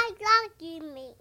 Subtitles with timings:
[0.00, 0.60] I got
[0.94, 1.12] me.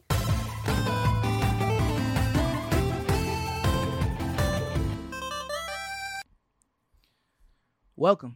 [7.96, 8.36] Welcome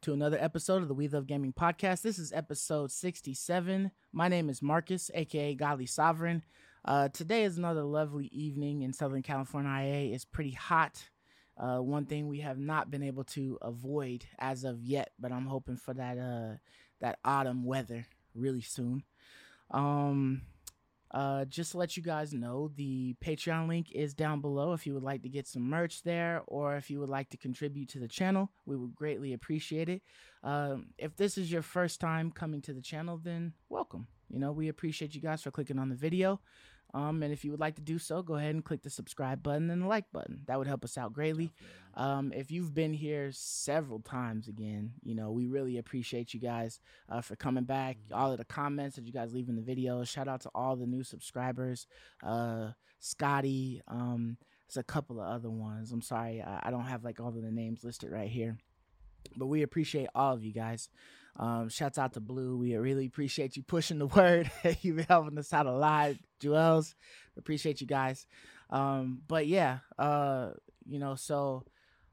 [0.00, 2.00] to another episode of the We Love Gaming podcast.
[2.00, 3.90] This is episode 67.
[4.14, 6.42] My name is Marcus, aka Godly Sovereign.
[6.86, 9.70] Uh, today is another lovely evening in Southern California.
[9.70, 11.04] IA It's pretty hot.
[11.58, 15.46] Uh, one thing we have not been able to avoid as of yet, but I'm
[15.46, 16.56] hoping for that uh,
[17.00, 19.04] that autumn weather really soon.
[19.72, 20.42] Um,
[21.12, 24.94] uh, just to let you guys know, the Patreon link is down below if you
[24.94, 27.98] would like to get some merch there or if you would like to contribute to
[27.98, 28.50] the channel.
[28.64, 30.02] We would greatly appreciate it.
[30.42, 34.06] Um, if this is your first time coming to the channel, then welcome.
[34.30, 36.40] You know, we appreciate you guys for clicking on the video.
[36.94, 39.42] Um, and if you would like to do so, go ahead and click the subscribe
[39.42, 40.42] button and the like button.
[40.46, 41.52] That would help us out greatly.
[41.94, 46.80] Um, if you've been here several times again, you know, we really appreciate you guys
[47.08, 47.96] uh, for coming back.
[48.12, 50.08] All of the comments that you guys leave in the videos.
[50.08, 51.86] Shout out to all the new subscribers.
[52.22, 54.36] Uh, Scotty, um,
[54.68, 55.92] there's a couple of other ones.
[55.92, 58.58] I'm sorry, I, I don't have like all of the names listed right here.
[59.36, 60.88] But we appreciate all of you guys.
[61.36, 62.58] Um, shouts out to Blue.
[62.58, 64.50] We really appreciate you pushing the word.
[64.82, 66.14] You've been helping us out a lot.
[66.40, 66.94] Jewels,
[67.36, 68.26] appreciate you guys.
[68.70, 70.50] Um, but yeah, uh,
[70.86, 71.64] you know, so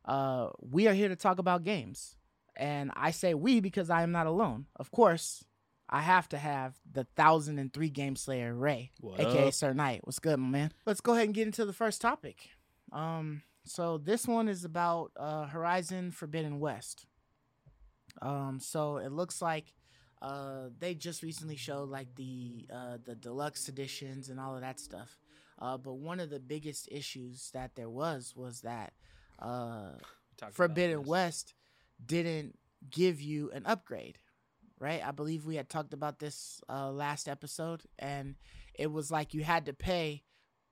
[0.05, 2.15] uh, we are here to talk about games.
[2.55, 4.65] And I say we because I am not alone.
[4.75, 5.45] Of course,
[5.89, 9.53] I have to have the thousand and three game slayer Ray, What aka up?
[9.53, 10.01] Sir Knight.
[10.03, 10.71] What's good, my man?
[10.85, 12.49] Let's go ahead and get into the first topic.
[12.91, 17.05] Um, so this one is about uh, Horizon Forbidden West.
[18.21, 19.73] Um, so it looks like
[20.21, 24.79] uh, they just recently showed like the uh, the deluxe editions and all of that
[24.79, 25.17] stuff.
[25.59, 28.93] Uh, but one of the biggest issues that there was was that
[29.39, 29.91] uh,
[30.51, 31.03] Forbidden.
[31.03, 31.53] West
[32.03, 32.57] didn't
[32.89, 34.19] give you an upgrade,
[34.79, 35.05] right?
[35.05, 38.35] I believe we had talked about this uh, last episode, and
[38.73, 40.23] it was like you had to pay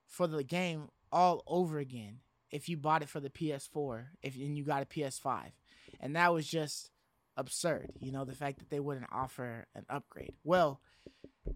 [0.08, 4.58] for the game all over again if you bought it for the PS4, if and
[4.58, 5.52] you got a PS5,
[6.00, 6.92] and that was just
[7.38, 7.92] absurd.
[8.00, 10.34] You know, the fact that they wouldn't offer an upgrade.
[10.44, 10.82] Well,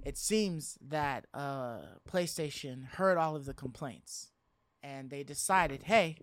[0.05, 4.31] it seems that uh, PlayStation heard all of the complaints,
[4.81, 6.17] and they decided, hey,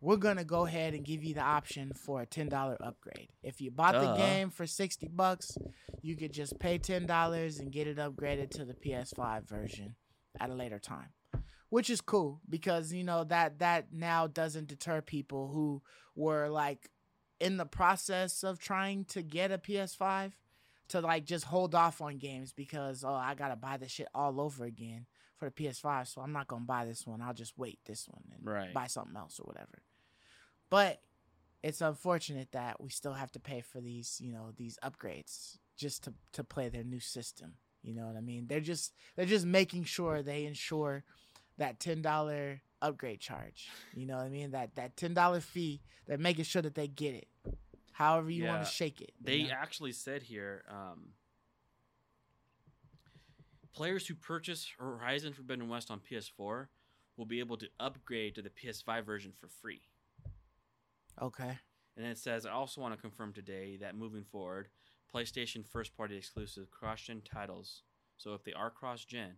[0.00, 3.28] we're gonna go ahead and give you the option for a ten dollar upgrade.
[3.42, 5.58] If you bought the game for sixty bucks,
[6.02, 9.96] you could just pay ten dollars and get it upgraded to the PS5 version
[10.40, 11.08] at a later time,
[11.68, 15.82] which is cool because you know that that now doesn't deter people who
[16.14, 16.90] were like
[17.40, 20.32] in the process of trying to get a PS5
[20.88, 24.40] to like just hold off on games because oh I gotta buy this shit all
[24.40, 25.06] over again
[25.36, 27.20] for the PS5, so I'm not gonna buy this one.
[27.22, 28.74] I'll just wait this one and Right.
[28.74, 29.82] buy something else or whatever.
[30.70, 31.00] But
[31.62, 36.04] it's unfortunate that we still have to pay for these, you know, these upgrades just
[36.04, 37.54] to to play their new system.
[37.82, 38.46] You know what I mean?
[38.48, 41.04] They're just they're just making sure they ensure
[41.58, 43.68] that ten dollar upgrade charge.
[43.94, 44.52] You know what I mean?
[44.52, 45.80] That that ten dollar fee.
[46.06, 47.28] They're making sure that they get it.
[47.92, 49.12] However you want to shake it.
[49.20, 49.50] They know?
[49.50, 51.08] actually said here, um,
[53.74, 56.68] players who purchase Horizon Forbidden West on PS4
[57.16, 59.82] will be able to upgrade to the PS5 version for free.
[61.20, 61.58] okay.
[61.96, 64.68] And then it says, I also want to confirm today that moving forward,
[65.12, 67.82] PlayStation first party exclusive cross gen titles,
[68.16, 69.32] so if they are cross gen,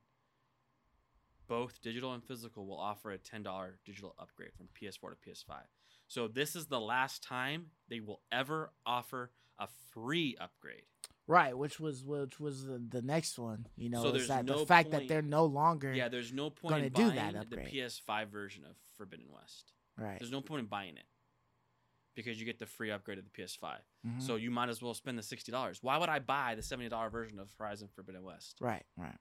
[1.50, 3.44] both digital and physical will offer a $10
[3.84, 5.56] digital upgrade from PS4 to PS5.
[6.06, 10.84] So this is the last time they will ever offer a free upgrade.
[11.26, 13.66] Right, which was which was the, the next one.
[13.76, 16.50] You know, So is that the no fact that they're no longer Yeah, there's no
[16.50, 17.56] point gonna do buying that the.
[17.56, 19.72] PS5 version of Forbidden West.
[19.98, 20.18] right.
[20.20, 21.04] There's no point in buying it
[22.14, 23.78] because you get the free upgrade of the PS5.
[24.06, 24.22] Mhm.
[24.22, 25.82] So you might as well spend the sixty dollars.
[25.82, 28.56] Why would I buy the seventy dollar version of Horizon Forbidden West?
[28.60, 29.18] right, right.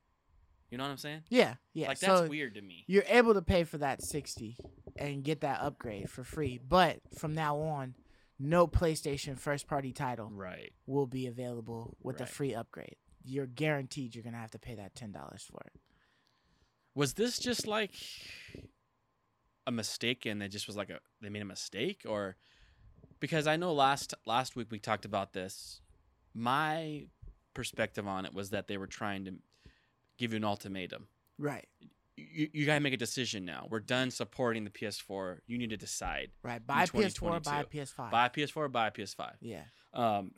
[0.70, 1.24] You know what I'm saying?
[1.30, 1.88] Yeah, yeah.
[1.88, 2.84] like so that's weird to me.
[2.88, 4.58] you're able to pay for that 60
[4.98, 7.96] and get that upgrade for free, but from now on,
[8.38, 10.72] no PlayStation first party title Right.
[10.86, 12.34] will be available with the Right.
[12.34, 12.96] free upgrade.
[13.24, 15.82] You're guaranteed you're going to have to pay that $10 for it.
[16.96, 17.94] Was this just like
[19.68, 22.36] a mistake and it just was like a they made a mistake or
[23.20, 25.82] because I know last last week we talked about this.
[26.34, 27.08] My
[27.54, 29.34] perspective on it was that they were trying to
[30.20, 31.08] give you an ultimatum.
[31.40, 31.68] Right.
[32.18, 33.66] You, you got to make a decision now.
[33.70, 35.38] We're done supporting the PS4.
[35.48, 36.30] You need to decide.
[36.44, 36.66] Right.
[36.66, 38.12] Buy a PS4, buy a PS5.
[38.12, 39.32] Buy a PS4, buy a PS5.
[39.42, 39.64] yeah.
[39.94, 40.32] Um,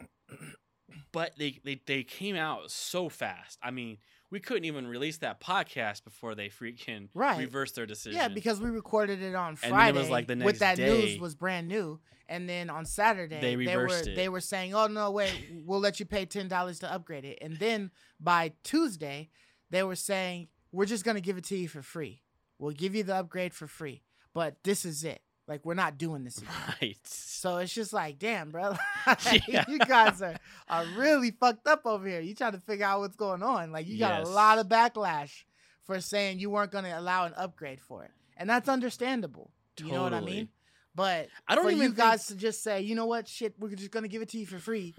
[1.13, 3.57] but they, they they came out so fast.
[3.63, 3.98] I mean,
[4.30, 7.38] we couldn't even release that podcast before they freaking Right.
[7.39, 8.19] reversed their decision.
[8.19, 9.98] Yeah, because we recorded it on And it Friday.
[9.98, 13.39] was, like, the with next that day- news was brand new, and then on Saturday
[13.39, 14.16] They were reversed it.
[14.16, 15.34] they were saying, "Oh no, wait,
[15.66, 19.30] we'll let you pay ten dollars to upgrade it." And then by Tuesday,
[19.72, 22.22] they were saying, "We're just gonna give it to you for free.
[22.60, 24.04] We'll give you the upgrade for free,
[24.36, 25.22] but this is it.
[25.48, 26.52] Like we're not doing this again."
[26.82, 26.98] right.
[27.08, 28.76] So it's just like, damn, bro,
[29.08, 29.66] like, Yeah.
[29.68, 30.36] you guys are,
[30.70, 32.20] are really fucked up over here.
[32.22, 33.72] You trying to figure out what's going on.
[33.72, 34.28] Like you got Yes.
[34.28, 35.44] a lot of backlash
[35.86, 39.50] for saying you weren't going to allow an upgrade for it, and that's understandable.
[39.76, 39.90] Totally.
[39.92, 40.50] You know what I mean?
[40.94, 43.56] But I don't for even you think- guys to just say, you know what, shit,
[43.58, 44.94] we're just going to give it to you for free,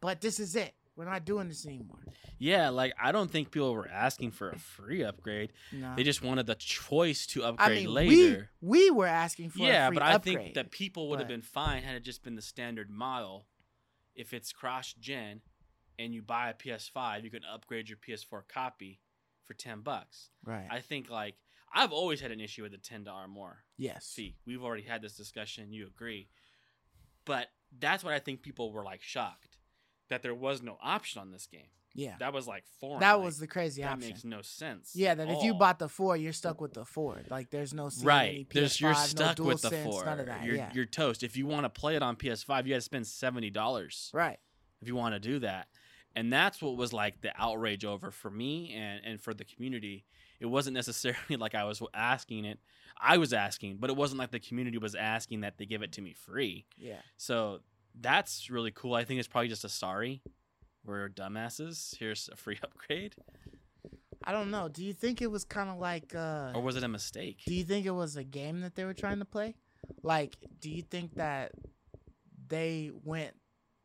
[0.00, 0.74] but this is it.
[0.96, 1.98] We're not doing this anymore.
[2.38, 5.52] Yeah, like I don't think people were asking for a free upgrade.
[5.72, 5.94] No.
[5.96, 8.50] They just wanted the choice to upgrade I mean, later.
[8.60, 10.36] we we were asking for yeah, a free but I upgrade.
[10.38, 13.46] think that people would have been fine had it just been the standard model.
[14.14, 15.40] If it's cross gen
[15.98, 19.00] and you buy a PS5, you can upgrade your PS4 copy
[19.44, 20.30] for 10 bucks.
[20.44, 20.66] right.
[20.70, 21.34] I think like
[21.72, 24.12] I've always had an issue with the $10 more yes.
[24.14, 24.36] fee.
[24.46, 26.28] We've already had this discussion, you agree.
[27.24, 29.53] But that's what I think people were like shocked
[30.14, 31.66] that there was no option on this game.
[31.94, 32.14] Yeah.
[32.18, 33.00] That was like four.
[33.00, 34.08] That like, was the crazy that option.
[34.08, 34.92] makes no sense.
[34.94, 37.20] Yeah, at that if you bought the four, you're stuck with the four.
[37.30, 40.04] Like there's no right, any there's you're PS5, stuck no with the DualSense, four.
[40.04, 40.44] None of that.
[40.44, 40.70] You're yeah.
[40.72, 41.22] you're toast.
[41.22, 44.38] If you want to play it on PS5, you got to spend seventy dollars right.
[44.82, 45.68] if you want to do that.
[46.16, 50.04] And that's what was like the outrage over for me and and for the community.
[50.40, 52.58] It wasn't necessarily like I was asking it.
[53.00, 55.92] I was asking, but it wasn't like the community was asking that they give it
[55.92, 56.66] to me free.
[56.76, 57.00] Yeah.
[57.16, 57.60] So
[58.00, 58.94] that's really cool.
[58.94, 60.22] I think it's probably just a sorry.
[60.84, 61.96] We're dumbasses.
[61.98, 63.14] Here's a free upgrade.
[64.22, 64.68] I don't know.
[64.68, 67.40] Do you think it was kind of like uh Or was it a mistake?
[67.46, 69.54] do you think it was a game that they were trying to play?
[70.02, 71.52] Like, do you think that
[72.48, 73.34] they went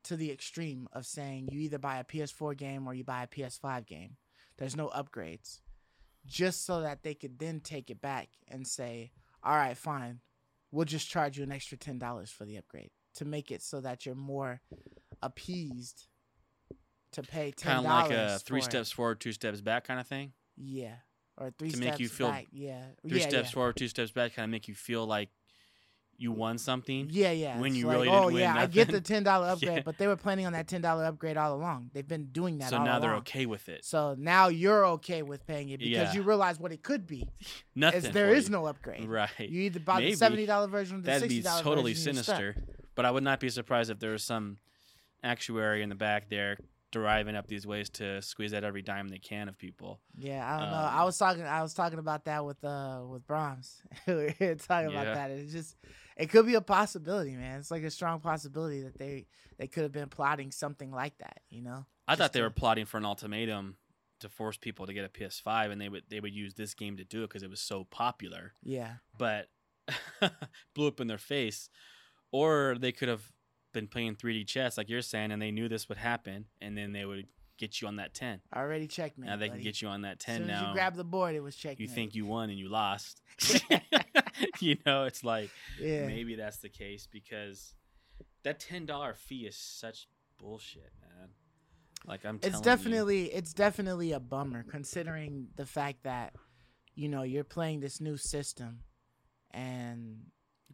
[0.06, 3.28] to the extreme of saying you either buy a PS4 game or you buy a
[3.28, 4.16] PS5 game?
[4.58, 5.60] There's no upgrades.
[6.26, 9.12] Just so that they could then take it back and say,
[9.44, 10.20] "All right, fine.
[10.72, 14.06] We'll just charge you an extra $10 for the upgrade." To make it so that
[14.06, 14.60] you're more
[15.22, 16.08] appeased
[17.14, 18.64] to pay uh, $10 Kind of like a for three it.
[18.66, 20.34] steps forward, two steps back kind of thing.
[20.58, 20.96] Yeah.
[21.38, 22.48] Or three To steps make you feel back.
[22.52, 22.82] Yeah.
[23.08, 23.54] Three yeah, steps yeah.
[23.54, 25.30] forward, two steps back, kind of make you feel like
[26.22, 27.08] you won something.
[27.10, 27.58] Yeah, yeah.
[27.60, 29.78] when It's you like, really oh didn't win yeah, I get the ten dollar upgrade,
[29.78, 29.82] Yeah.
[29.86, 31.92] but they were planning on that ten dollar upgrade all along.
[31.94, 32.70] They've been doing that.
[32.72, 33.86] So all now they're okay with it.
[33.86, 36.14] So now you're okay with paying it because Yeah.
[36.14, 37.30] you realize what it could be.
[37.76, 37.98] Nothing.
[38.04, 38.50] Is there you.
[38.50, 39.06] no upgrade.
[39.08, 39.30] right.
[39.40, 40.12] You either buy Maybe.
[40.12, 42.16] the seventy dollar version or the That'd sixty be dollar totally version.
[42.16, 42.36] you're stuck.
[42.36, 42.64] sinister.
[43.00, 44.58] But I would not be surprised if there was some
[45.24, 46.58] actuary in the back there
[46.92, 50.02] deriving up these ways to squeeze out every dime they can of people.
[50.18, 50.78] Yeah, I don't know.
[50.80, 51.44] Um, I was talking.
[51.44, 53.82] I was talking about that with uh with Brahms.
[54.06, 55.02] we were talking Yeah.
[55.02, 55.32] about that.
[55.32, 55.78] It's just
[56.18, 57.62] it could be a possibility, man.
[57.62, 61.40] It's like a strong possibility that they they could have been plotting something like that.
[61.50, 61.86] You know.
[62.06, 63.78] I Just thought they to- were plotting for an ultimatum
[64.20, 66.98] to force people to get a PS5, and they would they would use this game
[66.98, 68.52] to do it because it was so popular.
[68.62, 68.96] Yeah.
[69.18, 69.48] But
[70.76, 71.70] blew up in their face,
[72.32, 73.32] or they could have
[73.74, 76.92] been playing 3D chess like you're saying, and they knew this would happen, and then
[76.92, 77.28] they would
[77.58, 78.40] get you on that 10.
[78.54, 79.30] I Already checkmate.
[79.30, 79.60] now they buddy.
[79.60, 80.68] can get you on that 10 soon as now.
[80.70, 81.80] you grab the board, it was checkmate.
[81.82, 83.22] you think you won and you lost.
[84.60, 85.50] you know, it's like
[85.80, 86.08] Yeah.
[86.08, 87.74] maybe that's the case because
[88.44, 91.30] that ten dollar fee is such bullshit, man.
[92.08, 92.64] Like I'm, it's telling you.
[92.64, 96.34] definitely it's definitely a bummer considering the fact that
[96.96, 98.80] you know you're playing this new system
[99.52, 100.22] and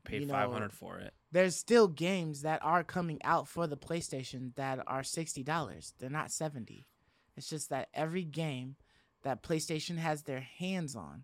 [0.06, 1.13] paid you know, five hundred for it.
[1.31, 5.94] there's still games that are coming out for the PlayStation that are $60.
[6.00, 6.88] They're not 70.
[7.36, 8.75] It's just that every game
[9.24, 11.24] that PlayStation has their hands on,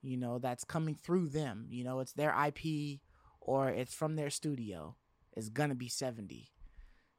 [0.00, 3.00] you know, that's coming through them, you know, it's their IP
[3.40, 4.96] or it's from their studio
[5.36, 6.48] is going to be 70.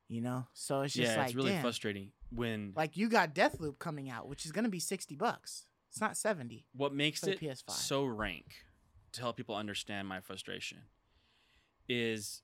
[0.08, 0.48] You know?
[0.54, 1.62] So it's just yeah, like it's really damn.
[1.62, 5.66] frustrating when Like you got Deathloop coming out, which is going to be 60 bucks.
[5.90, 6.66] It's not 70.
[6.76, 7.72] what makes it PS5.
[7.72, 8.56] so rank
[9.18, 10.80] to help people understand my frustration
[11.90, 12.42] is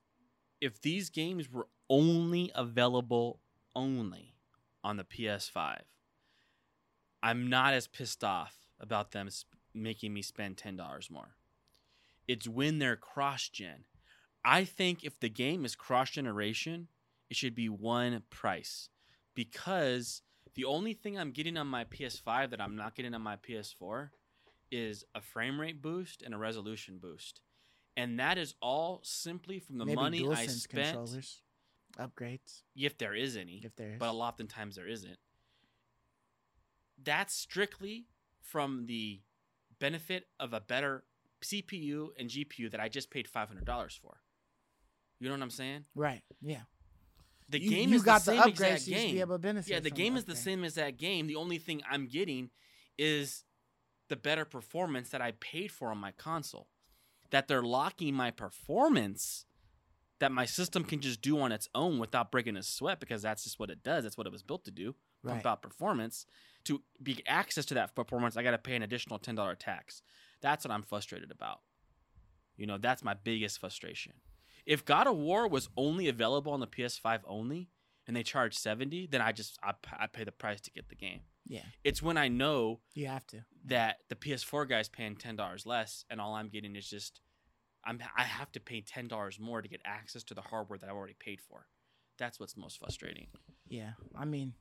[0.62, 3.40] if these games were only available
[3.76, 4.36] only
[4.84, 5.82] on the PS5
[7.22, 9.30] I'm not as pissed off about them
[9.74, 11.36] making me spend $10 more.
[12.28, 13.86] It's when they're cross gen
[14.46, 16.88] I think if the game is cross generation
[17.30, 18.90] it should be one price
[19.36, 20.22] because
[20.56, 24.10] the only thing I'm getting on my PS5 that I'm not getting on my PS4
[24.74, 27.40] is a frame rate boost and a resolution boost.
[27.96, 31.42] And that is all simply from the Maybe money I spent, controllers
[32.00, 34.00] upgrades if there is any, if there is.
[34.00, 35.18] but a lot of times there isn't.
[37.04, 38.08] That's strictly
[38.42, 39.22] from the
[39.80, 41.04] benefit of a better
[41.44, 44.18] CPU and GPU that I just paid $500 for.
[45.20, 45.86] You know what I'm saying?
[45.96, 46.22] Right.
[46.42, 46.62] Yeah.
[47.50, 49.16] the you, game you is got the the, upgrades, exact so you should game.
[49.16, 49.72] be able to benefit.
[49.72, 51.28] yeah, the game is the same as that game.
[51.28, 52.50] The only thing I'm getting
[52.98, 53.44] is
[54.14, 56.68] the better performance that I paid for on my console.
[57.32, 59.46] That they're locking my performance
[60.20, 63.44] that my system can just do on its own without breaking a sweat because that's
[63.44, 64.04] just what it does.
[64.04, 64.94] That's what it was built to do.
[65.24, 65.34] Right.
[65.34, 66.28] Pump out performance.
[66.66, 70.04] To be access to that performance, I got to pay an additional ten dollar tax.
[70.42, 71.62] That's what I'm frustrated about.
[72.56, 74.14] You know, that's my biggest frustration.
[74.64, 77.72] If God of War was only available on the PS5 only,
[78.06, 81.22] and they charge seventy, then I just I pay the price to get the game.
[81.46, 83.44] Yeah, It's when I know you have to.
[83.66, 87.20] that the PS4 guy's paying ten dollars less, and all I'm getting is just
[87.86, 90.88] I'm I have to pay ten dollars more to get access to the hardware that
[90.90, 91.68] I already paid for.
[92.18, 93.28] That's what's most frustrating.
[93.68, 94.54] Yeah, I mean,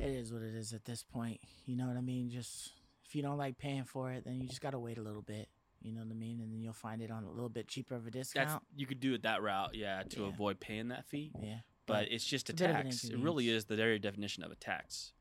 [0.00, 1.40] it is what it is at this point.
[1.66, 2.30] You know what I mean?
[2.30, 2.72] Just
[3.04, 5.48] if you don't like paying for it, then you just gotta wait a little bit.
[5.82, 6.40] You know what I mean?
[6.40, 8.48] And then you'll find it on a little bit cheaper of a discount.
[8.48, 10.28] That's you could do it that route, yeah, to Yeah.
[10.28, 11.30] avoid paying that fee.
[11.40, 13.04] yeah, But it's just a, a bit of an tax.
[13.04, 15.12] It really is the very definition of a tax.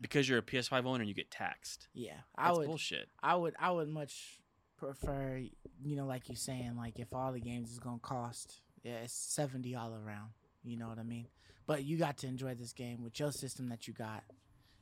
[0.00, 1.88] Because you're a PS5 owner, you get taxed.
[1.92, 2.12] yeah.
[2.36, 3.08] I That's would, bullshit.
[3.22, 4.40] I would, I would much
[4.76, 5.42] prefer,
[5.82, 9.12] you know, like you saying, like if all the games is gonna cost, yeah, it's
[9.12, 10.30] seventy all around.
[10.62, 11.26] You know what I mean?
[11.66, 14.22] But you got to enjoy this game with your system that you got.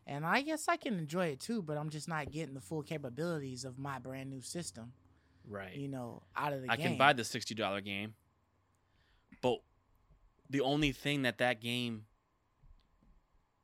[0.07, 2.83] And I guess I can enjoy it too, but I'm just not getting the full
[2.83, 4.93] capabilities of my brand new system,
[5.49, 5.75] Right.
[5.75, 6.89] you know, out of the I game.
[6.91, 8.15] can buy the sixty dollar game,
[9.43, 9.59] but
[10.49, 12.05] the only thing that that game,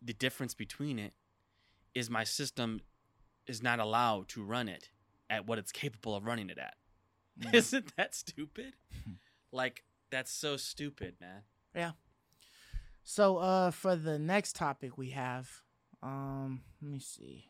[0.01, 1.12] the difference between it,
[1.95, 2.81] is my system
[3.47, 4.91] is not allowed to run it
[5.29, 6.75] at what it's capable of running it at.
[7.41, 7.55] Mm.
[7.55, 8.75] Isn't that stupid?
[9.53, 11.43] like that's so stupid, man.
[11.75, 11.93] Yeah.
[13.05, 15.49] So uh for the next topic we have
[16.03, 17.47] um let me see.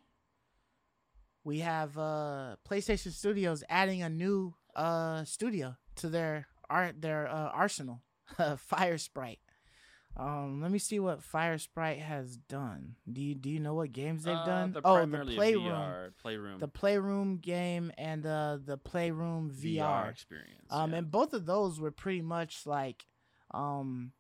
[1.45, 7.51] We have uh PlayStation Studios adding a new uh studio to their art their uh,
[7.53, 8.03] arsenal.
[8.39, 9.39] Firesprite.
[10.17, 12.97] Um let me see what Firesprite has done.
[13.11, 14.77] Do you do you know what games they've Uh, done?
[14.85, 15.65] oh, the Playroom.
[15.65, 16.59] VR, Playroom.
[16.61, 20.11] The Playroom game and uh the Playroom VR.
[20.11, 20.67] experience.
[20.71, 20.99] Um, yeah.
[20.99, 23.07] and both of those were pretty much like
[23.53, 24.13] um,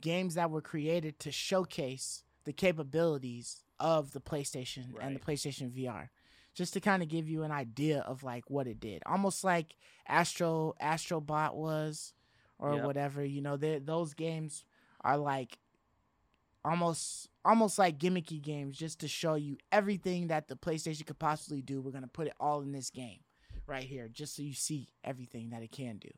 [0.00, 6.08] games that were created to showcase the capabilities of the PlayStation and the PlayStation VR,
[6.54, 9.74] just to kind of give you an idea of like what it did, almost like
[10.06, 12.12] Astro Astrobot was,
[12.58, 12.84] or Yep.
[12.84, 13.24] whatever.
[13.24, 14.64] You know, those games
[15.02, 15.58] are like
[16.64, 21.62] almost almost like gimmicky games just to show you everything that the PlayStation could possibly
[21.62, 21.80] do.
[21.80, 23.20] We're gonna put it all in this game
[23.66, 26.10] right here, just so you see everything that it can do.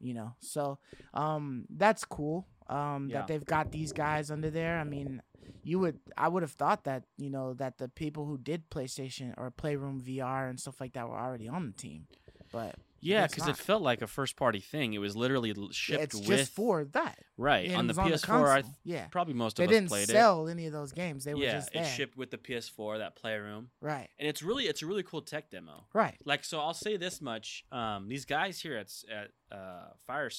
[0.00, 0.78] You know, so
[1.14, 2.46] um, that's cool.
[2.68, 3.18] Um, Yeah.
[3.20, 4.78] that they've got these guys under there.
[4.78, 5.22] I mean,
[5.62, 9.34] you would I would have thought that you know that the people who did PlayStation
[9.36, 12.06] or Playroom VR and stuff like that were already on the team,
[12.50, 14.92] but yeah, because it felt like a first party thing.
[14.94, 17.18] It was literally shipped it's with just for that.
[17.36, 17.98] right and on the PS4.
[18.04, 18.14] on the
[18.48, 18.74] I console.
[18.84, 21.24] yeah, probably most they of us didn't played sell any of those games.
[21.24, 21.82] They were Yeah, just there.
[21.82, 25.22] it shipped with the PS4, that Playroom, right, and it's really it's a really cool
[25.22, 25.86] tech demo.
[25.92, 26.16] right.
[26.24, 30.30] Like so, I'll say this much: um, these guys here at at uh, Fire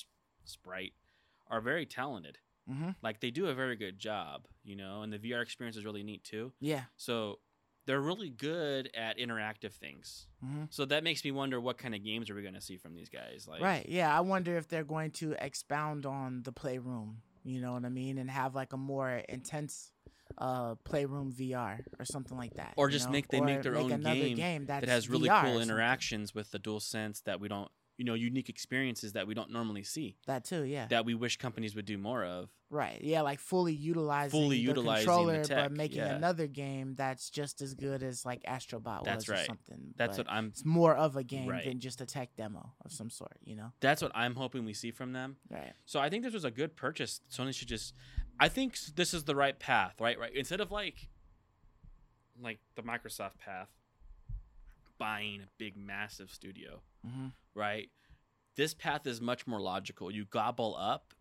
[0.44, 0.94] Sprite
[1.50, 2.40] are very talented.
[2.70, 2.90] Mm-hmm.
[3.04, 6.02] Like they do a very good job, you know, and the VR experience is really
[6.04, 6.52] neat too.
[6.60, 6.82] Yeah.
[6.98, 7.38] So
[7.86, 10.28] they're really good at interactive things.
[10.44, 10.64] Mm-hmm.
[10.70, 12.96] So that makes me wonder what kind of games are we going to see from
[12.96, 13.48] these guys?
[13.48, 13.86] Like, right.
[13.88, 14.16] Yeah.
[14.16, 17.18] I wonder if they're going to expound on the playroom.
[17.44, 19.92] You know what I mean, and have like a more intense
[20.40, 22.74] uh playroom VR or something like that.
[22.76, 23.12] Or just know?
[23.12, 26.34] make- they Or make their own another game that's that has really VR cool interactions
[26.34, 29.84] with the dual sense that we don't, you know, unique experiences that we don't normally
[29.84, 30.64] see That too.
[30.64, 30.88] Yeah.
[30.88, 32.50] that we wish companies would do more of.
[32.76, 33.00] Right.
[33.02, 36.16] Yeah, like fully utilizing Fully the utilizing the controller, tech, but making yeah.
[36.16, 39.46] another game that's just as good as like Astrobot That's was or right.
[39.48, 39.94] something.
[39.96, 40.48] That's but what I'm.
[40.48, 41.64] it's more of a game Right.
[41.64, 43.72] than just a tech demo of some sort, you know?
[43.80, 45.38] That's what I'm hoping we see from them.
[45.50, 45.72] Right.
[45.86, 47.22] So I think this was a good purchase.
[47.32, 47.94] Sony should just.
[48.42, 50.20] I think this is the right path, right?
[50.20, 50.36] Right.
[50.36, 51.08] Instead of like,
[52.44, 53.70] like the Microsoft path,
[54.98, 57.90] buying a big massive studio, hmm right?
[58.58, 60.12] This path is much more logical.
[60.12, 61.14] You gobble up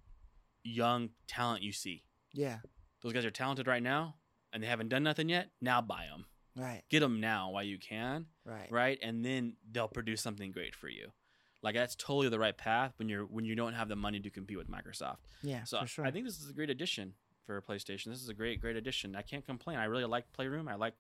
[0.65, 2.03] young talent you see.
[2.33, 2.59] Yeah.
[3.03, 4.17] Those guys are talented right now,
[4.53, 5.51] and they haven't done nothing yet.
[5.61, 6.25] Now buy them.
[6.57, 6.83] Right.
[6.89, 8.71] Get them now while you can, Right.
[8.71, 8.99] right?
[9.03, 11.09] And then they'll produce something great for you.
[11.63, 14.31] Like that's totally the right path when you're when you don't have the money to
[14.31, 15.19] compete with Microsoft.
[15.43, 15.65] Yeah.
[15.65, 16.05] So sure.
[16.05, 17.15] I think this is a great addition
[17.47, 18.07] for PlayStation.
[18.07, 19.17] This is a great, great addition.
[19.17, 19.79] I can't complain.
[19.79, 20.69] I really like Playroom.
[20.69, 20.95] I like.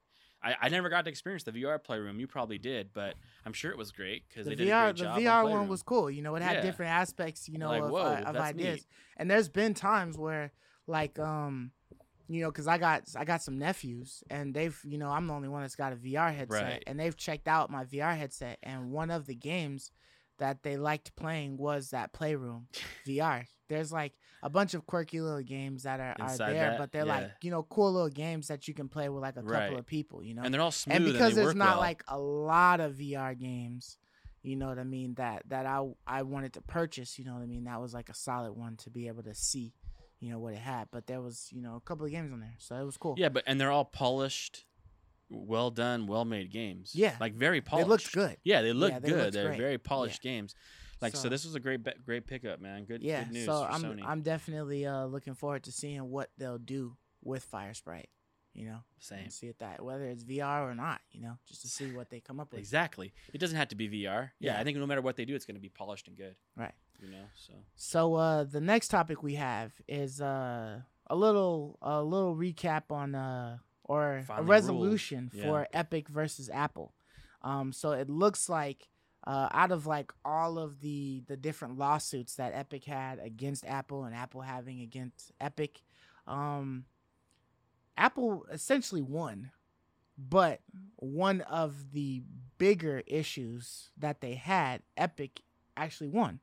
[0.44, 2.20] I, I never got to experience the VR Playroom.
[2.20, 3.14] You probably did, but
[3.46, 5.04] I'm sure it was great because the they did a VR, the.
[5.20, 6.10] VR on one was cool.
[6.10, 6.60] You know, it had Yeah.
[6.62, 8.74] different aspects, you know, Like, of, whoa, uh, of ideas.
[8.76, 8.86] neat.
[9.16, 10.52] And there's been times where,
[10.86, 11.72] like, um,
[12.28, 15.34] you know, because I got I got some nephews, and they've, you know, I'm the
[15.34, 16.82] only one that's got a VR headset, Right.
[16.86, 19.90] and they've checked out my VR headset, and one of the games
[20.38, 22.68] that they liked playing was that Playroom
[23.06, 23.46] VR.
[23.68, 27.06] There's like a bunch of quirky little games that are, are there, that, but they're
[27.06, 27.14] yeah.
[27.20, 29.78] like you know cool little games that you can play with like a couple Right.
[29.78, 30.42] of people, you know.
[30.42, 31.80] and they're all smooth and because they there's not well.
[31.80, 33.96] like a lot of VR games,
[34.42, 37.42] you know what I mean, that that I I wanted to purchase, you know what
[37.42, 39.72] I mean, that was like a solid one to be able to see,
[40.20, 40.88] you know what it had.
[40.92, 43.14] But there was you know a couple of games on there, so it was cool.
[43.16, 44.64] yeah, but and they're all polished,
[45.30, 46.92] well done, well made games.
[46.94, 47.14] Yeah.
[47.18, 47.86] like very polished.
[47.86, 48.36] they looked good.
[48.44, 49.32] Yeah, they look Yeah, they good.
[49.32, 49.58] They're great.
[49.58, 50.54] very polished games.
[51.04, 52.84] Like so, So- this was a great great pickup, man.
[52.84, 54.02] Good, Yeah, good news so for I'm Sony.
[54.04, 58.10] I'm definitely uh looking forward to seeing what they'll do with Firesprite,
[58.52, 59.30] you know, Same.
[59.30, 62.20] see it that whether it's VR or not, you know, just to see what they
[62.20, 62.58] come up with.
[62.60, 63.12] Exactly.
[63.32, 64.32] It doesn't have to be VR.
[64.40, 64.60] Yeah, Yeah.
[64.60, 66.36] I think no matter what they do, it's going to be polished and good.
[66.56, 66.74] Right.
[67.00, 67.24] You know.
[67.34, 72.90] So So uh the next topic we have is uh a little a little recap
[72.90, 75.42] on uh or Finally a resolution Yeah.
[75.44, 76.94] for Epic versus Apple.
[77.42, 78.88] Um so it looks like
[79.26, 84.04] uh out of like all of the the different lawsuits that Epic had against Apple
[84.04, 85.82] and Apple having against Epic
[86.26, 86.84] um
[87.96, 89.50] Apple essentially won.
[90.16, 90.60] But
[90.96, 92.22] one of the
[92.58, 95.40] bigger issues that they had, Epic
[95.76, 96.40] actually won.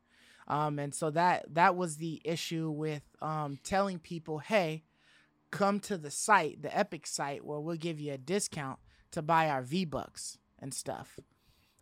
[0.47, 4.83] Um, and so that that was the issue with um, telling people, hey,
[5.51, 8.79] come to the site, the Epic site, where we'll give you a discount
[9.11, 11.19] to buy our V Bucks and stuff,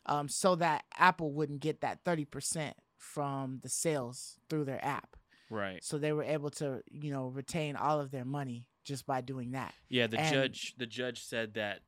[0.06, 5.15] um, so that Apple wouldn't get that thirty percent from the sales through their app.
[5.50, 5.84] right.
[5.84, 9.51] So they were able to, you know, retain all of their money just by doing
[9.51, 9.74] that.
[9.88, 10.08] Yeah.
[10.08, 11.82] The And- judge the judge said that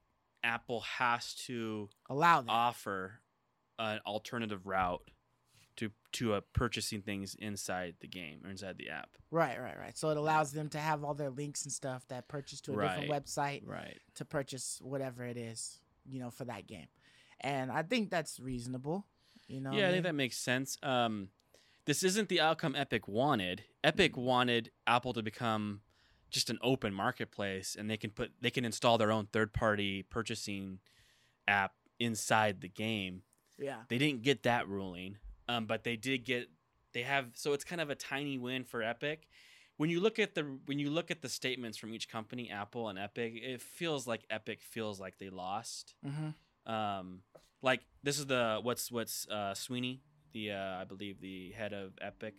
[0.43, 2.49] Apple has to Allow that.
[2.51, 3.19] offer
[3.77, 5.03] an alternative route
[5.77, 9.09] to to uh, purchasing things inside the game or inside the app.
[9.31, 9.97] right, right, right.
[9.97, 12.81] So it allows them to have all their links and stuff that purchase to a
[12.87, 13.67] different website.
[13.67, 13.99] Right.
[14.15, 16.87] to purchase whatever it is, you know, for that game.
[17.41, 19.05] And I think that's reasonable.
[19.47, 20.77] You know, yeah, I what think that makes sense.
[20.81, 21.29] Um,
[21.85, 23.63] this isn't the outcome Epic wanted.
[23.83, 25.81] Epic wanted Apple to become
[26.29, 30.03] just an open marketplace, and they can put they can install their own third party
[30.03, 30.79] purchasing
[31.47, 33.23] app inside the game.
[33.59, 35.17] yeah, They didn't get that ruling,
[35.47, 36.49] um, but they did get.
[36.93, 39.27] They have so it's kind of a tiny win for Epic.
[39.77, 42.89] When you look at the when you look at the statements from each company, Apple
[42.89, 46.71] and Epic, it feels like Epic feels like they lost mm-hmm.
[46.71, 47.21] um
[47.61, 50.01] like this is the what's what's uh sweeney
[50.33, 52.35] the uh i believe the head of epic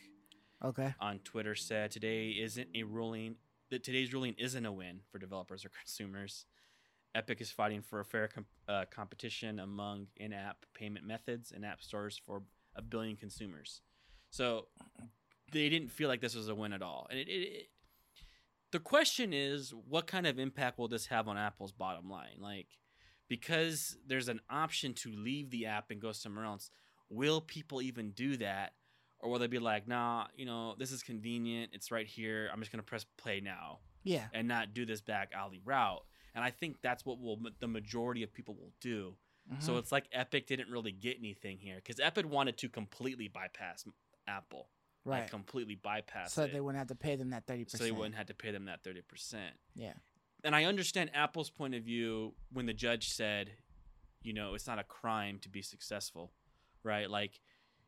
[0.64, 3.36] okay, on twitter said today isn't a ruling
[3.72, 6.44] that today's ruling isn't a win for developers or consumers.
[7.14, 11.82] Epic is fighting for a fair com- uh, competition among in-app payment methods and app
[11.82, 12.42] stores for
[12.76, 13.80] a billion consumers.
[14.30, 14.66] So
[15.52, 17.06] they didn't feel like this was a win at all.
[17.10, 17.68] And it, it, it
[18.72, 22.36] the question is what kind of impact will this have on apple's bottom line?
[22.40, 22.68] Like
[23.32, 26.70] because there's an option to leave the app and go somewhere else
[27.08, 28.74] will people even do that?
[29.20, 31.70] Or will they be like nah you know this is convenient.
[31.72, 32.50] It's right here.
[32.52, 36.04] I'm just going to press play now yeah, and not do this back alley route.
[36.34, 39.14] And i think that's what will the majority of people will do.
[39.60, 39.78] So mhm.
[39.78, 43.86] it's like epic didn't really get anything here because epic wanted to completely bypass
[44.28, 44.68] apple.
[45.04, 45.22] Right.
[45.22, 46.52] like completely bypass so it.
[46.52, 47.70] they wouldn't have to pay them that 30%.
[47.70, 49.34] so they wouldn't have to pay them that 30%
[49.74, 49.94] Yeah,
[50.44, 53.50] and I understand Apple's point of view when the judge said,
[54.22, 56.32] you know, it's not a crime to be successful,
[56.82, 57.08] right?
[57.10, 57.40] Like,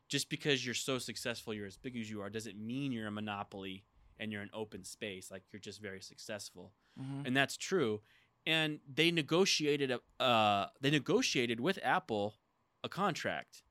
[0.07, 3.11] just because you're so successful, you're as big as you are, doesn't mean you're a
[3.11, 3.83] monopoly
[4.19, 5.31] and you're an open space.
[5.31, 8.01] Like, you're just very successful, hmm and that's true.
[8.45, 12.35] And they negotiated a, uh, they negotiated with Apple
[12.83, 13.63] a contract,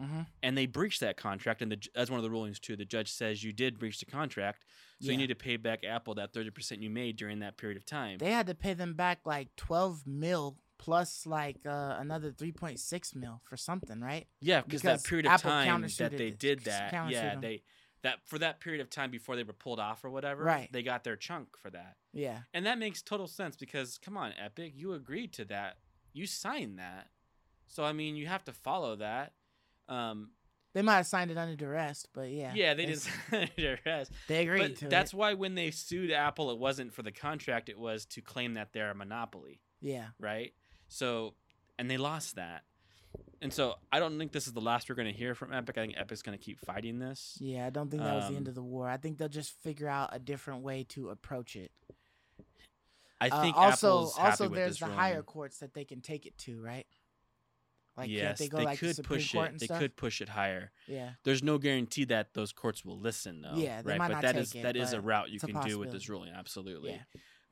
[0.00, 1.60] hmm and they breached that contract.
[1.60, 2.74] And the, that's one of the rulings too.
[2.74, 4.64] The judge says you did breach the contract,
[5.00, 5.12] so Yeah.
[5.12, 7.84] you need to pay back Apple that thirty percent you made during that period of
[7.84, 8.18] time.
[8.18, 12.80] They had to pay them back like twelve mil plus like uh, another three point
[12.80, 14.26] six mil for something, right?
[14.40, 17.40] Yeah, because that period of Apple time that they did that, yeah, them.
[17.42, 17.62] they
[18.02, 20.70] that for that period of time before they were pulled off or whatever, Right.
[20.72, 24.32] They got their chunk for that, Yeah, and that makes total sense because come on,
[24.42, 25.76] Epic, you agreed to that,
[26.14, 27.08] you signed that,
[27.66, 29.34] so I mean, you have to follow that.
[29.90, 30.30] Um,
[30.72, 33.00] they might have signed it under duress, but yeah, yeah, they didn't
[33.30, 34.12] sign their rest.
[34.28, 35.16] They agreed But to that's it.
[35.16, 38.72] why when they sued Apple, it wasn't for the contract; it was to claim that
[38.72, 39.60] they're a monopoly.
[39.80, 40.52] Yeah, right?
[40.88, 41.34] So,
[41.78, 42.62] and they lost that.
[43.42, 45.78] And so I don't think this is the last we're going to hear from Epic.
[45.78, 47.36] I think Epic's going to keep fighting this.
[47.40, 47.66] yeah.
[47.66, 48.88] I don't think that was the end Um, of the war.
[48.88, 51.72] I think they'll just figure out a different way to approach it.
[53.20, 54.98] I Uh, think also, Apple's happy also with there's the ruling.
[54.98, 56.86] higher courts that they can take it to, right?
[57.96, 59.58] Like, yes, they go like could Supreme push it.
[59.58, 59.78] They stuff?
[59.78, 60.70] could push it higher.
[60.86, 63.54] Yeah, There's no guarantee that those courts will listen, though.
[63.56, 64.10] Yeah, they right.
[64.10, 66.30] but that is it, that is a route you can do with this ruling.
[66.34, 66.98] Absolutely.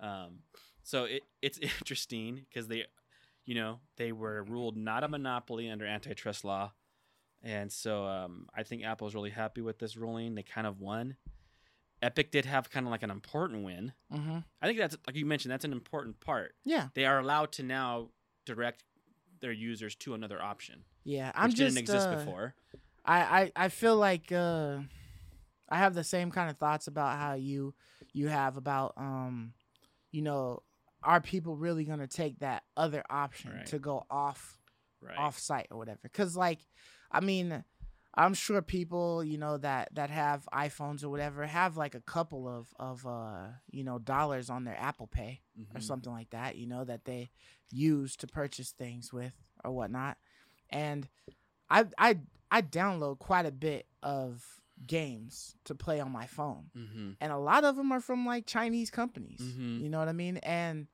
[0.00, 0.40] yeah, Um,
[0.82, 2.84] so it it's interesting because they,
[3.44, 6.72] you know, they were ruled not a monopoly under antitrust law,
[7.42, 10.34] and so um, I think Apple's really happy with this ruling.
[10.34, 11.16] They kind of won.
[12.00, 13.92] Epic did have kind of like an important win.
[14.12, 14.38] Mm-hmm.
[14.62, 16.54] I think that's like you mentioned, that's an important part.
[16.64, 18.10] Yeah, They are allowed to now
[18.46, 18.84] direct
[19.40, 21.26] their users to another option, yeah.
[21.28, 22.54] which I'm just didn't exist uh, before.
[23.04, 24.78] I, I I feel like uh,
[25.68, 27.74] I have the same kind of thoughts about how you
[28.12, 29.52] you have about um,
[30.12, 30.62] you know,
[31.02, 33.66] are people really gonna take that other option Right.
[33.66, 34.58] to go off
[35.00, 35.16] Right.
[35.16, 36.00] off site or whatever?
[36.02, 36.58] Because like,
[37.12, 37.62] I mean,
[38.18, 42.48] I'm sure people you know that that have iPhones or whatever have like a couple
[42.48, 45.40] of of uh you know dollars on their Apple Pay
[45.74, 45.82] or Mhm.
[45.82, 47.30] something like that, you know, that they
[47.70, 50.18] use to purchase things with or whatnot.
[50.70, 51.08] And
[51.70, 52.18] I I
[52.50, 56.70] I download quite a bit of games to play on my phone.
[56.76, 57.16] Mhm.
[57.20, 59.40] And a lot of them are from like Chinese companies.
[59.40, 59.80] Mhm.
[59.82, 60.38] You know what I mean?
[60.38, 60.88] And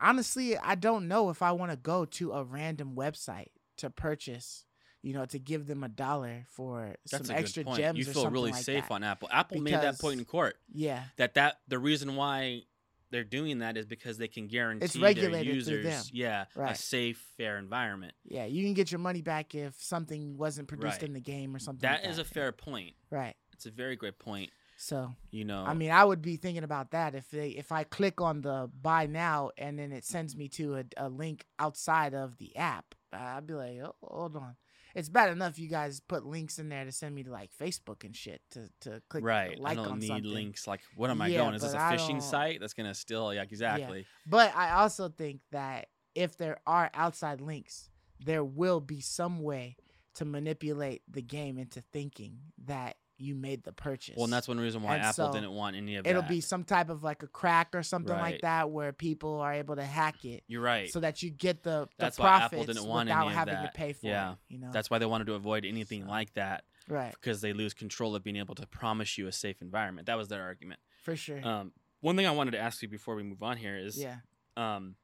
[0.00, 4.64] honestly, I don't know if I want to go to a random website to purchase,
[5.02, 7.78] you know, to give them a dollar for That's some a extra good point.
[7.80, 8.94] gems You or feel something really like safe that.
[8.94, 9.28] on Apple.
[9.30, 11.04] Apple made that point in court Yeah.
[11.16, 12.62] that that the reason why
[13.10, 18.14] they're doing that is because they can guarantee their users, yeah, a safe, fair environment.
[18.24, 21.04] Yeah, you can get your money back if something wasn't produced Right.
[21.04, 21.88] in the game or something.
[21.88, 22.22] That like is that.
[22.26, 22.96] a fair point.
[23.10, 23.36] right.
[23.52, 24.50] It's a very great point.
[24.78, 27.84] So You know, I mean, I would be thinking about that if they if I
[27.84, 32.12] click on the buy now and then it sends me to a, a link outside
[32.12, 32.94] of the app.
[33.12, 34.56] I'd be like, oh, hold on.
[34.96, 38.02] It's bad enough you guys put links in there to send me to like Facebook
[38.04, 39.58] and shit to to click right?
[39.60, 40.24] like I don't on need something.
[40.32, 40.66] links.
[40.66, 41.54] Like, what am I Yeah, going?
[41.54, 43.32] Is this a phishing don't- site that's gonna steal?
[43.34, 44.06] Yeah, exactly.
[44.26, 47.90] But I also think that if there are outside links,
[48.24, 49.76] there will be some way
[50.14, 54.14] to manipulate the game into thinking that you made the purchase.
[54.16, 56.10] Well, and that's one reason why And Apple so didn't want any of that.
[56.10, 56.28] it'll that.
[56.28, 58.32] be some type of like a crack or something Right.
[58.32, 60.90] like that where people are able to hack it You're right.
[60.90, 63.54] so that you get the, the That's why Apple didn't want without any of having
[63.54, 63.72] that.
[63.74, 64.32] to pay for Yeah.
[64.32, 64.38] it.
[64.48, 67.52] You know, That's why they wanted to avoid anything So- like that right because they
[67.52, 70.06] lose control of being able to promise you a safe environment.
[70.06, 70.80] That was their argument.
[71.02, 71.46] for sure.
[71.46, 74.16] Um, one thing I wanted to ask you before we move on here is, yeah,
[74.56, 74.96] um,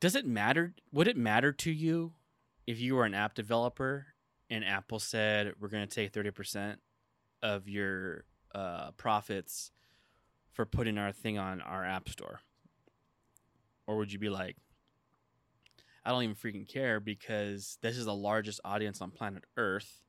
[0.00, 0.74] does it matter?
[0.92, 2.14] Would it matter to you
[2.66, 4.11] if you were an app developer
[4.52, 6.78] and Apple said we're going to take thirty percent
[7.42, 9.72] of your uh, profits
[10.52, 12.40] for putting our thing on our app store,
[13.86, 14.56] or would you be like,
[16.04, 20.02] I don't even freaking care because this is the largest audience on planet Earth,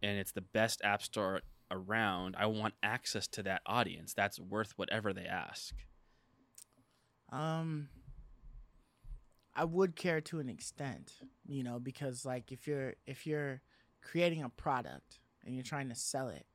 [0.00, 1.40] and it's the best app store
[1.72, 2.36] around.
[2.38, 4.14] I want access to that audience.
[4.14, 5.74] That's worth whatever they ask.
[7.32, 7.88] um,
[9.54, 11.12] I would care to an extent,
[11.46, 13.60] you know, because like if you're if you're
[14.02, 16.46] creating a product and you're trying to sell it,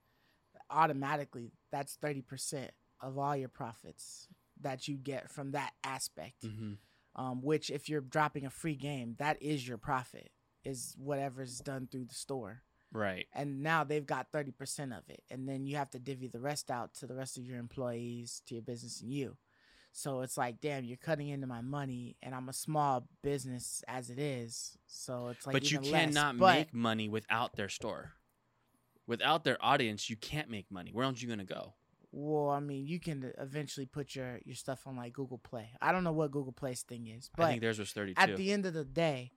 [0.69, 4.27] automatically that's thirty percent of all your profits
[4.61, 6.43] that you get from that aspect.
[6.45, 6.73] Mm-hmm.
[7.15, 10.31] um, which if you're dropping a free game, that is your profit,
[10.63, 12.61] is whatever's done through the store.
[12.91, 13.27] Right.
[13.33, 15.21] And now they've got 30% of it.
[15.29, 18.41] And then you have to divvy the rest out to the rest of your employees,
[18.47, 19.35] to your business, and you.
[19.97, 24.09] So it's like, damn, you're cutting into my money, and I'm a small business as
[24.09, 24.77] it is.
[24.87, 26.05] So it's like, but you even less.
[26.07, 28.11] cannot But- make money without their store.
[29.07, 30.91] Without their audience, you can't make money.
[30.91, 31.75] Where else you gonna go?
[32.11, 35.69] Well, I mean, you can eventually put your, your stuff on like Google Play.
[35.81, 38.19] I don't know what Google Play's thing is, but I think theirs was thirty-two.
[38.21, 39.31] at the end of the day,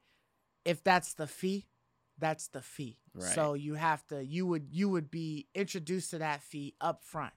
[0.65, 1.69] if that's the fee,
[2.19, 2.99] that's the fee.
[3.15, 3.33] Right.
[3.33, 7.33] So you have to you would you would be introduced to that fee up front.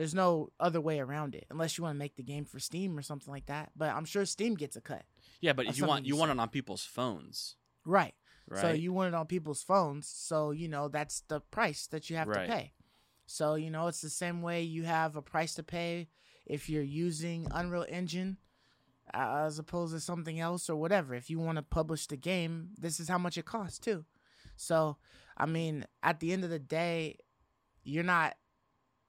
[0.00, 2.96] There's no other way around it unless you want to make the game for Steam
[2.96, 3.70] or something like that.
[3.76, 5.02] But I'm sure Steam gets a cut.
[5.42, 8.14] yeah, but if you want you you want it on people's phones, Right.
[8.48, 8.60] right?
[8.62, 10.08] So you want it on people's phones.
[10.08, 12.46] So, you know, that's the price that you have Right.
[12.46, 12.72] to pay.
[13.26, 16.08] So, you know, it's the same way you have a price to pay
[16.46, 18.38] if you're using Unreal Engine
[19.12, 21.14] uh, as opposed to something else or whatever.
[21.14, 24.06] If you want to publish the game, this is how much it costs too.
[24.56, 24.96] So,
[25.36, 27.18] I mean, at the end of the day,
[27.84, 28.34] you're not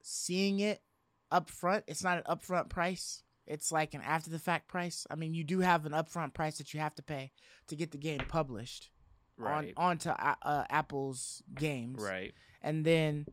[0.02, 0.82] seeing it
[1.30, 1.84] up front.
[1.86, 3.22] It's not an upfront price.
[3.46, 5.06] It's like an after the fact price.
[5.10, 7.32] I mean, you do have an upfront price that you have to pay
[7.68, 8.90] to get the game published
[9.36, 12.32] right, on onto uh, uh, Apple's games, right.
[12.62, 13.26] and then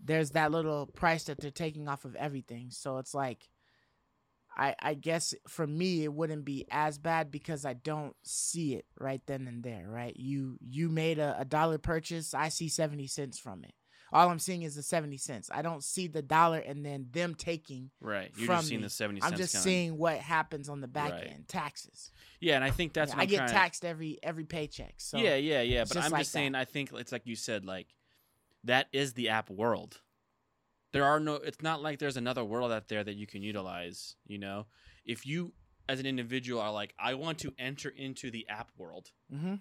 [0.00, 2.70] there's that little price that they're taking off of everything.
[2.70, 3.48] So it's like,
[4.56, 8.86] I I guess for me it wouldn't be as bad because I don't see it
[8.98, 9.86] right then and there.
[9.88, 13.74] Right, you you made a, a dollar purchase, I see seventy cents from it.
[14.12, 15.50] All I'm seeing is the seventy cents.
[15.52, 17.90] I don't see the dollar and then them taking.
[18.00, 18.30] Right.
[18.36, 18.86] You're just seeing me.
[18.86, 19.32] the seventy cents.
[19.32, 21.26] I'm just kinda- seeing what happens on the back Right.
[21.26, 22.10] end, taxes.
[22.40, 24.94] Yeah, and I think that's Yeah, what I get taxed every every paycheck.
[25.00, 25.84] So yeah, yeah, yeah.
[25.84, 26.52] But just I'm like just saying.
[26.52, 26.58] that.
[26.60, 27.64] I think it's like you said.
[27.64, 27.94] Like
[28.64, 30.00] that is the app world.
[30.92, 31.34] There are no.
[31.34, 34.16] It's not like there's another world out there that you can utilize.
[34.26, 34.66] You know,
[35.04, 35.52] if you
[35.88, 39.56] as an individual are like, I want to enter into the app world, hmm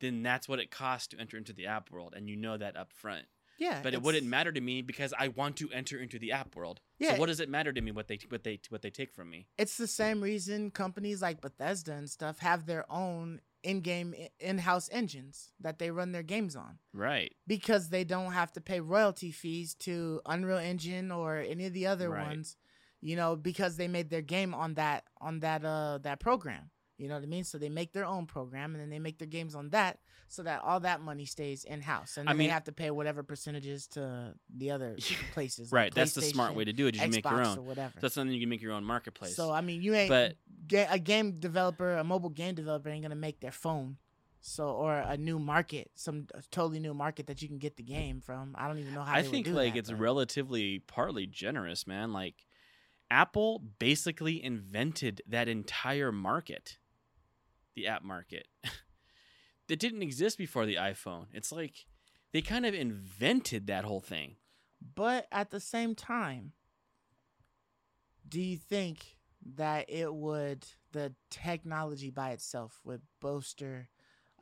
[0.00, 2.76] then that's what it costs to enter into the app world, and you know that
[2.76, 3.26] up front.
[3.58, 6.32] Yeah, but it it's- wouldn't matter to me because I want to enter into the
[6.32, 6.80] app world.
[6.98, 9.12] Yeah, So what does it matter to me what they what they what they take
[9.12, 9.48] from me?
[9.58, 15.50] it's the same reason companies like Bethesda and stuff have their own in-game in-house engines
[15.58, 17.34] that they run their games on Right.
[17.46, 21.86] because they don't have to pay royalty fees to Unreal Engine or any of the
[21.88, 22.24] other Right.
[22.28, 22.56] ones,
[23.00, 26.70] you know, because they made their game on that on that uh that program.
[26.98, 27.44] You know what I mean?
[27.44, 30.42] So they make their own program and then they make their games on that so
[30.42, 32.16] that all that money stays in house.
[32.16, 34.96] And I mean- they have to pay whatever percentages to the other
[35.32, 35.70] places.
[35.72, 35.94] like Right.
[35.94, 36.96] That's the smart way to do it.
[36.96, 37.66] Is you make your Xbox or own.
[37.66, 37.94] whatever.
[38.00, 39.36] That's something you can make your own marketplace.
[39.36, 43.02] So I mean, you ain't But- ga- a game developer, a mobile game developer ain't
[43.02, 43.96] gonna make their phone.
[44.40, 48.20] So or a new market, some totally new market that you can get the game
[48.20, 48.54] from.
[48.58, 49.12] I don't even know how.
[49.14, 52.12] I they would think like that, it's but- relatively partly generous, man.
[52.12, 52.44] Like
[53.10, 56.78] Apple basically invented that entire market,
[57.78, 58.46] the app market.
[59.68, 61.26] that didn't exist before the iPhone.
[61.32, 61.86] It's like
[62.32, 64.36] they kind of invented that whole thing.
[64.94, 66.52] But at the same time,
[68.28, 69.16] do you think
[69.56, 73.88] that it would the technology by itself would bolster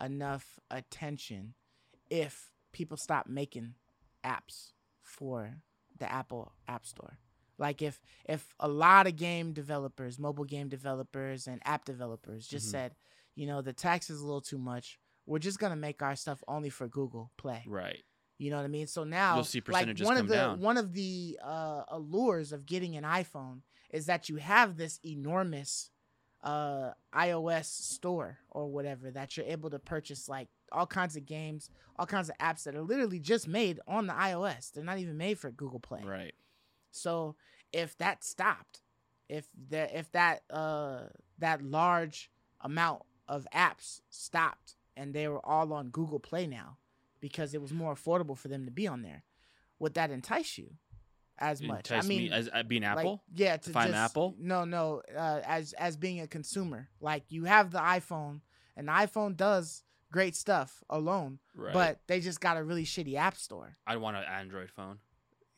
[0.00, 1.54] enough attention
[2.10, 3.74] if people stop making
[4.24, 4.72] apps
[5.02, 5.56] for
[5.98, 7.18] the Apple App Store?
[7.58, 12.66] Like if if a lot of game developers, mobile game developers and app developers just
[12.66, 12.70] Mhm.
[12.72, 12.94] said,
[13.36, 14.98] you know, the tax is a little too much.
[15.26, 17.62] We're just gonna make our stuff only for Google Play.
[17.66, 18.02] Right.
[18.38, 18.86] You know what I mean?
[18.86, 20.60] So now, You'll see like one come of the down.
[20.60, 25.90] one of the uh, allures of getting an iPhone is that you have this enormous
[26.42, 31.70] uh, iOS store or whatever that you're able to purchase like all kinds of games,
[31.98, 34.70] all kinds of apps that are literally just made on the iOS.
[34.72, 36.02] They're not even made for Google Play.
[36.04, 36.34] Right.
[36.90, 37.36] So
[37.72, 38.80] if that stopped,
[39.28, 41.04] if the if that uh
[41.38, 46.78] that large amount of apps stopped and they were all on Google Play now
[47.20, 49.24] because it was more affordable for them to be on there,
[49.78, 50.70] would that entice you
[51.38, 51.90] as much?
[51.90, 53.22] Entice I me mean, as uh, being like, Apple.
[53.34, 54.34] yeah, to if just- Apple?
[54.38, 58.40] No, no, uh, as as being a consumer, like you have the iPhone,
[58.76, 61.74] and the iPhone does great stuff alone, right.
[61.74, 63.74] but they just got a really shitty app store.
[63.86, 64.98] I'd want an Android phone.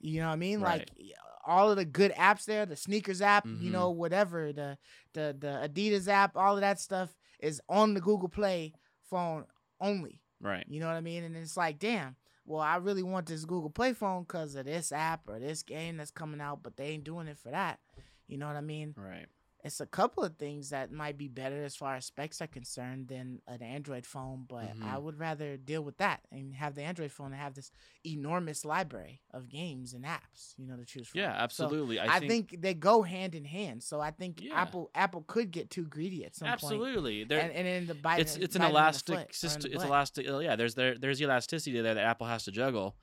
[0.00, 0.60] You know what I mean?
[0.60, 0.88] Right.
[0.96, 1.12] Like
[1.46, 3.72] all of the good apps there, the sneakers app, you Mhm.
[3.72, 4.78] know, whatever, the
[5.12, 8.74] the the Adidas app, all of that stuff is on the Google Play
[9.08, 9.44] phone
[9.80, 10.20] only.
[10.40, 10.64] Right.
[10.68, 11.24] You know what I mean?
[11.24, 14.92] And it's like, damn, well, I really want this Google Play phone because of this
[14.92, 17.78] app or this game that's coming out, but they ain't doing it for that.
[18.26, 18.94] You know what I mean?
[18.96, 19.26] Right.
[19.64, 23.08] It's a couple of things that might be better as far as specs are concerned
[23.08, 25.02] than an Android phone, but I Mhm.
[25.02, 27.72] would rather deal with that and have the Android phone and have this
[28.06, 31.18] enormous library of games and apps, you know, to choose from.
[31.18, 31.98] Yeah, So, absolutely.
[31.98, 33.82] I, think, they go hand in hand.
[33.82, 34.54] So I think Yeah.
[34.54, 36.62] Apple Apple could get too greedy at some point.
[36.62, 37.24] absolutely.
[37.24, 39.18] There, And, and then the bite it's it's an bite 'em in the elastic foot
[39.18, 39.72] or in system.
[39.72, 40.28] It's elastic.
[40.28, 42.96] uh, Yeah, there's there there's elasticity there that Apple has to juggle.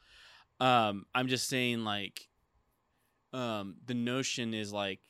[0.62, 2.30] Um, I'm just saying like,
[3.34, 5.02] um, the notion is like,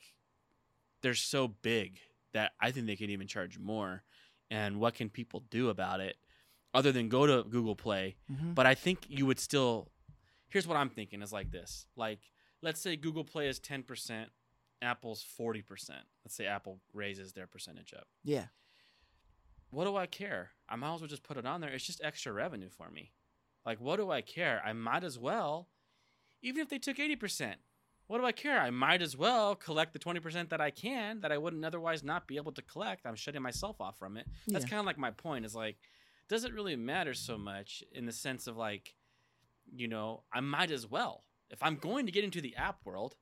[1.06, 2.00] they're so big
[2.32, 4.02] that I think they could even charge more.
[4.50, 6.16] And what can people do about it,
[6.74, 8.16] other than go to Google Play?
[8.28, 8.56] Mhm.
[8.56, 9.92] But I think you would still.
[10.48, 11.86] Here's what I'm thinking: is like this.
[11.94, 12.18] Like,
[12.60, 14.30] let's say Google Play is ten percent,
[14.82, 16.04] Apple's forty percent.
[16.24, 18.46] Let's say Apple raises their percentage up Yeah.
[19.70, 20.50] what do I care?
[20.68, 21.70] I might as well just put it on there.
[21.70, 23.12] It's just extra revenue for me.
[23.64, 24.60] Like, what do I care?
[24.64, 25.68] I might as well,
[26.42, 27.56] even if they took 80%,
[28.06, 28.60] what do I care?
[28.60, 32.26] I might as well collect the 20% that I can that I wouldn't otherwise not
[32.26, 33.06] be able to collect.
[33.06, 34.26] I'm shutting myself off from it.
[34.46, 34.70] That's Yeah.
[34.70, 35.76] kind of like my point is like,
[36.28, 38.94] does it really matter so much in the sense of like,
[39.74, 41.24] you know, I might as well.
[41.50, 43.16] If I'm going to get into the app world,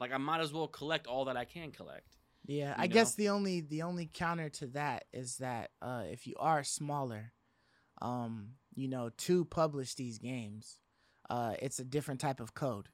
[0.00, 2.16] like I might as well collect all that I can collect.
[2.46, 6.34] Yeah, I guess the only the only counter to that is that uh, if you
[6.38, 7.32] are smaller,
[8.00, 10.78] um, you know, to publish these games,
[11.28, 12.88] uh, it's a different type of code.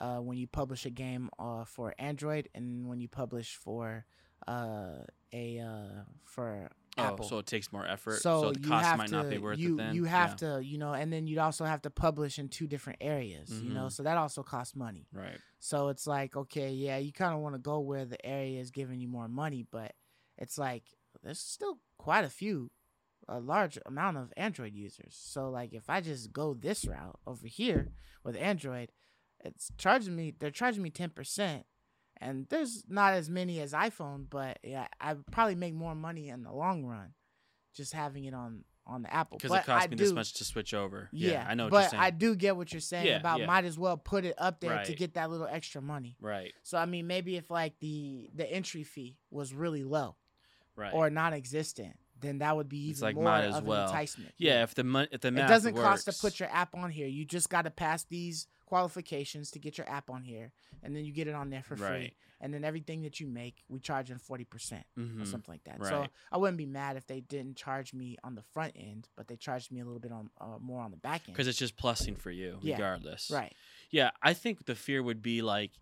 [0.00, 4.06] Uh, when you publish a game uh, for Android and when you publish for
[4.46, 4.98] uh,
[5.32, 7.24] a uh, for Apple.
[7.26, 8.20] Oh, so it takes more effort.
[8.22, 9.94] So, So, the you cost have might to, not be worth you, it then.
[9.94, 10.34] You have Yeah.
[10.56, 13.72] to, you know, and then you'd also have to publish in two different areas, you
[13.72, 13.92] know, Mhm.
[13.92, 15.06] so that also costs money.
[15.12, 15.38] Right.
[15.60, 18.70] So it's like, okay, yeah, you kind of want to go where the area is
[18.70, 19.94] giving you more money, but
[20.36, 20.84] it's like
[21.22, 22.70] there's still quite a few,
[23.28, 25.14] a large amount of Android users.
[25.16, 27.88] So like, if I just go this route over here
[28.24, 28.92] with Android,
[29.44, 30.34] it's charging me.
[30.38, 31.64] They're charging me ten percent,
[32.20, 36.42] and there's not as many as iPhone, but yeah, I probably make more money in
[36.42, 37.14] the long run,
[37.74, 39.36] just having it on on the Apple.
[39.36, 41.10] Because it costs I me do, this much to switch over.
[41.12, 42.02] Yeah, Yeah, I know what but you're saying.
[42.04, 43.46] I do get what you're saying Yeah, about yeah.
[43.46, 46.16] might as well put it up there to get that little extra money.
[46.22, 50.16] right, So I mean, maybe if like the the entry fee was really low
[50.74, 50.94] right.
[50.94, 53.82] or non-existent, then that would be even It's like, more might as of well.
[53.82, 54.32] an enticement.
[54.38, 57.06] Yeah, if the mon- if the it doesn't cost to put your app on here.
[57.08, 60.52] You just got to pass these qualifications to get your app on here,
[60.82, 62.12] and then you get it on there for free.
[62.40, 65.26] And then everything that you make, we charge in forty percent or Mhm.
[65.26, 65.84] something like that.
[65.84, 69.26] So I wouldn't be mad if they didn't charge me on the front end, but
[69.26, 71.34] they charged me a little bit on uh, more on the back end.
[71.34, 73.30] because it's just plussing for you Yeah, regardless.
[73.30, 73.52] right.
[73.90, 75.72] Yeah, I think the fear would be like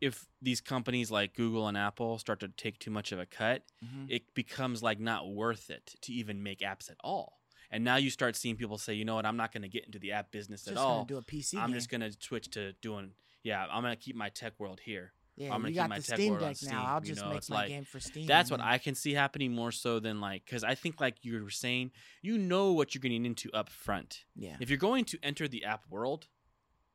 [0.00, 3.62] if these companies like Google and Apple start to take too much of a cut,
[3.84, 4.06] Mhm.
[4.10, 7.40] it becomes like not worth it to even make apps at all.
[7.74, 9.84] And now you start seeing people say, you know what, I'm not going to get
[9.84, 11.04] into the app business Just at all.
[11.04, 11.74] do a PC I'm game.
[11.74, 13.10] just going to switch to doing,
[13.42, 15.12] yeah, I'm going to keep my tech world here.
[15.36, 16.84] yeah, I'm gonna keep my tech Steam world on Deck Steam, now.
[16.86, 18.26] I'll you just know, make my like- game for Steam.
[18.26, 21.42] That's what I can see happening more so than like, because I think like you
[21.42, 21.90] were saying,
[22.22, 24.24] you know what you're getting into up front.
[24.36, 24.56] Yeah.
[24.60, 26.28] If you're going to enter the app world,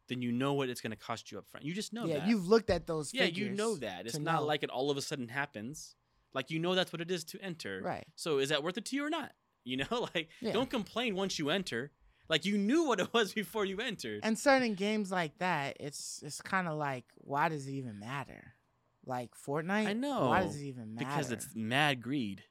[0.07, 1.65] then you know what it's going to cost you up front.
[1.65, 2.27] You just know yeah, that.
[2.29, 3.13] you've looked at those.
[3.13, 4.05] yeah, you know that.
[4.05, 4.45] It's not know.
[4.45, 5.95] like it all of a sudden happens.
[6.33, 7.81] Like you know that's what it is to enter.
[7.83, 8.07] right.
[8.15, 9.33] So is that worth it to you or not?
[9.69, 10.53] You know, like Yeah.
[10.53, 11.91] don't complain once you enter.
[12.27, 14.21] Like you knew what it was before you entered.
[14.23, 18.53] And certain games like that, it's it's kind of like, why does it even matter?
[19.05, 20.27] Like Fortnite, I know.
[20.27, 21.07] Why does it even matter?
[21.07, 22.43] because it's mad greed.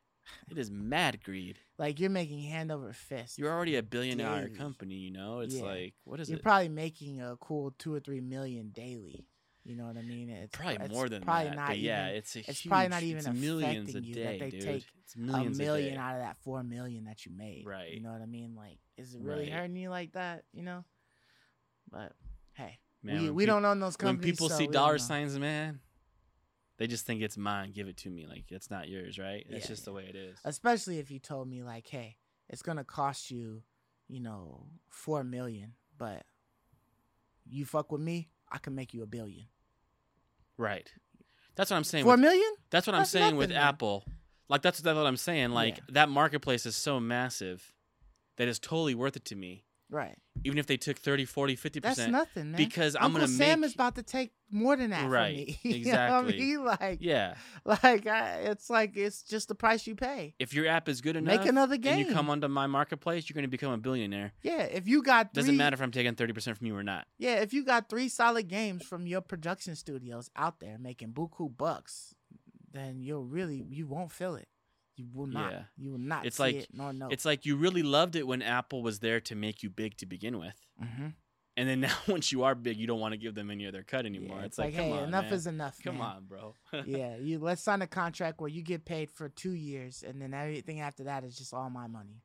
[0.50, 1.59] It is mad greed.
[1.78, 3.38] like you're making hand over fist.
[3.38, 5.40] You're already a billion dollar company, you know?
[5.40, 5.64] It's Yeah.
[5.64, 6.33] like what is it?
[6.33, 6.42] You're it?
[6.42, 9.26] probably making a cool two or three million daily.
[9.68, 10.31] You know what I mean?
[10.31, 11.57] It's probably it's more than probably that.
[11.57, 14.50] Not yeah, it's a it's probably not even it's millions a affecting you that they
[14.50, 14.62] dude.
[14.62, 15.96] take it's a million day.
[15.96, 17.64] out of that four million that you made.
[17.66, 17.92] Right.
[17.92, 18.54] You know what I mean?
[18.57, 19.52] Like, is it really Right.
[19.52, 20.44] hurting you like that?
[20.54, 20.85] You know?
[21.90, 22.12] But
[22.54, 24.24] hey, Man, we, we peop- don't own those companies.
[24.26, 25.81] when people so see dollar signs, man,
[26.78, 27.72] they just think it's mine.
[27.72, 28.26] Give it to me.
[28.26, 29.44] Like it's not yours, right?
[29.50, 30.38] It's Yeah, just the way it is.
[30.46, 32.16] especially if you told me like, hey,
[32.48, 33.62] it's gonna cost you,
[34.09, 36.22] you know, four million, but
[37.50, 39.46] you fuck with me, I can make you a billion.
[40.59, 40.90] Right.
[41.57, 42.05] That's what I'm saying.
[42.05, 42.53] Four with- million?
[42.71, 43.59] that's what I'm That's saying with man.
[43.59, 44.05] Apple.
[44.49, 45.51] Like that's that's what I'm saying.
[45.51, 45.83] Like Yeah.
[45.90, 47.73] that marketplace is so massive
[48.37, 49.64] that it's totally worth it to me.
[49.90, 50.16] Right.
[50.44, 51.81] Even if they took 30, 40, 50%.
[51.81, 52.59] That's nothing, man.
[52.59, 53.38] because I'm going to make.
[53.48, 55.59] Sam is about to take more than that Right, from me.
[55.79, 56.38] You know I exactly.
[56.38, 56.64] mean?
[56.64, 57.35] Like, Yeah.
[57.64, 60.35] like I, it's like it's just the price you pay.
[60.38, 61.98] If your app is good enough Make another game.
[61.98, 64.33] and you come onto my marketplace, you're going to become a billionaire.
[64.42, 67.07] Yeah, if you got three, Doesn't matter if I'm taking 30% from you or not.
[67.18, 71.57] Yeah, if you got three solid games from your production studios out there making buku
[71.57, 72.14] bucks,
[72.72, 74.48] then you'll really you won't feel it.
[74.98, 75.52] You will not.
[75.52, 75.62] Yeah.
[75.76, 76.26] You will not.
[76.26, 77.08] It's see like- it nor know.
[77.11, 80.06] It's like you really loved it when Apple was there to make you big to
[80.06, 80.66] begin with.
[80.82, 81.08] mm-hmm.
[81.56, 83.82] And then now once you are big, you don't want to give them any other
[83.82, 84.38] cut anymore.
[84.38, 85.34] yeah, it's, like, come hey, on, enough man.
[85.34, 85.78] is enough.
[85.82, 86.06] Come man.
[86.06, 86.54] on, bro.
[86.87, 90.34] yeah, you let's sign a contract where you get paid for two years, and then
[90.34, 92.22] everything after that is just all my money.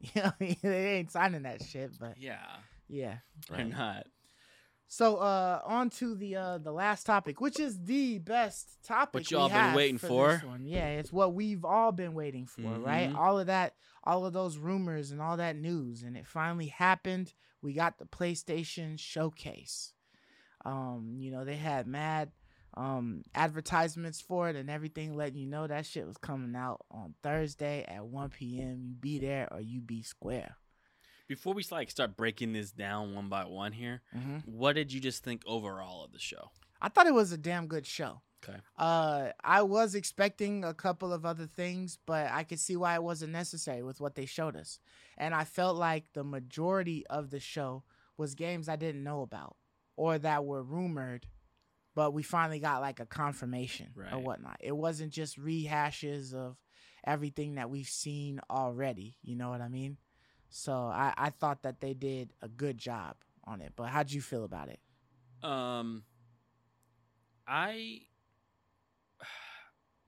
[0.14, 0.56] You know, I mean?
[0.60, 2.36] they ain't signing that shit, but yeah.
[2.88, 3.18] yeah.
[3.48, 3.68] They're right.
[3.68, 4.06] not.
[4.94, 9.14] So uh on to the uh the last topic, which is the best topic.
[9.14, 10.40] What y'all been waiting for.
[10.46, 10.64] one.
[10.64, 13.10] Yeah, it's what we've all been waiting for, right?
[13.10, 13.16] Mhm.
[13.16, 17.34] All of that, all of those rumors and all that news, and it finally happened.
[17.60, 19.94] We got the PlayStation showcase.
[20.64, 22.30] Um, you know, they had mad
[22.76, 27.14] um advertisements for it and everything letting you know that shit was coming out on
[27.20, 28.84] Thursday at 1 p.m.
[28.84, 30.56] You be there or you be square.
[31.26, 34.38] Before we like start breaking this down one by one here, Mm-hmm.
[34.50, 36.50] what did you just think overall of the show?
[36.80, 38.20] I thought it was a damn good show.
[38.46, 38.58] Okay.
[38.76, 43.02] Uh, I was expecting a couple of other things, but I could see why it
[43.02, 44.80] wasn't necessary with what they showed us.
[45.16, 47.84] And I felt like the majority of the show
[48.18, 49.56] was games I didn't know about
[49.96, 51.26] or that were rumored,
[51.94, 54.58] but we finally got like a confirmation or whatnot.
[54.60, 56.58] It wasn't just rehashes of
[57.06, 59.16] everything that we've seen already.
[59.22, 59.96] You know what I mean?
[60.56, 63.72] So I, I thought that they did a good job on it.
[63.74, 64.78] But how'd you feel about it?
[65.42, 66.04] Um,
[67.44, 68.02] I,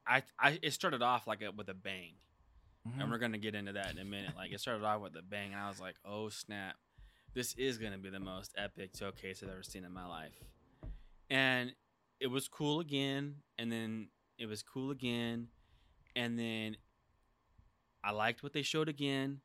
[0.07, 2.13] I, I, it started off like a, with a bang,
[2.87, 3.01] Mhm.
[3.01, 4.37] and we're gonna get into that in a minute.
[4.37, 6.77] Like it started off with a bang, and I was like, oh snap,
[7.35, 10.39] this is gonna be the most epic showcase I've ever seen in my life,
[11.29, 11.75] and
[12.21, 15.49] it was cool again, and then it was cool again,
[16.15, 16.77] and then
[18.05, 19.41] I liked what they showed again.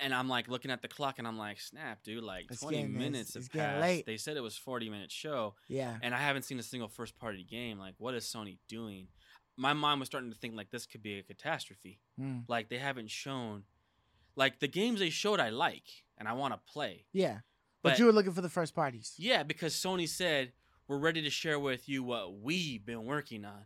[0.00, 2.24] And I'm like looking at the clock, and I'm like, "Snap, dude!
[2.24, 3.80] Like It's 20 getting- minutes it's have passed.
[3.80, 4.06] late.
[4.06, 5.98] They said it was 40 minute show, Yeah.
[6.02, 7.78] and I haven't seen a single first party game.
[7.78, 9.08] Like, what is Sony doing?
[9.56, 12.00] My mind was starting to think like this could be a catastrophe.
[12.18, 12.44] Mm.
[12.48, 13.64] Like they haven't shown,
[14.36, 17.04] like the games they showed I like and I want to play.
[17.12, 17.40] Yeah.
[17.82, 19.14] But, But- you were looking for the first parties.
[19.18, 20.52] Yeah, because Sony said
[20.88, 23.64] we're ready to share with you what we've been working on.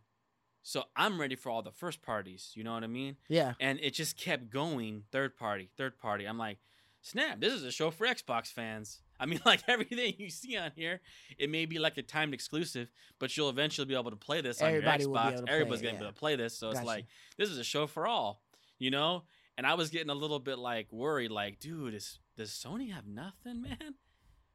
[0.67, 2.51] So I'm ready for all the first parties.
[2.55, 3.17] You know what I mean?
[3.29, 3.53] Yeah.
[3.61, 6.25] And it just kept going third party, third party.
[6.25, 6.57] I'm like,
[7.03, 9.03] snap, this is a show for Xbox fans.
[9.21, 11.03] I mean, like everything you see on here,
[11.39, 12.89] it may be like a timed exclusive,
[13.19, 15.45] but you'll eventually be able to play this on Everybody your will be Xbox.
[15.45, 16.59] to Everybody's gonna be able to play this.
[16.59, 17.05] So it's like
[17.37, 18.41] this is a show for all.
[18.79, 19.25] you know.
[19.57, 23.07] And I was getting a little bit like worried, like, dude, is does Sony have
[23.07, 23.95] nothing, man?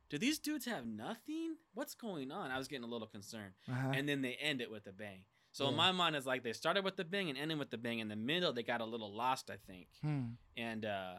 [0.09, 1.55] Do these dudes have nothing?
[1.75, 2.49] What's going on?
[2.51, 3.53] I was getting a little concerned.
[3.71, 3.91] Uh-huh.
[3.93, 5.21] And then they end it with a bang.
[5.51, 7.77] So in my mind, it's like they started with the bang and ended with the
[7.77, 7.99] bang.
[7.99, 9.87] In the middle, they got a little lost, I think.
[10.03, 10.21] Hmm.
[10.55, 11.15] And uh,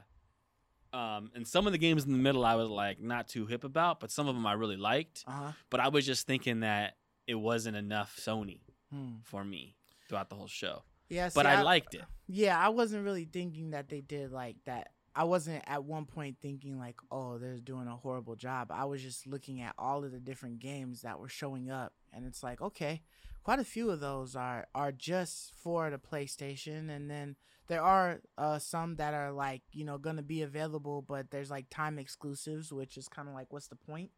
[0.96, 3.64] um, and some of the games in the middle, I was like not too hip
[3.64, 5.24] about, but some of them I really liked.
[5.26, 5.52] Uh-huh.
[5.68, 8.60] But I was just thinking that it wasn't enough Sony
[8.90, 9.16] Hmm.
[9.22, 9.76] for me
[10.08, 10.82] throughout the whole show.
[11.08, 12.02] Yeah, see, But I liked it.
[12.26, 14.88] Yeah, I wasn't really thinking that they did like that.
[15.14, 18.70] I wasn't at one point thinking like, oh, they're doing a horrible job.
[18.72, 22.26] I was just looking at all of the different games that were showing up, and
[22.26, 23.02] it's like, okay,
[23.42, 27.36] quite a few of those are are just for the PlayStation, and then
[27.68, 31.66] there are uh, some that are like, you know, gonna be available, but there's like
[31.70, 34.10] time exclusives, which is kind of like, what's the point?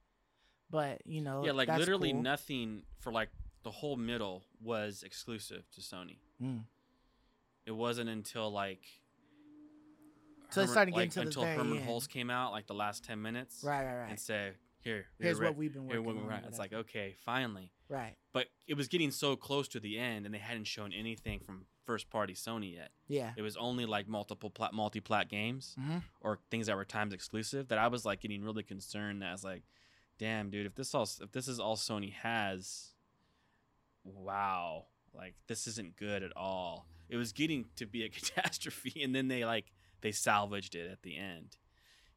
[0.70, 2.22] But you know, yeah, like literally cool.
[2.22, 3.28] nothing for like
[3.62, 6.16] the whole middle was exclusive to Sony.
[6.42, 6.62] Mm.
[7.66, 8.80] It wasn't until like
[10.50, 11.86] So Hermen- started getting like, to until Hermen end.
[11.86, 14.10] Hulst came out, like the last ten minutes, Right, right, right.
[14.10, 14.52] and say,
[14.82, 16.26] "Here, Here's here, what we've been working on.
[16.26, 17.72] we're or at." It's like, okay, finally.
[17.88, 18.16] right.
[18.32, 21.66] But it was getting so close to the end, and they hadn't shown anything from
[21.84, 22.90] first party Sony yet.
[23.08, 23.32] Yeah.
[23.36, 27.12] It was only like multiple plat, multi plat games hmm or things that were times
[27.12, 29.22] exclusive that I was like getting really concerned.
[29.22, 29.64] That I was like,
[30.18, 32.92] damn, dude, if this all if this is all Sony has,
[34.04, 36.86] wow, like this isn't good at all.
[37.08, 41.02] It was getting to be a catastrophe, and then they like they salvaged it at
[41.02, 41.56] the end,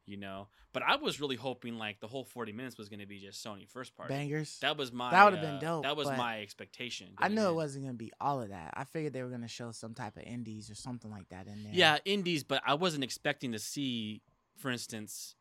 [0.06, 0.47] you know.
[0.74, 3.45] But I was really hoping like the whole forty minutes was going to be just
[3.45, 4.14] Sony first party.
[4.14, 4.58] Bangers.
[4.62, 7.08] That was my That would've been uh, dope, That was my expectation.
[7.18, 8.74] I going knew it wasn't gonna be all of that.
[8.74, 11.64] I figured they were gonna show some type of indies or something like that in
[11.64, 11.74] there.
[11.74, 14.22] Yeah, indies, but I wasn't expecting to see,
[14.58, 15.36] for instance,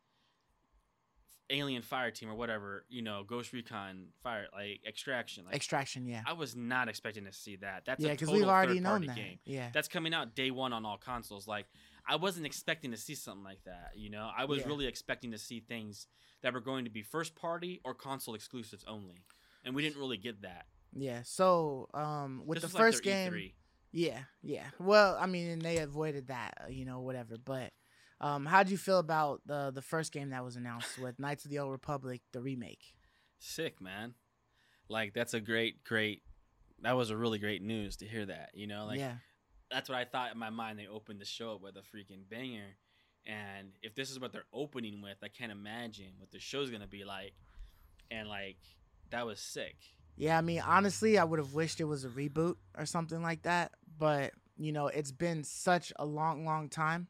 [1.49, 5.45] Alien Fire Team or whatever, you know, Ghost Recon Fire like Extraction.
[5.45, 6.05] Like Extraction.
[6.05, 6.21] Yeah.
[6.25, 7.83] I was not expecting to see that.
[7.85, 9.15] That's yeah, because we've already known that.
[9.15, 9.39] game.
[9.45, 9.69] Yeah.
[9.73, 11.47] That's coming out day one on all consoles.
[11.47, 11.67] Like
[12.07, 13.91] I wasn't expecting to see something like that.
[13.95, 14.67] You know, I was Yeah.
[14.67, 16.07] really expecting to see things
[16.41, 19.25] that were going to be first party or console exclusives only,
[19.63, 20.67] and we didn't really get that.
[20.93, 21.21] Yeah.
[21.23, 23.53] So, um, with This the like first E game, E3.
[23.91, 24.67] yeah, yeah.
[24.79, 27.37] Well, I mean, and they avoided that, uh, you know, whatever.
[27.37, 27.73] But,
[28.21, 31.51] um, how'd you feel about the the first game that was announced with Knights of
[31.51, 32.93] the Old Republic, the remake?
[33.37, 34.15] sick man
[34.87, 36.23] like that's a great great
[36.81, 39.15] that was a really great news to hear that you know like yeah.
[39.71, 42.27] That's what i thought in my mind they opened the show up with a freaking
[42.29, 42.77] banger
[43.25, 46.87] and if this is what they're opening with i can't imagine what the show's gonna
[46.87, 47.33] be like
[48.11, 48.57] and like
[49.11, 49.75] that was sick
[50.17, 53.43] Yeah, I mean, honestly, I would have wished it was a reboot or something like
[53.43, 53.71] that.
[53.97, 57.07] But you know, it's been such a long, long time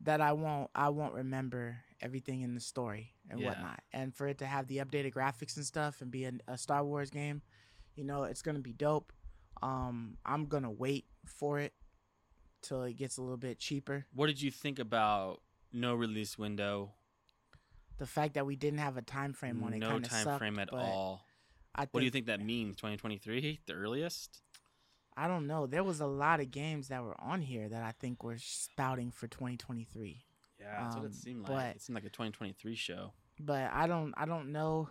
[0.00, 3.50] that I won't, I won't remember everything in the story and Yeah.
[3.50, 3.80] whatnot.
[3.92, 6.84] And for it to have the updated graphics and stuff and be a, a Star
[6.84, 7.42] Wars game,
[7.94, 9.12] you know, it's gonna be dope.
[9.62, 11.72] Um, I'm gonna wait for it
[12.62, 14.06] till it gets a little bit cheaper.
[14.14, 15.40] what did you think about
[15.72, 16.92] no release window
[17.98, 20.58] The fact that we didn't have a time frame on it no time sucked, frame
[20.58, 21.24] at all
[21.74, 24.40] I think, what do you think that means 2023 the earliest
[25.16, 25.68] I don't know.
[25.68, 29.12] There was a lot of games that were on here that I think were spouting
[29.12, 30.24] for 2023.
[30.58, 33.70] yeah that's what Um, it seemed like but- it seemed like a 2023 show But
[33.72, 34.88] I don't I don't know.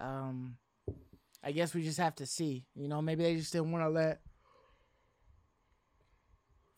[0.00, 0.58] Um
[1.46, 2.66] I guess we just have to see.
[2.74, 4.20] You know, maybe they just didn't want to let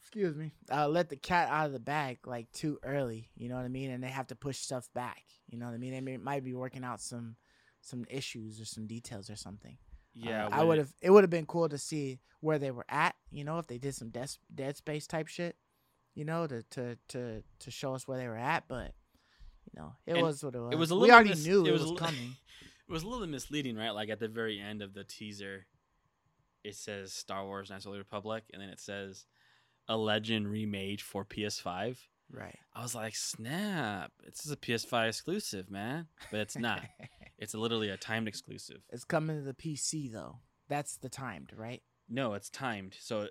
[0.02, 3.30] excuse me, uh, let the cat out of the bag like too early.
[3.34, 3.90] You know what I mean?
[3.90, 5.22] And they have to push stuff back.
[5.48, 5.92] You know what I mean?
[5.92, 7.36] They may, might be working out some
[7.80, 9.78] some issues or some details or something.
[10.16, 10.92] Uh, yeah I would have.
[11.00, 13.14] It would have been cool to see where they were at.
[13.30, 15.56] You know, if they did some Dead, Dead Space type shit.
[16.14, 18.92] You know, to to to to show us where they were at, but
[19.72, 20.72] you know, it And was what it was.
[20.72, 21.08] it was a little.
[21.08, 22.34] we already knew it was was, coming.
[22.88, 23.90] It was a little misleading, right?
[23.90, 25.66] Like at the very end of the teaser,
[26.64, 29.26] it says Star Wars Knights of the Republic, and then it says
[29.88, 31.98] a legend remade for PS5.
[32.30, 32.56] Right.
[32.74, 34.12] I was like, snap!
[34.24, 36.06] This is a PS5 exclusive, man.
[36.30, 36.82] But it's not.
[37.38, 38.78] it's literally a timed exclusive.
[38.90, 40.36] it's coming to the PC though.
[40.68, 41.82] That's the timed, right?
[42.08, 42.96] No, it's timed.
[43.00, 43.28] So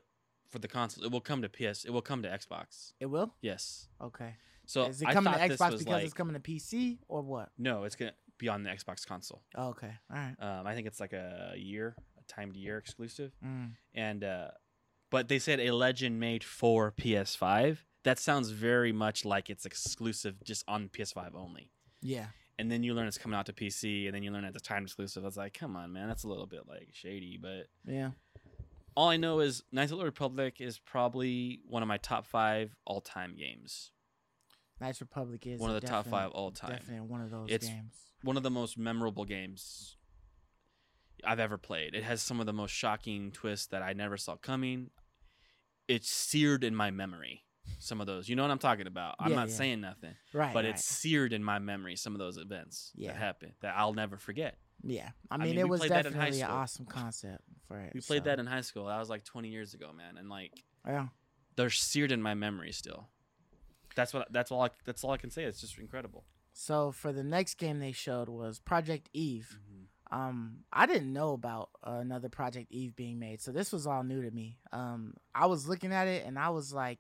[0.49, 1.85] for the console, it will come to PS.
[1.85, 2.93] It will come to Xbox.
[2.99, 3.35] It will.
[3.41, 3.87] Yes.
[4.01, 4.35] Okay.
[4.65, 7.49] So Is it coming to Xbox because like, it's coming to PC or what?
[7.57, 9.41] no, it's gonna be on the Xbox console.
[9.55, 9.91] Oh, okay.
[10.11, 10.35] All right.
[10.39, 13.31] Um, I think it's like a year, a timed year exclusive.
[13.45, 13.71] Mm.
[13.93, 14.49] and uh
[15.09, 17.77] but they said a legend made for PS5.
[18.03, 21.71] That sounds very much like it's exclusive just on PS5 only.
[22.01, 22.27] Yeah.
[22.59, 24.59] And then you learn it's coming out to PC, and then you learn it's a
[24.59, 25.23] time exclusive.
[25.23, 27.39] I was like, come on, man, that's a little bit like shady.
[27.41, 28.11] But Yeah.
[28.95, 32.75] all I know is Knights of the Republic is probably one of my top five
[32.85, 33.91] all time games.
[34.79, 36.71] Knights Republic is One of the top five all time.
[36.71, 37.93] Definitely one of those It's- games.
[38.21, 39.95] One of the most memorable games
[41.23, 41.95] I've ever played.
[41.95, 44.91] It has some of the most shocking twists that I never saw coming.
[45.87, 47.43] It's seared in my memory.
[47.79, 49.15] Some of those, you know what I'm talking about.
[49.19, 49.53] I'm Yeah, not yeah.
[49.55, 50.53] saying nothing, Right.
[50.53, 50.73] but right.
[50.73, 51.95] it's seared in my memory.
[51.95, 53.13] Some of those events Yeah.
[53.13, 54.57] that happened that I'll never forget.
[54.83, 55.11] yeah.
[55.31, 57.79] I I mean, mean, it was played that in high definitely an awesome concept for
[57.79, 57.93] it.
[57.95, 58.85] We played so, that in high school.
[58.85, 60.53] That was like 20 years ago, man, and like
[60.85, 61.07] Yeah.
[61.55, 63.09] they're seared in my memory still.
[63.97, 64.31] That's what.
[64.31, 64.61] That's all.
[64.61, 65.43] I, that's all I can say.
[65.43, 66.23] It's just incredible.
[66.53, 69.57] So for the next game they showed was Project Eve.
[69.59, 70.17] Mm-hmm.
[70.17, 74.03] Um, I didn't know about uh, another Project Eve being made, so this was all
[74.03, 74.57] new to me.
[74.71, 76.99] Um, I was looking at it and I was like,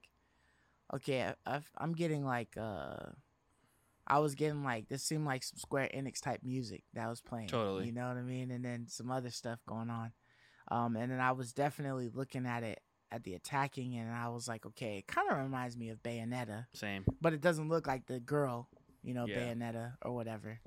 [0.93, 3.11] okay, I, I'm getting like, uh,
[4.05, 7.47] I was getting like this seemed like some Square Enix type music that was playing.
[7.47, 7.85] Totally.
[7.85, 10.11] you know what I mean, and then some other stuff going on.
[10.69, 12.81] Um, and then I was definitely looking at it
[13.11, 16.65] at the attacking, and I was like, okay, it kind of reminds me of Bayonetta
[16.73, 17.05] Same.
[17.21, 18.67] but it doesn't look like the girl,
[19.03, 19.37] you know, Yeah.
[19.53, 20.59] Bayonetta or whatever.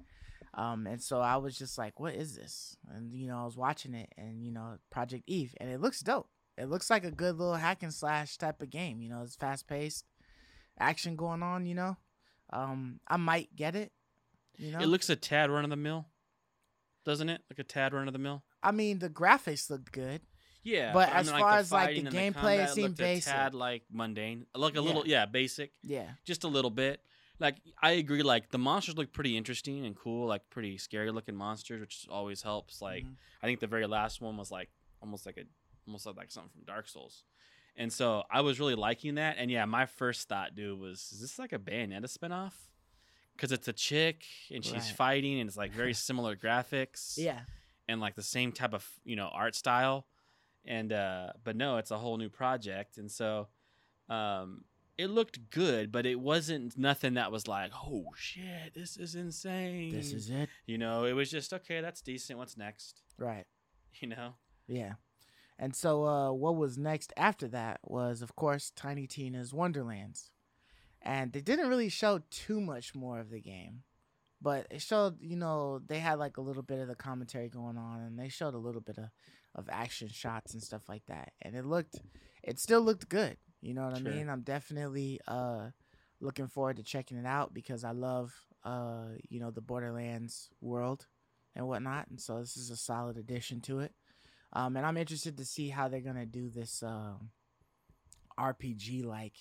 [0.55, 2.77] Um, and so I was just like, what is this?
[2.89, 6.01] And you know, I was watching it, and you know, Project Eve, and it looks
[6.01, 6.29] dope.
[6.59, 9.01] It looks like a good little hack and slash type of game.
[9.01, 10.05] You know, it's fast paced,
[10.79, 11.67] action going on.
[11.67, 11.97] You know,
[12.53, 13.93] um, I might get it.
[14.59, 16.07] You know, It looks a tad run of the mill,
[17.05, 17.43] doesn't it?
[17.51, 18.43] Like a tad run of the mill.
[18.63, 20.21] I mean, the graphics looked good.
[20.63, 23.33] Yeah, But I as mean, far the as, like, the gameplay, it seemed basic.
[23.33, 24.87] Tad like mundane, like a Yeah.
[24.87, 27.01] little, yeah, basic, Yeah, just a little bit.
[27.39, 31.35] Like I agree, like the monsters look pretty interesting and cool, like pretty scary looking
[31.35, 32.83] monsters, which always helps.
[32.83, 33.17] Like Mhm.
[33.43, 34.69] I think the very last one was like
[35.01, 35.45] almost like a
[35.87, 37.25] almost like, like something from Dark Souls.
[37.77, 39.37] And so I was really liking that.
[39.39, 42.53] And yeah, my first thought, dude, was is this like a Bayonetta spinoff?
[43.35, 44.97] Because it's a chick and she's Right.
[44.97, 47.41] fighting and it's like very similar graphics yeah,
[47.89, 50.07] and like the same type of you know art style
[50.65, 53.49] and uh but no it's a whole new project and so
[54.09, 54.65] um
[54.99, 59.91] it looked good but it wasn't nothing that was like oh shit this is insane
[59.91, 60.49] this is it.
[60.67, 63.47] you know it was just okay that's decent what's next Right.
[64.01, 64.35] you know
[64.67, 64.95] Yeah.
[65.59, 70.31] And so uh what was next after that was of course Tiny Tina's Wonderlands.
[71.03, 73.83] And they didn't really show too much more of the game.
[74.43, 77.77] But it showed, you know, they had like a little bit of the commentary going
[77.77, 79.05] on and they showed a little bit of,
[79.55, 81.33] of action shots and stuff like that.
[81.43, 82.01] And it looked
[82.43, 83.37] it still looked good.
[83.61, 84.09] You know what Sure.
[84.13, 84.29] I mean?
[84.29, 85.71] I'm definitely uh
[86.21, 91.07] looking forward to checking it out because I love uh, you know, the Borderlands world
[91.57, 92.09] and whatnot.
[92.09, 93.93] And so this is a solid addition to it.
[94.53, 97.31] Um, and I'm interested to see how they're gonna do this um,
[98.39, 99.35] RPG like,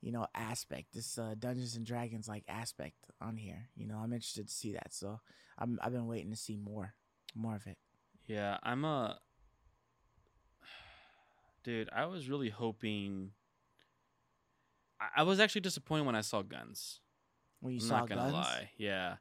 [0.00, 3.68] you know, aspect, this uh, Dungeons and Dragons like aspect on here.
[3.76, 4.92] You know, I'm interested to see that.
[4.94, 5.20] So
[5.58, 6.94] I'm I've been waiting to see more,
[7.34, 7.78] more of it.
[8.26, 9.18] yeah i'm a
[11.62, 13.32] dude i was really hoping
[15.00, 17.00] I- I was actually disappointed when I saw guns.
[17.58, 18.70] When you I'm saw not gonna guns, lie.
[18.76, 19.16] Yeah,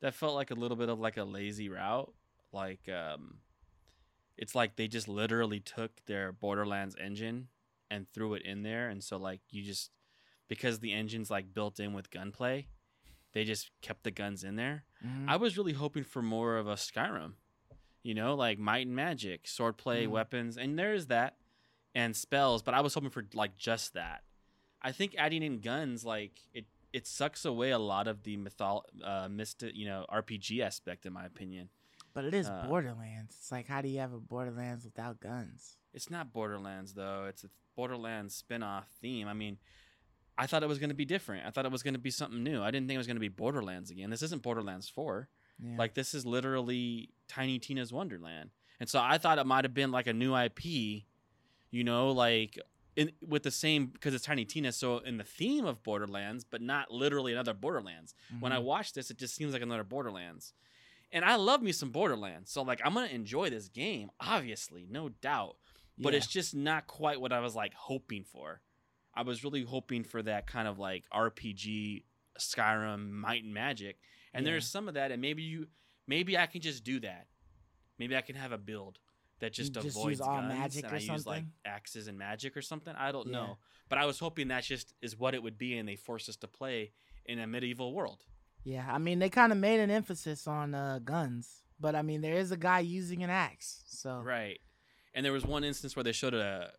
[0.00, 2.12] that felt like a little bit of like a lazy route.
[2.52, 3.40] Like, um,
[4.36, 7.48] it's like they just literally took their Borderlands engine
[7.90, 9.92] and threw it in there, and so like you just
[10.48, 12.68] because the engine's like built in with gunplay,
[13.32, 14.84] they just kept the guns in there.
[15.02, 15.26] Mhm.
[15.28, 17.36] I was really hoping for more of a Skyrim,
[18.02, 20.10] you know, like might and magic, swordplay, Mhm.
[20.10, 21.38] weapons, and there is that,
[21.94, 22.62] and spells.
[22.62, 24.22] But I was hoping for like just that.
[24.82, 28.82] I think adding in guns, like it, it sucks away a lot of the mythol,
[29.02, 31.68] uh, mystic, you know, RPG aspect, in my opinion.
[32.12, 33.34] but it is uh, Borderlands.
[33.38, 35.76] It's like how do you have a Borderlands without guns?
[35.92, 37.26] It's not Borderlands though.
[37.28, 39.26] It's a Borderlands spin-off theme.
[39.26, 39.58] I mean,
[40.36, 41.46] I thought it was going to be different.
[41.46, 42.62] I thought it was going to be something new.
[42.62, 44.10] I didn't think it was going to be Borderlands again.
[44.10, 45.28] This isn't Borderlands 4.
[45.62, 45.76] Yeah.
[45.78, 48.50] Like this is literally Tiny Tina's Wonderland.
[48.80, 51.04] And so I thought it might have been like a new IP,
[51.74, 52.56] you know, like
[52.96, 56.62] in, with the same because it's Tiny Tina, so in the theme of Borderlands, but
[56.62, 58.14] not literally another Borderlands.
[58.38, 58.64] When I Mhm.
[58.64, 60.54] watch this, it just seems like another Borderlands.
[61.10, 62.50] And I love me some Borderlands.
[62.52, 65.56] So like I'm gonna enjoy this game, obviously, no doubt.
[65.98, 66.18] But Yeah.
[66.18, 68.60] it's just not quite what I was like hoping for.
[69.12, 72.04] I was really hoping for that kind of like RPG
[72.38, 73.98] Skyrim Might and Magic.
[74.32, 74.52] And Yeah.
[74.52, 75.68] there's some of that, and maybe you
[76.06, 77.26] maybe I can just do that.
[77.98, 78.98] Maybe I can have a build
[79.40, 82.62] that just just avoids guns magic and or I use like axes and magic or
[82.62, 82.94] something.
[82.96, 83.32] I don't Yeah.
[83.32, 83.58] know.
[83.88, 86.36] But I was hoping that just is what it would be and they force us
[86.36, 86.92] to play
[87.26, 88.24] in a medieval world.
[88.62, 92.20] Yeah, I mean they kind of made an emphasis on uh, guns, but I mean
[92.22, 94.60] there is a guy using an axe, so Right.
[95.14, 96.72] And there was one instance where they showed a,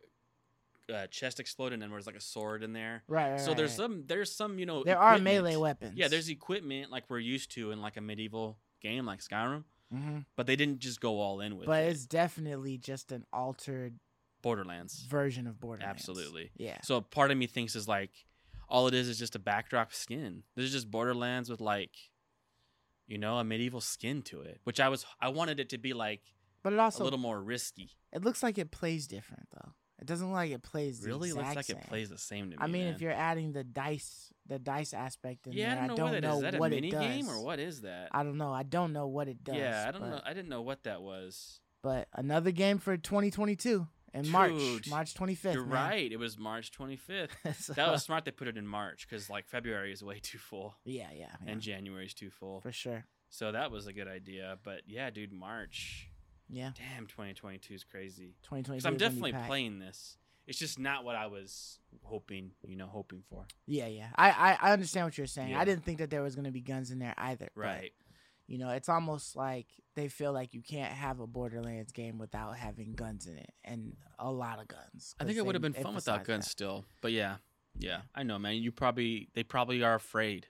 [0.89, 3.03] a chest explode and there was like a sword in there.
[3.07, 3.31] right.
[3.31, 3.77] right so there's right.
[3.77, 5.93] some there's some, you know, there are melee weapons.
[5.95, 10.19] Yeah, there's equipment like we're used to in like a medieval game like Skyrim, hmm
[10.35, 11.67] but they didn't just go all in with it.
[11.67, 11.89] but it.
[11.89, 13.99] it's definitely just an altered
[14.41, 15.05] Borderlands.
[15.09, 16.01] version of Borderlands.
[16.01, 16.51] Absolutely.
[16.57, 16.77] Yeah.
[16.83, 18.11] So part of me thinks is like
[18.69, 20.43] all it is is just a backdrop skin.
[20.55, 21.91] This is just Borderlands with like
[23.07, 25.93] you know, a medieval skin to it, which I was I wanted it to be
[25.93, 26.21] like
[26.63, 27.91] But it also a little more risky.
[28.11, 29.73] it looks like it plays different though.
[29.99, 31.77] It doesn't look like it plays the really looks like same.
[31.77, 32.57] it plays the same to me.
[32.59, 32.93] I mean, man.
[32.93, 36.11] if you're adding the dice, the dice aspect in yeah, there, I don't know what
[36.11, 36.29] that is.
[36.29, 37.01] know Is that a mini it does.
[37.01, 38.09] game or what is that?
[38.11, 38.51] I don't know.
[38.53, 39.55] I don't know what it does.
[39.55, 40.21] yeah, I don't but, know.
[40.25, 41.59] I didn't know what that was.
[41.81, 45.53] But another game for 2022 in March, Dude, March 25th.
[45.53, 45.89] You're man.
[45.89, 46.11] right.
[46.11, 47.29] It was March 25th.
[47.59, 48.25] So- That was smart.
[48.25, 51.51] They put it in March because like February is way too full yeah, yeah, yeah,
[51.51, 52.61] and January is too full.
[52.61, 53.05] for sure.
[53.29, 54.57] So that was a good idea.
[54.63, 56.09] But yeah, dude, March.
[56.49, 58.35] Yeah, Damn, 2022 is crazy.
[58.43, 58.73] 2022.
[58.75, 60.17] Because I'm is gonna be definitely playing this.
[60.47, 62.51] It's just not what I was hoping.
[62.65, 63.45] You know, hoping for.
[63.65, 64.09] Yeah, yeah.
[64.15, 65.49] I, I, I understand what you're saying.
[65.51, 65.59] Yeah.
[65.59, 67.49] I didn't think that there was gonna be guns in there either.
[67.55, 67.93] but, Right.
[68.47, 72.57] you know, it's almost like they feel like you can't have a Borderlands game without
[72.57, 75.15] having guns in it, and a lot of guns.
[75.19, 76.51] I think it would have been fun without guns that.
[76.51, 76.85] still.
[77.01, 77.37] But yeah,
[77.77, 78.55] yeah, I know, man.
[78.55, 80.47] You probably they probably are afraid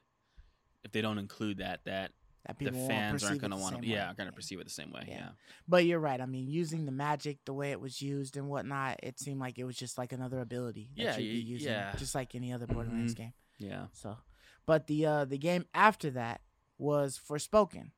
[0.84, 2.12] if they don't include that that
[2.48, 3.88] That the people won't fans aren't going to want to.
[3.88, 5.06] Yeah, are going to perceive it the same way.
[5.08, 5.16] Yeah.
[5.16, 5.30] Yeah.
[5.68, 6.22] But you're right.
[6.22, 9.58] I mean, using the magic the way it was used and whatnot, it seemed like
[9.58, 11.96] it was just like another ability that Yeah, you'd be using, yeah.
[11.98, 13.18] just like any other Borderlands Mhm.
[13.18, 13.34] game.
[13.58, 13.88] Yeah.
[13.94, 14.18] So,
[14.66, 16.42] but the uh the game after that
[16.78, 17.92] was Forspoken,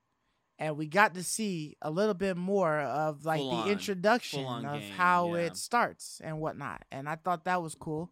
[0.59, 4.45] and we got to see a little bit more of like Full the on- introduction
[4.45, 5.41] of game, how yeah.
[5.41, 8.11] it starts and whatnot, and I thought that was cool.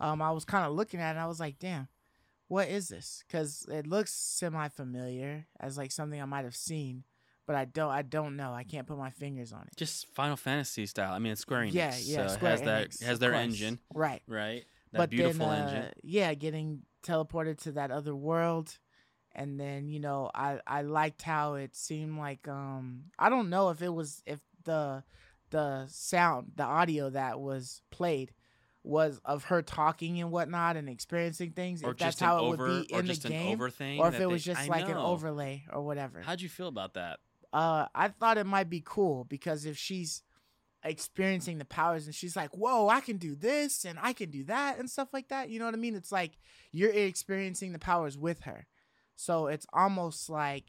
[0.00, 1.88] Um, I was kind of looking at it, and I was like, damn.
[2.48, 3.24] What is this?
[3.26, 7.04] Because it looks semi-familiar as like something I might have seen,
[7.46, 7.90] but I don't.
[7.90, 8.52] I don't know.
[8.52, 9.76] I can't put my fingers on it.
[9.76, 11.12] Just Final Fantasy style.
[11.12, 11.72] I mean, it's Square Enix.
[11.74, 12.26] Yeah, yeah.
[12.28, 12.62] So Square it has
[13.00, 14.22] that has their engine, right?
[14.26, 14.64] right?
[14.92, 15.82] That but beautiful then, engine.
[15.82, 18.78] uh, yeah, getting teleported to that other world,
[19.32, 23.70] and then you know, I I liked how it seemed like um I don't know
[23.70, 25.02] if it was if the
[25.50, 28.32] the sound the audio that was played
[28.84, 31.82] was of her talking and whatnot and experiencing things.
[31.82, 33.66] Or if that's how over, it would be or in the game, or
[34.08, 36.20] if it was just I like an overlay or whatever.
[36.20, 37.18] How'd you feel about that?
[37.52, 40.22] uh, I thought it might be cool because if she's
[40.82, 44.44] experiencing the powers and she's like, "Whoa, I can do this and I can do
[44.44, 45.94] that and stuff like that," you know what I mean?
[45.94, 46.32] It's like
[46.72, 48.66] you're experiencing the powers with her,
[49.16, 50.64] so it's almost like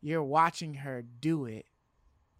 [0.00, 1.66] you're watching her do it,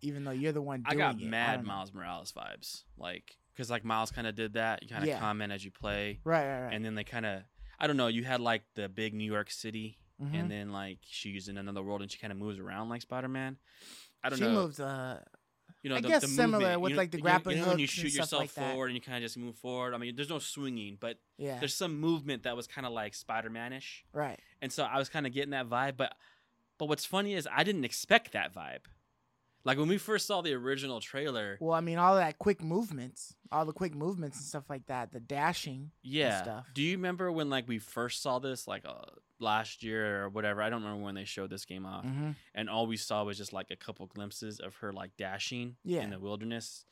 [0.02, 1.22] even though you're the one I doing got it.
[1.26, 1.66] mad don't.
[1.66, 4.82] Miles Morales vibes, like because like Miles kind of did that.
[4.82, 5.18] You kind of Yeah.
[5.18, 6.74] comment as you play, Right, right, right.
[6.74, 7.42] and then they kind of
[7.78, 8.06] I don't know.
[8.08, 10.34] You had like the big New York City, Mhm.
[10.34, 13.28] and then like she's in another world, and she kind of moves around like Spider
[13.28, 13.58] Man.
[14.22, 14.46] I don't know.
[14.46, 14.62] she know.
[14.62, 14.80] moved.
[14.80, 15.18] Uh,
[15.82, 17.62] you know, I the, guess the similar movement, with, you know- like, the grappling you
[17.62, 19.94] know, when you shoot yourself like forward and you kind of just move forward.
[19.94, 23.14] I mean, there's no swinging, but yeah, there's some movement that was kind of like
[23.14, 24.40] Spider Manish, right.
[24.62, 25.96] and so I was kind of getting that vibe.
[25.96, 26.16] But
[26.78, 28.86] but what's funny is I didn't expect that vibe.
[29.66, 33.34] Like when we first saw the original trailer, Well, I mean, all that quick movements,
[33.50, 35.90] all the quick movements and stuff like that, the dashing.
[36.02, 36.42] yeah.
[36.42, 36.66] stuff.
[36.72, 38.94] Do you remember when like we first saw this, like uh,
[39.40, 40.62] last year or whatever?
[40.62, 43.36] I don't remember when they showed this game off, hmm and all we saw was
[43.36, 46.02] just like a couple glimpses of her like dashing Yeah.
[46.02, 46.84] in the wilderness,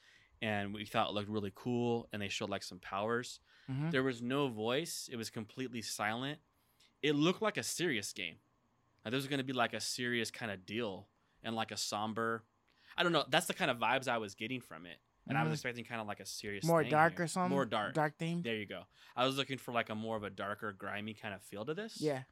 [0.43, 2.09] and we thought it looked really cool.
[2.13, 3.39] And they showed like some powers.
[3.69, 5.09] hmm There was no voice.
[5.13, 6.39] It was completely silent.
[7.03, 8.37] It looked like a serious game.
[9.05, 11.07] Like this was going to be like a serious kind of deal
[11.45, 12.43] and like a somber.
[12.97, 13.25] I don't know.
[13.29, 15.55] That's the kind of vibes I was getting from it, and I was Mhm.
[15.55, 17.25] expecting kind of like a serious, More dark here.
[17.25, 17.51] or something.
[17.51, 17.95] More dark.
[17.95, 18.43] Dark themed.
[18.45, 18.85] There you go.
[19.17, 21.75] I was looking for like a more of a darker, grimy kind of feel to
[21.75, 22.01] this.
[22.01, 22.25] Yeah.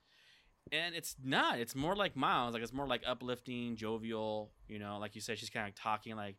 [0.71, 1.59] And it's not.
[1.59, 2.55] It's more like Miles.
[2.55, 4.53] Like it's more like uplifting, jovial.
[4.69, 6.37] You know, like you said, she's kind of talking like,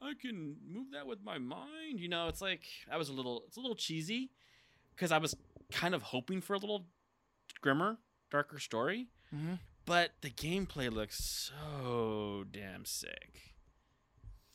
[0.00, 3.44] "I can move that with my mind." You know, it's like I was a little.
[3.46, 4.30] It's a little cheesy
[4.92, 5.36] because I was
[5.70, 6.86] kind of hoping for a little
[7.60, 7.98] grimmer,
[8.30, 9.08] darker story.
[9.30, 9.54] hmm
[9.84, 13.55] But the gameplay looks so damn sick.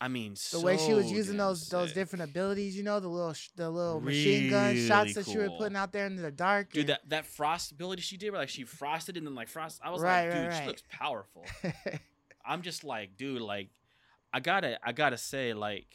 [0.03, 3.33] I mean, The way she was using those those different abilities, you know, the little
[3.33, 6.31] sh- the little machine gun shots Really that she was putting out there in the
[6.31, 6.71] dark.
[6.73, 9.47] Dude, and- that, that frost ability she did, where like she frosted and then like
[9.47, 9.79] frost.
[9.83, 10.61] I was Right, like, dude, right.
[10.61, 11.45] she looks powerful.
[12.45, 13.69] I'm just like, dude, like,
[14.33, 15.85] I gotta, I gotta say, like,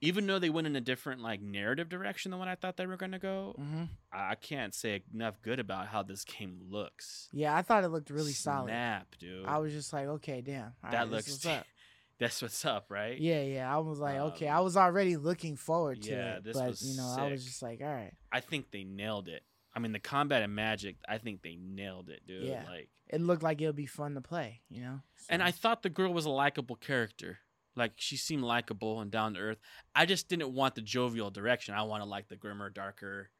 [0.00, 2.86] even though they went in a different like narrative direction than what I thought they
[2.86, 3.88] were gonna go, Mhm.
[4.12, 7.28] I, can't say enough good about how this game looks.
[7.32, 8.68] Yeah, I thought it looked really solid.
[8.68, 9.46] Snap, dude.
[9.46, 10.72] I was just like, okay, damn.
[10.84, 11.44] all that right, looks.
[11.46, 11.66] up.
[12.18, 13.18] that's what's up, right?
[13.18, 13.74] Yeah, yeah.
[13.74, 14.48] I was like, okay.
[14.48, 17.30] Um, I was already looking forward to yeah, it, this but was you know, I
[17.30, 18.14] was just like, all right.
[18.30, 19.42] I think they nailed it.
[19.74, 22.44] I mean, the combat and magic, I think they nailed it, dude.
[22.44, 22.64] Yeah.
[22.68, 25.00] Like, It looked like it would be fun to play, you know.
[25.28, 27.38] And I thought the girl was a likable character.
[27.74, 29.58] Like she seemed likable and down to earth.
[29.94, 31.74] I just didn't want the jovial direction.
[31.74, 33.30] I wanted like the grimmer, darker,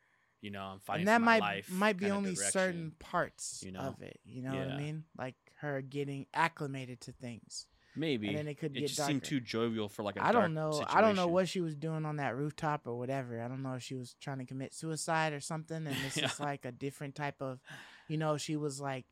[0.41, 1.71] you know, I'm fighting and that might life.
[1.71, 2.53] might be only direction.
[2.53, 3.81] certain parts you know?
[3.81, 4.19] of it.
[4.25, 5.05] You know what I mean?
[5.19, 8.29] Like her getting acclimated to things, Maybe.
[8.29, 9.13] and then it could it get just darker.
[9.13, 10.85] seemed too jovial for like a I don't know.
[10.89, 13.41] I don't know what she was doing on that rooftop or whatever.
[13.43, 16.27] I don't know if she was trying to commit suicide or something, and this Yeah.
[16.27, 17.61] is like a different type of,
[18.09, 19.05] you know, she was like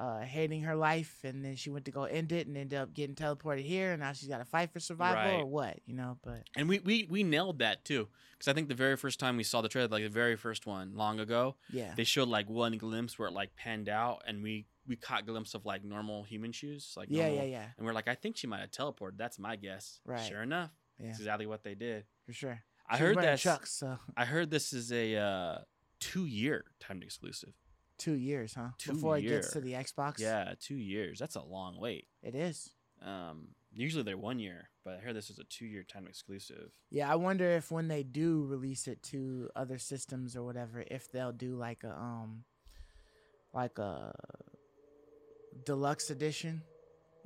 [0.00, 2.94] uh, hating her life, and then she went to go end it, and ended up
[2.94, 6.18] getting teleported here, and now she's got to fight for survival or what, you know?
[6.24, 8.08] But And we, we, we nailed that too.
[8.32, 10.66] Because I think the very first time we saw the trailer, like the very first
[10.66, 14.42] one long ago, yeah, they showed like one glimpse where it like panned out and
[14.42, 16.92] we, we caught glimpse of like normal human shoes.
[16.96, 19.16] Like yeah, normal, yeah, yeah, And we're like, I think she might have teleported.
[19.16, 20.00] That's my guess.
[20.04, 20.20] Right.
[20.20, 20.70] Sure enough.
[20.98, 22.04] yeah, That's exactly what they did.
[22.26, 22.62] for sure.
[22.88, 23.38] I She heard that.
[23.38, 25.58] Chucks, so I heard this is a uh,
[26.00, 27.54] two year timed exclusive.
[27.96, 28.68] two years, huh?
[28.78, 29.72] Two Before it gets to the.
[29.72, 30.18] Xbox.
[30.18, 31.18] Yeah, two years.
[31.18, 32.08] That's a long wait.
[32.22, 32.70] it is.
[33.02, 36.72] Um, usually they're one year, but I heard this is a two year time exclusive.
[36.90, 41.10] Yeah, I wonder if when they do release it to other systems or whatever, if
[41.10, 42.44] they'll do like a um,
[43.54, 44.12] like a
[45.64, 46.62] deluxe edition.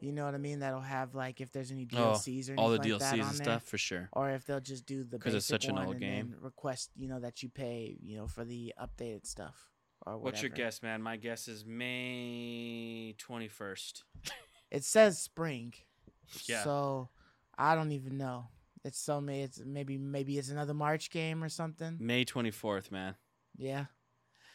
[0.00, 0.60] You know what I mean?
[0.60, 3.22] That'll have like if there's any Oh, DLCs or All the anything like that DLCs
[3.22, 3.44] on and there.
[3.44, 4.08] stuff for sure.
[4.12, 6.36] or if they'll just do the because it's such an old game.
[6.40, 9.56] request you know that you pay you know for the updated stuff
[10.06, 10.24] or whatever.
[10.24, 11.02] What's your guess, man?
[11.02, 14.04] My guess is May twenty first.
[14.70, 15.72] It says spring,
[16.46, 16.62] Yeah.
[16.62, 17.08] so
[17.56, 18.48] I don't even know.
[18.84, 21.96] It's so may it's maybe maybe it's another March game or something.
[21.98, 23.14] May twenty fourth, man.
[23.56, 23.86] Yeah,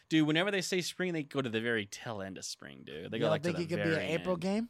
[0.09, 3.09] Dude, whenever they say spring, they go to the very tail end of spring, dude.
[3.11, 4.41] They you go like think to it could be an very April end.
[4.41, 4.69] game?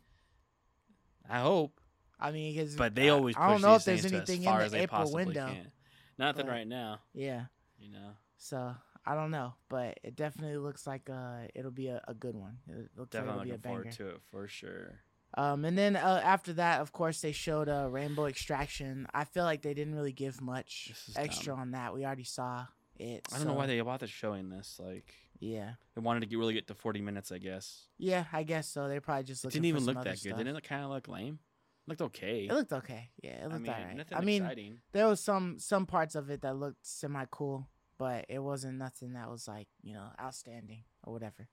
[1.30, 1.80] I hope,
[2.20, 3.36] I mean, 'cause but they I- always.
[3.38, 5.48] I don't know if there's anything in the April window.
[5.48, 5.72] can.
[6.18, 7.46] Nothing but- right now, Yeah,
[7.80, 8.12] you know.
[8.38, 8.76] so
[9.06, 12.60] I don't know, but it definitely looks like uh it'll be a, a good one.
[12.68, 13.76] It looks definitely like it'll be a banger.
[13.84, 15.00] forward to it for sure.
[15.36, 19.08] Um, and then uh, after that, of course, they showed uh, Rainbow Extraction.
[19.16, 21.60] I feel like they didn't really give much extra dumb.
[21.62, 21.92] on that.
[21.96, 22.68] We already saw
[23.00, 23.26] it.
[23.34, 24.80] I don't know why they bothered showing this.
[24.80, 25.12] Like
[25.44, 27.88] Yeah, they wanted to get really get to forty minutes, I guess.
[27.98, 28.88] yeah, I guess so.
[28.88, 30.20] They're probably just It didn't even look that good.
[30.20, 30.38] stuff.
[30.38, 31.40] Didn't it kind of look lame?
[31.86, 32.48] It looked okay.
[32.50, 33.10] It looked okay.
[33.22, 33.98] Yeah, it I looked mean, alright.
[33.98, 34.80] nothing I mean, exciting.
[34.94, 37.68] there was some some parts of it that looked semi cool,
[37.98, 41.48] but it wasn't nothing that was like you know outstanding or whatever.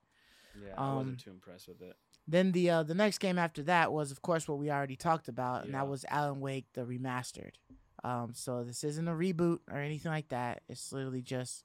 [0.60, 1.96] Yeah, I um, wasn't too impressed with it.
[2.28, 5.26] Then the uh, the next game after that was, of course, what we already talked
[5.28, 7.54] about, and that was Alan Wake the remastered.
[8.04, 10.62] Um, so this isn't a reboot or anything like that.
[10.68, 11.64] It's literally just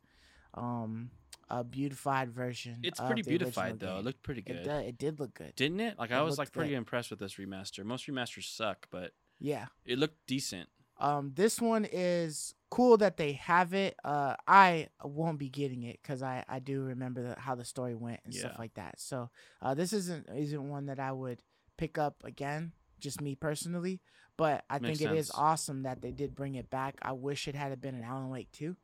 [0.55, 1.11] um,
[1.49, 2.79] a beautified version.
[2.83, 3.99] It's pretty beautified though.
[3.99, 5.55] It looked pretty It, good, it did look good.
[5.55, 5.97] didn't it?
[5.99, 6.77] Like it I was like pretty good.
[6.77, 7.83] impressed with this remaster.
[7.85, 9.67] Most remasters suck, but Yeah.
[9.85, 10.69] it looked decent.
[10.97, 13.95] Um, this one is cool that they have it.
[14.03, 17.95] Uh, I won't be getting it because I I do remember the, how the story
[17.95, 18.99] went and stuff like that.
[18.99, 19.29] So
[19.61, 21.41] uh, this isn't isn't one that I would
[21.77, 22.71] pick up again.
[23.01, 23.99] Just me personally,
[24.37, 26.95] but I Makes think it is awesome that they did bring it back.
[27.01, 28.77] I wish it had been an Alan Wake too,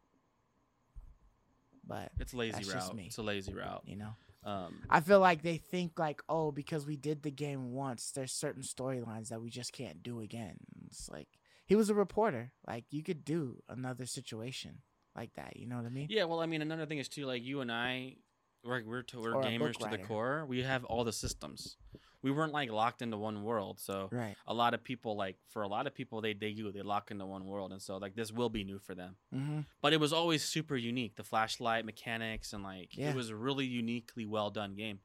[1.91, 2.95] but It's a lazy route.
[3.05, 3.83] It's a lazy route.
[3.85, 4.13] you know,
[4.43, 8.31] Um, I feel like they think like, oh, because we did the game once, there's
[8.31, 10.57] certain storylines that we just can't do again.
[10.87, 11.27] It's like
[11.65, 12.53] he was a reporter.
[12.67, 14.81] Like you could do another situation
[15.15, 15.57] like that.
[15.57, 16.07] You know what I mean?
[16.09, 16.23] yeah.
[16.25, 17.25] Well, I mean, another thing is too.
[17.25, 18.15] Like you and I,
[18.63, 20.45] we're we're, to, we're gamers to the core.
[20.47, 21.77] We have all the systems.
[22.24, 23.80] We weren't like locked into one world.
[23.80, 24.36] So Right.
[24.47, 27.11] a lot of people, like for a lot of people, they they do they lock
[27.11, 29.15] into one world, and so like this will be new for them.
[29.34, 29.59] Mm-hmm.
[29.82, 31.15] But it was always super unique.
[31.15, 33.09] The flashlight mechanics and like Yeah.
[33.09, 34.99] it was a really uniquely well done game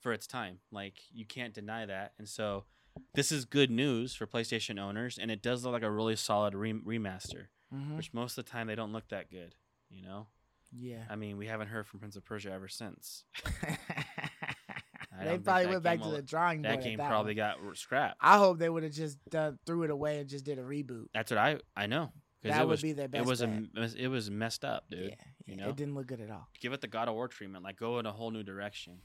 [0.00, 0.58] for its time.
[0.70, 2.12] Like you can't deny that.
[2.18, 2.64] And so
[3.14, 6.54] this is good news for PlayStation owners, and it does look like a really solid
[6.54, 7.46] re- remaster.
[7.74, 7.96] Mm-hmm.
[7.96, 9.54] Which most of the time they don't look that good.
[9.90, 10.26] You know,
[10.72, 11.04] Yeah.
[11.10, 13.24] I mean, we haven't heard from Prince of Persia ever since.
[15.26, 16.78] They probably went back to the drawing board.
[16.78, 17.54] That game that probably one.
[17.66, 18.16] got scrapped.
[18.20, 21.06] I hope they would have just done, threw it away and just did a reboot.
[21.14, 22.12] That's what I I know
[22.42, 23.24] That it would was be their best.
[23.24, 23.56] it was a bet.
[23.76, 25.10] m- it was messed up, dude.
[25.10, 25.14] yeah,
[25.46, 25.68] you know?
[25.70, 26.48] it didn't look good at all.
[26.60, 28.98] Give it the God of War treatment, like go in a whole new direction.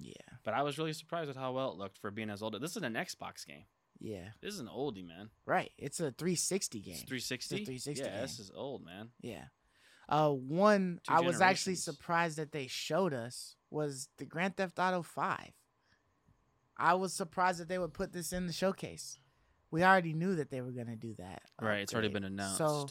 [0.00, 0.12] Yeah,
[0.44, 2.54] But I was really surprised at how well it looked for being as old.
[2.60, 3.64] This is an Xbox game.
[3.98, 5.30] yeah, This is an oldie, man.
[5.44, 5.72] right.
[5.76, 6.92] It's a 360 game.
[6.94, 7.56] It's 360.
[7.64, 9.08] 360 Yeah, this is old, man.
[9.20, 9.46] Yeah.
[10.08, 14.78] Uh, one Two I was actually surprised that they showed us was the Grand Theft
[14.78, 15.50] Auto Five.
[16.78, 19.18] I was surprised that they would put this in the showcase.
[19.70, 21.42] We already knew that they were gonna do that.
[21.60, 22.58] Right, it's already been announced.
[22.58, 22.88] So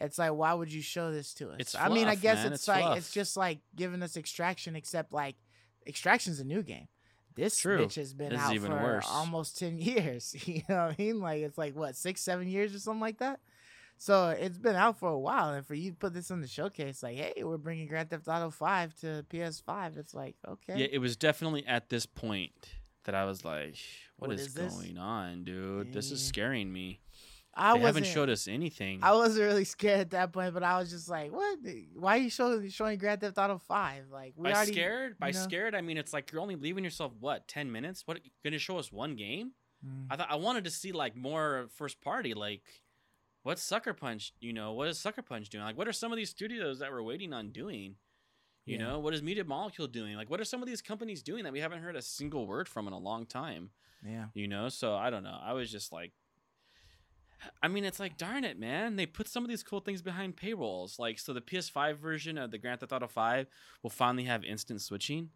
[0.00, 1.56] it's like, why would you show this to us?
[1.60, 2.52] It's I mean, I guess man.
[2.52, 2.98] it's, It's like fluff.
[2.98, 5.36] it's just like giving us Extraction, except like
[5.86, 6.88] Extraction's a new game.
[7.34, 7.78] This True.
[7.86, 9.06] bitch has been This out for worse.
[9.08, 10.34] almost ten years.
[10.46, 11.20] You know what I mean?
[11.20, 13.40] Like it's like what six, seven years or something like that.
[14.00, 16.46] So it's been out for a while, and for you to put this in the
[16.46, 19.96] showcase, like, hey, we're bringing Grand Theft Auto Five to PS5.
[19.98, 22.52] It's like, okay, Yeah, it was definitely at this point
[23.08, 23.76] that I was like,
[24.18, 25.94] What what is, is going on, dude?
[25.94, 27.00] This is scaring me.
[27.54, 29.00] I they haven't showed us anything.
[29.02, 31.58] I wasn't really scared at that point, but I was just like, what?
[31.94, 34.04] Why are you showing showing Grand Theft Auto Five?
[34.12, 35.18] Like, we by already scared?
[35.18, 35.40] By you know?
[35.40, 38.02] scared, I mean it's like you're only leaving yourself what ten minutes.
[38.04, 39.52] What going to show us one game?
[39.84, 40.08] Mm.
[40.10, 42.34] I thought I wanted to see like more first party.
[42.34, 42.60] Like,
[43.42, 44.34] what's Sucker Punch?
[44.38, 45.64] You know, what is Sucker Punch doing?
[45.64, 47.94] Like, what are some of these studios that we're waiting on doing?
[48.68, 48.84] You Yeah.
[48.84, 50.14] know, what is Media Molecule doing?
[50.16, 52.68] Like, what are some of these companies doing that we haven't heard a single word
[52.68, 53.70] from in a long time?
[54.04, 54.26] Yeah.
[54.34, 55.38] You know, so I don't know.
[55.42, 56.12] I was just like,
[57.62, 58.96] I mean, it's like, darn it, man.
[58.96, 60.98] They put some of these cool things behind paywalls.
[60.98, 63.46] Like, so the PS5 version of the Grand Theft Auto 5
[63.82, 65.30] will finally have instant switching.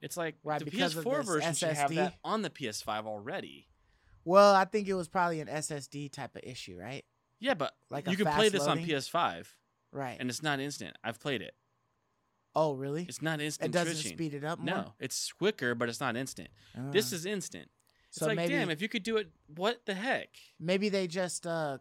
[0.00, 1.94] It's like Right, the because of PS4 this version should have SSD?
[1.94, 3.68] that on the PS5 already.
[4.24, 7.04] Well, I think it was probably an SSD type of issue, right?
[7.38, 8.82] Yeah, but Like you can play this loading?
[8.84, 9.46] on PS5,
[9.92, 10.16] Right.
[10.20, 10.96] and it's not instant.
[11.04, 11.54] I've played it.
[12.54, 13.04] Oh, really?
[13.08, 13.70] It's not instant.
[13.70, 14.16] It doesn't switching.
[14.16, 14.74] speed it up more.
[14.74, 16.48] No, it's quicker, but it's not instant.
[16.90, 17.68] This Uh, is instant.
[18.08, 20.28] It's so like, maybe damn, if you could do it, what the heck?
[20.60, 21.78] maybe they just uh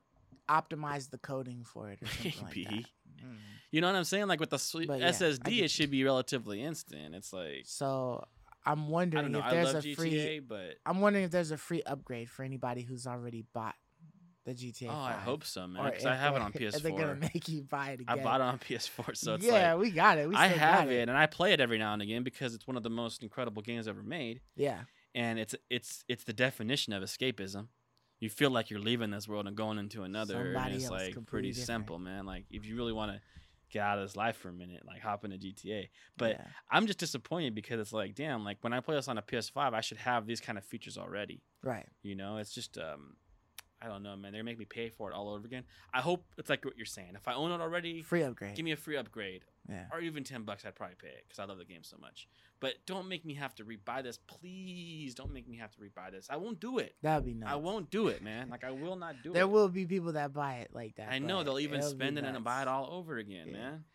[0.49, 2.65] optimized the coding for it or something like Maybe.
[2.65, 3.25] that.
[3.25, 3.37] Mm.
[3.71, 4.27] You know what I'm saying?
[4.27, 7.15] Like with the But yeah, SSD, it should be relatively instant.
[7.15, 8.25] It's like So
[8.65, 10.39] I'm wondering if there's a GTA, free.
[10.39, 13.75] but I'm wondering if there's a free upgrade for anybody who's already bought
[14.45, 14.87] the GTA.
[14.89, 15.85] oh, I hope so, man.
[15.85, 17.33] Because I have it on if They're gonna PS4.
[17.33, 18.19] make you buy it again.
[18.19, 20.27] I bought it on PS4, so it's yeah, like we got it.
[20.29, 22.65] We I have got it, and I play it every now and again because it's
[22.67, 24.81] one of the most incredible games ever made, Yeah,
[25.13, 27.67] and it's it's it's the definition of escapism.
[28.19, 31.25] You feel like you're leaving this world and going into another, Somebody and it's like
[31.25, 31.67] pretty different.
[31.67, 32.25] simple, man.
[32.25, 33.21] Like if you really want to
[33.71, 35.89] get out of this life for a minute, like hop into GTA.
[36.17, 36.45] But yeah.
[36.69, 39.73] I'm just disappointed because it's like, damn, like when I play this on a PS5,
[39.73, 41.41] I should have these kind of features already.
[41.63, 41.87] right.
[42.03, 43.15] You know, it's just um
[43.83, 44.31] I don't know, man.
[44.31, 45.63] They're gonna make me pay for it all over again.
[45.93, 47.13] I hope it's like what you're saying.
[47.15, 48.55] If I own it already, Free upgrade.
[48.55, 49.85] give me a free upgrade yeah.
[49.91, 52.27] or even 10 bucks I'd probably pay it cuz I love the game so much.
[52.59, 54.17] But don't make me have to rebuy this.
[54.17, 56.27] Please don't make me have to rebuy this.
[56.29, 56.95] I won't do it.
[57.01, 57.49] That would be nice.
[57.49, 58.49] I won't do it, man.
[58.49, 59.33] Like I will not do There it.
[59.33, 61.11] There will be people that buy it like that.
[61.11, 63.53] I know they'll even spend it and buy it all over again, Yeah.
[63.53, 63.85] man.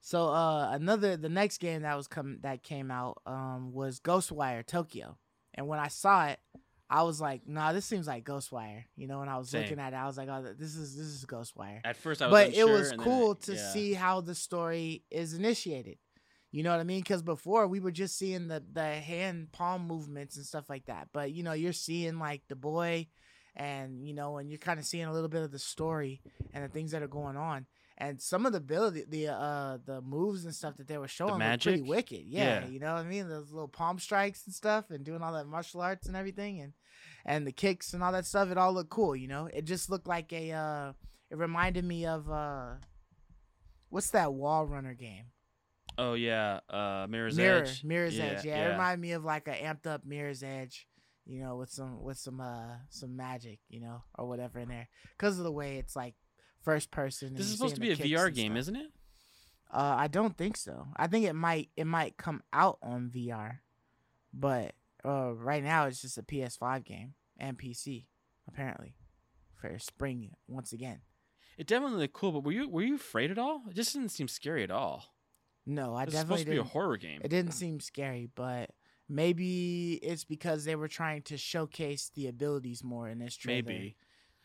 [0.00, 4.64] So uh another the next game that was come that came out um was Ghostwire
[4.64, 5.18] Tokyo.
[5.58, 6.38] And when I saw it,
[6.88, 8.84] I was like, nah, this seems like Ghostwire.
[8.96, 9.62] You know, when I was Same.
[9.62, 11.80] looking at it, I was like, oh, this is this is Ghostwire.
[11.84, 13.72] At first I was But it was cool I- to yeah.
[13.72, 15.98] see how the story is initiated.
[16.52, 17.00] You know what I mean?
[17.00, 21.08] Because before we were just seeing the the hand palm movements and stuff like that.
[21.12, 23.08] But you know, you're seeing like the boy,
[23.56, 26.20] and you know, and you're kind of seeing a little bit of the story
[26.54, 27.66] and the things that are going on.
[27.98, 31.38] And some of the ability, the uh, the moves and stuff that they were showing
[31.38, 32.24] were pretty wicked.
[32.26, 32.66] Yeah, Yeah.
[32.66, 33.26] you know what I mean?
[33.28, 36.72] Those little palm strikes and stuff, and doing all that martial arts and everything, and
[37.24, 38.50] and the kicks and all that stuff.
[38.50, 39.16] It all looked cool.
[39.16, 40.52] You know, it just looked like a.
[40.52, 40.92] Uh,
[41.30, 42.74] it reminded me of uh,
[43.88, 45.24] what's that wall runner game?
[45.98, 47.82] Oh yeah, uh Mirror's Mirror, Edge.
[47.84, 48.44] Mirror's Edge.
[48.44, 50.86] Yeah, it reminded me of like a amped up Mirror's Edge,
[51.24, 54.88] you know, with some with some uh some magic, you know, or whatever in there,
[55.16, 56.14] because of the way it's like
[56.66, 57.34] first person.
[57.34, 58.90] This is supposed to be a VR game, isn't it?
[59.72, 60.88] Uh, I don't think so.
[60.96, 63.58] I think it might it might come out on VR,
[64.34, 64.72] but
[65.04, 68.06] uh, right now it's just a PS5 game and PC
[68.48, 68.96] apparently
[69.54, 71.00] for spring once again.
[71.56, 73.62] It definitely looked cool, but were you were you afraid at all?
[73.70, 75.04] It just didn't seem scary at all.
[75.64, 77.20] No, I This is definitely supposed to be a horror game.
[77.24, 78.70] It didn't seem scary, but
[79.08, 83.62] maybe it's because they were trying to showcase the abilities more in this trailer.
[83.62, 83.96] Maybe.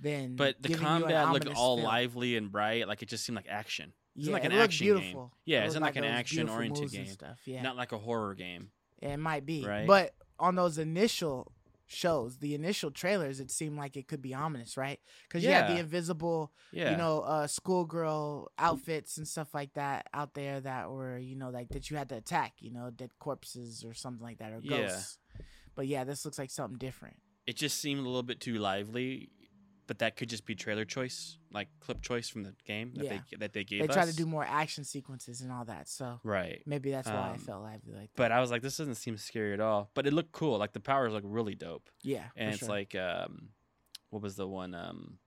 [0.01, 1.85] Than But the giving you an combat looked all feel.
[1.85, 3.93] lively and bright, like it just seemed like action.
[4.15, 4.95] It's Yeah, like an it action game.
[4.97, 5.31] beautiful.
[5.45, 7.05] Yeah, It it's looked like an action oriented game.
[7.07, 7.39] Stuff.
[7.45, 8.71] Yeah, Not like a horror game.
[9.01, 9.65] it might be.
[9.65, 9.87] Right?
[9.87, 11.51] But on those initial
[11.87, 14.99] shows, the initial trailers, it seemed like it could be ominous, right?
[15.27, 16.91] Because you had the invisible, Yeah.
[16.91, 21.49] you know, uh, schoolgirl outfits and stuff like that out there that were, you know,
[21.49, 24.59] like that you had to attack, you know, dead corpses or something like that or
[24.61, 24.77] Yeah.
[24.87, 25.17] ghosts.
[25.75, 27.17] But yeah, this looks like something different.
[27.47, 29.29] it just seemed a little bit too lively,
[29.91, 33.19] but that could just be trailer choice, like clip choice from the game that Yeah.
[33.29, 33.87] they that they gave us.
[33.87, 33.95] They us.
[33.95, 36.63] try to do more action sequences and all that, so right.
[36.65, 38.15] maybe that's why I Um, felt lively like that.
[38.15, 39.91] But I was like, this doesn't seem scary at all.
[39.93, 40.57] But it looked cool.
[40.57, 41.89] Like the powers look really dope.
[42.03, 42.69] yeah, and it's sure.
[42.69, 43.49] like um
[44.11, 45.17] what was the one um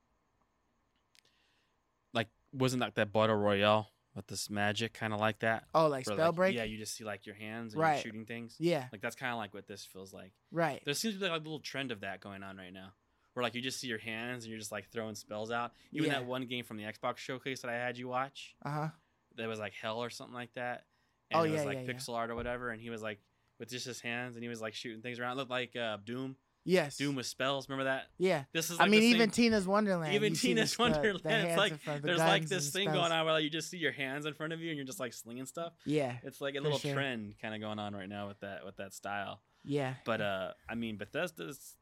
[2.14, 6.06] like wasn't like that battle royale with this magic kind of like that oh, like
[6.06, 6.56] spell like, break.
[6.56, 7.96] yeah you just see like your hands and Right.
[7.96, 10.80] you're shooting things yeah, like that's kind of like what this feels like right.
[10.86, 12.92] there seems to be like a little trend of that going on right now
[13.34, 16.10] where like you just see your hands and you're just like throwing spells out even
[16.10, 16.18] Yeah.
[16.20, 18.88] that one game from the xbox showcase that i had you watch Uh huh.
[19.36, 20.84] that was like hell or something like that
[21.30, 23.18] and Oh, it was yeah, like yeah, pixel art or whatever and he was like
[23.58, 25.98] with just his hands and he was like shooting things around it looked like uh,
[26.04, 26.96] doom Yes.
[26.96, 28.44] doom with spells remember that Yeah.
[28.54, 30.14] this is I mean, even same- Tina's Wonderland.
[30.14, 31.20] even Tina's the- Wonderland.
[31.48, 32.96] it's like the there's like this thing spells.
[33.00, 34.86] going on where like, you just see your hands in front of you and you're
[34.86, 35.74] just like slinging stuff.
[35.84, 36.14] Yeah.
[36.22, 36.94] It's like a little sure.
[36.94, 39.42] trend kind of going on right now with that with that style.
[39.62, 39.92] Yeah.
[40.06, 41.76] But uh, I mean, Bethesda's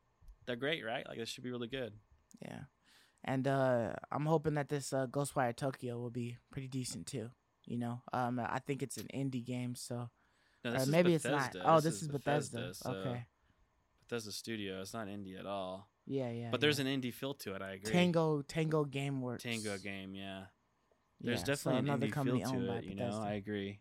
[0.47, 1.07] they're great, right?
[1.07, 1.93] Like this should be really good.
[2.41, 2.61] Yeah.
[3.25, 7.31] And uh I'm hoping that this uh, Ghostwire Tokyo will be pretty decent too.
[7.65, 10.11] You know, um, I think it's an indie game, so
[10.65, 11.55] No, this is maybe it's not.
[11.65, 12.75] Oh, this, is Bethesda.
[12.75, 13.25] so Okay.
[14.01, 14.81] Bethesda Studio.
[14.81, 15.89] It's not indie at all.
[16.07, 16.49] Yeah, yeah.
[16.51, 16.87] but there's yeah.
[16.87, 17.63] an indie feel to it.
[17.63, 17.93] I agree.
[17.93, 19.45] Tango Tango Game Works.
[19.45, 20.15] Tango game.
[20.17, 20.47] Yeah.
[21.21, 22.85] There's Yeah, so definitely an another indie company feel owned to by it.
[22.85, 23.81] You know, I agree.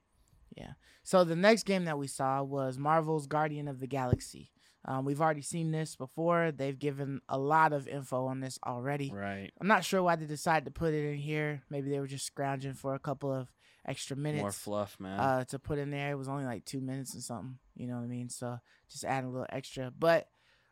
[0.56, 0.74] Yeah.
[1.04, 4.52] So the next game that we saw was Marvel's Guardian of the Galaxy.
[4.86, 6.52] Um, we've already seen this before.
[6.52, 9.12] They've given a lot of info on this already.
[9.14, 9.52] Right.
[9.60, 11.62] I'm not sure why they decided to put it in here.
[11.70, 13.48] Maybe they were just scrounging for a couple of
[13.86, 14.42] extra minutes.
[14.42, 15.20] More fluff, man.
[15.20, 16.12] uh, to put in there.
[16.12, 17.60] It was only like two minutes and something.
[17.76, 18.30] You know what I mean?
[18.30, 18.58] So
[18.90, 19.92] just add a little extra.
[19.98, 20.28] But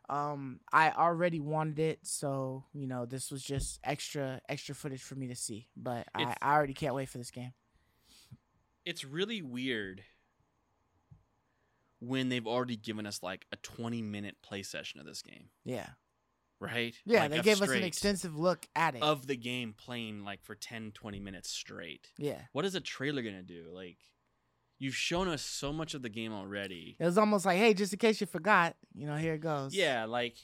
[0.08, 5.14] um, I already wanted it, so you know this was just extra extra footage for
[5.14, 5.68] me to see.
[5.76, 7.52] But I, I already can't wait for this game.
[8.84, 10.02] it's really weird
[12.00, 15.86] when they've already given us like a 20 minute play session of this game, Yeah,
[16.58, 16.94] right?
[17.04, 17.20] yeah.
[17.20, 19.02] Like, they gave us an extensive look at it.
[19.02, 22.08] of the game playing like for 10, 20 minutes straight.
[22.18, 23.70] yeah, What is a trailer gonna do?
[23.72, 23.98] Like,
[24.78, 26.96] you've shown us so much of the game already.
[26.98, 29.74] it was almost like, hey, just in case you forgot, you know, here it goes.
[29.74, 30.36] Yeah, like,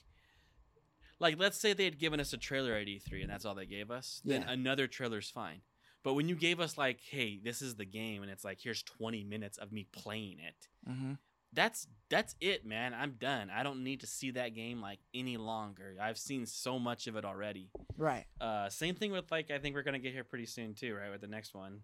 [1.19, 3.65] like let's say they had given us a trailer at E3 and that's all they
[3.67, 4.21] gave us.
[4.25, 4.51] Then Yeah.
[4.51, 5.63] another trailer's fine.
[6.03, 8.83] But when you gave us like, hey, this is the game, and it's like, here's
[8.83, 10.69] 20 minutes of me playing it.
[10.87, 11.15] hmm
[11.53, 12.95] that's that's it, man.
[12.95, 13.51] I'm done.
[13.51, 15.97] I don't need to see that game like any longer.
[16.01, 17.71] I've seen so much of it already.
[17.97, 18.25] Right.
[18.41, 21.11] Uh, same thing with like I think we're gonna get here pretty soon too, right?
[21.11, 21.81] With the next one,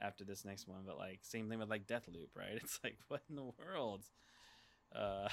[0.00, 2.52] after this next one, but like same thing with like Deathloop, right?
[2.62, 4.04] It's like what in the world?
[4.94, 5.28] Uh,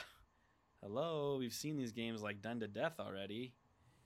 [0.81, 3.53] hello, we've seen these games like done to death already.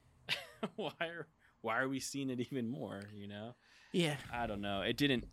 [0.76, 1.28] why are
[1.62, 3.02] why are we seeing it even more?
[3.14, 3.56] You know,
[3.94, 4.16] Yeah.
[4.34, 4.82] I don't know.
[4.82, 5.26] It didn't.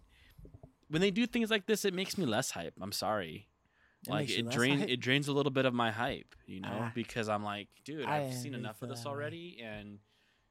[0.89, 2.74] When they do things like this, it makes me less hype.
[2.80, 3.49] I'm sorry
[4.09, 6.93] like it drains it drains a little bit of my hype, you know, Ah.
[6.95, 9.99] because I'm like, dude, I've seen enough of this already, and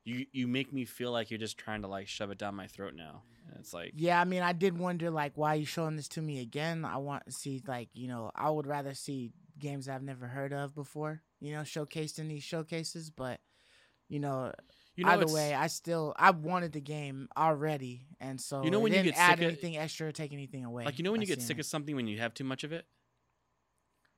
[0.03, 2.67] you you make me feel like you're just trying to like shove it down my
[2.67, 3.23] throat now.
[3.49, 6.21] And it's like, Yeah, I mean, I did wonder like why you showing this to
[6.21, 6.83] me again.
[6.85, 10.51] I want to see like you know I would rather see games I've never heard
[10.53, 13.09] of before, you know, showcased in these showcases.
[13.09, 13.39] But
[14.09, 14.51] you know,
[14.95, 18.79] you know, either way, I still I wanted the game already, and so You know
[18.79, 20.85] when you didn't get add sick of- anything extra or take anything away.
[20.85, 21.61] like you know when you get sick it.
[21.61, 22.85] of something when you have too much of it.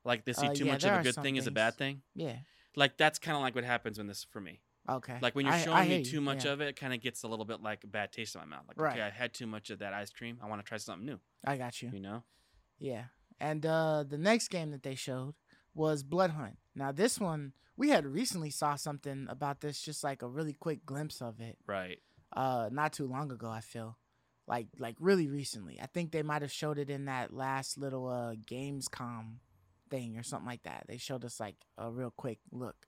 [0.08, 2.02] Like they see Uh, too yeah, much of a good thing is a bad thing.
[2.16, 2.38] yeah,
[2.76, 4.62] Like that's kind of like what happens when this for me.
[4.90, 5.18] okay.
[5.22, 6.52] Like when you're I- I showing hear me you, too much yeah.
[6.54, 8.48] of it, it kind of gets a little bit like a bad taste in my
[8.48, 8.66] mouth.
[8.68, 8.94] Like Right.
[8.94, 10.40] okay, I had too much of that ice cream.
[10.42, 11.20] I want to try something new.
[11.46, 11.90] I got you.
[11.94, 12.24] You know?
[12.80, 13.06] Yeah.
[13.40, 15.36] And uh the next game that they showed
[15.76, 16.58] was Bloodhunt.
[16.74, 20.86] Now this one we had recently saw something about this, just like a really quick
[20.86, 21.58] glimpse of it.
[21.68, 22.00] Right.
[22.32, 23.98] Uh not too long ago, I feel.
[24.48, 25.80] Like like really recently.
[25.82, 29.36] I think they might have showed it in that last little uh Gamescom
[29.90, 30.86] thing or something like that.
[30.88, 32.88] They showed us like a real quick look.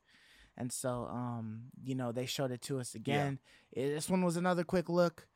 [0.57, 3.39] And so um, you know, they showed it to us again.
[3.75, 5.27] Eh, This one was another quick look.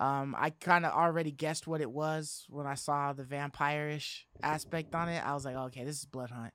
[0.00, 4.94] Um, I kind of already guessed what it was when I saw the vampire-ish aspect
[4.94, 5.22] on it.
[5.24, 6.50] I was like, okay, this is Bloodhunt.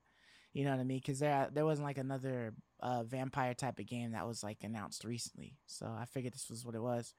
[0.53, 0.97] You know what I mean?
[0.97, 5.03] Because there there wasn't like another uh, vampire type of game that was like announced
[5.05, 7.13] recently, so I figured this was what it was.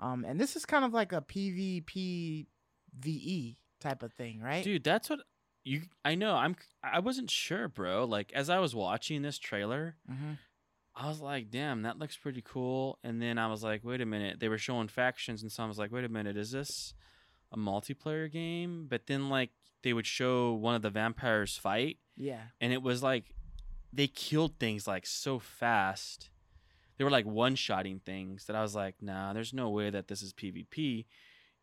[0.00, 2.46] Um, and this is kind of like a PvP
[2.98, 4.64] VE type of thing, right?
[4.64, 5.20] Dude, that's what
[5.64, 6.34] you I know.
[6.34, 8.04] I'm I wasn't sure, bro.
[8.04, 10.32] Like as I was watching this trailer, Mm-hmm.
[10.94, 12.98] I was like, damn, that looks pretty cool.
[13.02, 14.40] And then I was like, wait a minute.
[14.40, 16.92] They were showing factions and so I was like, wait a minute, is this
[17.50, 18.86] a multiplayer game?
[18.90, 19.50] But then like
[19.82, 23.34] they would show one of the vampires fight Yeah, and it was like
[23.92, 26.28] they killed things like so fast.
[26.98, 30.08] They were like one shotting things that I was like, nah, there's no way that
[30.08, 31.06] this is PvP.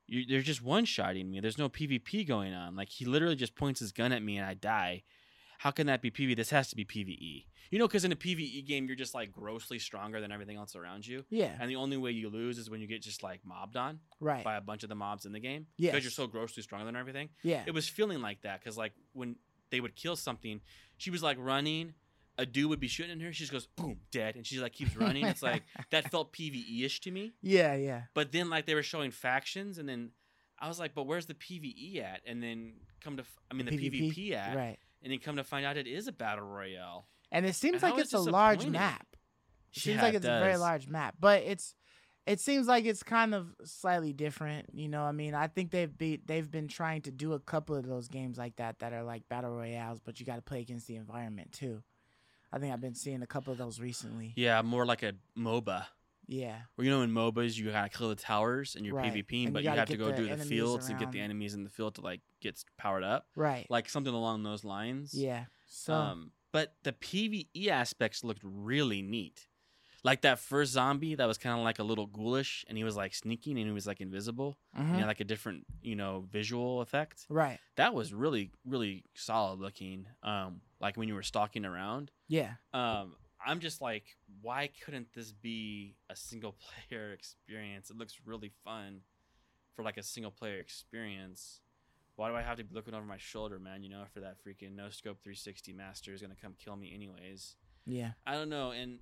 [0.10, 1.40] You, they're just one shotting me.
[1.40, 2.76] There's no PvP going on.
[2.76, 5.04] Like he literally just points his gun at me and I die.
[5.60, 6.36] How can that be PvE?
[6.36, 7.46] This has to be PvE.
[7.72, 10.76] You know, because in a PvE game, you're just like grossly stronger than everything else
[10.76, 11.26] around you.
[11.30, 14.00] yeah, And the only way you lose is when you get just like mobbed on
[14.20, 14.44] right.
[14.44, 15.68] by a bunch of the mobs in the game.
[15.78, 15.92] Yes.
[15.92, 18.94] Because you're so grossly stronger than everything Yeah, it was feeling like that because like
[19.14, 19.36] when
[19.70, 20.62] they would kill something
[20.98, 21.94] she was like running
[22.40, 24.74] a dude would be shooting at her she just goes boom dead and she like
[24.74, 28.04] keeps running it's like that felt pve-ish to me yeah, yeah.
[28.14, 30.12] but then like they were showing factions and then
[30.60, 33.66] i was like but where's the pve at and then come to f- i mean
[33.66, 34.78] the pvp, at right.
[35.04, 37.92] and then come to find out it is a battle royale And it seems And
[37.94, 39.06] like it's a large map.
[39.76, 41.76] It seems Yeah, like it it's a very large map, but it's
[42.26, 44.70] it seems like it's kind of slightly different.
[44.74, 47.76] You know, I mean, I think they've be they've been trying to do a couple
[47.76, 50.62] of those games like that that are like battle royales, but you got to play
[50.62, 51.82] against the environment too.
[52.52, 54.34] I think I've been seeing a couple of those recently.
[54.36, 55.86] yeah more like a moba
[56.28, 59.12] Yeah, Where you know in MOBAs you gotta kill the towers and you're Right.
[59.14, 61.54] PvPing, And but you you, have to go do the fields and get the enemies
[61.56, 63.28] in the field to like get powered up.
[63.36, 63.66] right.
[63.70, 65.14] Like something along those lines.
[65.14, 65.46] yeah.
[65.68, 69.48] So Um, but the PVE aspects looked really neat.
[70.04, 72.96] Like that first zombie that was kind of like a little ghoulish, and he was
[72.96, 74.94] like sneaking and he was like invisible, and mhm.
[74.94, 77.26] he had like a different, you know, visual effect.
[77.30, 77.60] right.
[77.76, 80.06] That was really, really solid looking.
[80.24, 82.12] Um, like when you were stalking around.
[82.28, 82.54] Yeah.
[82.74, 86.56] Um, I'm just like, why couldn't this be a single
[86.90, 87.90] player experience?
[87.90, 89.02] It looks really fun
[89.76, 91.62] for like a single player experience.
[92.16, 93.82] why do I have to be looking over my shoulder, man?
[93.82, 97.56] You know, for that freaking no scope 360 master is gonna come kill me anyways.
[97.86, 98.12] Yeah.
[98.28, 98.72] I don't know.
[98.72, 99.00] And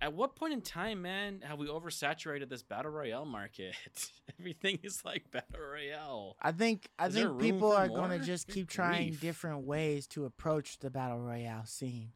[0.00, 3.74] at what point in time, man, have we oversaturated this battle royale market?
[4.38, 6.36] Everything is like battle royale.
[6.40, 9.20] I think I Is think people are going to just keep trying grief.
[9.20, 12.12] different ways to approach the battle royale scene,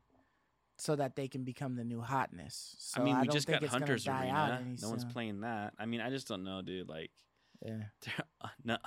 [0.79, 2.77] so that they can become the new hotness.
[2.79, 4.63] So I mean, we just got Hunter's Arena.
[4.81, 5.75] No one's playing that.
[5.79, 6.89] I mean, I just don't know, dude.
[6.89, 7.11] Like,
[7.65, 7.85] Yeah.
[8.65, 8.79] no,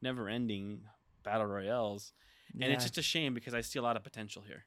[0.00, 0.82] never ending
[1.24, 2.12] battle royales.
[2.60, 4.64] And it's just a shame because I see a lot of potential here.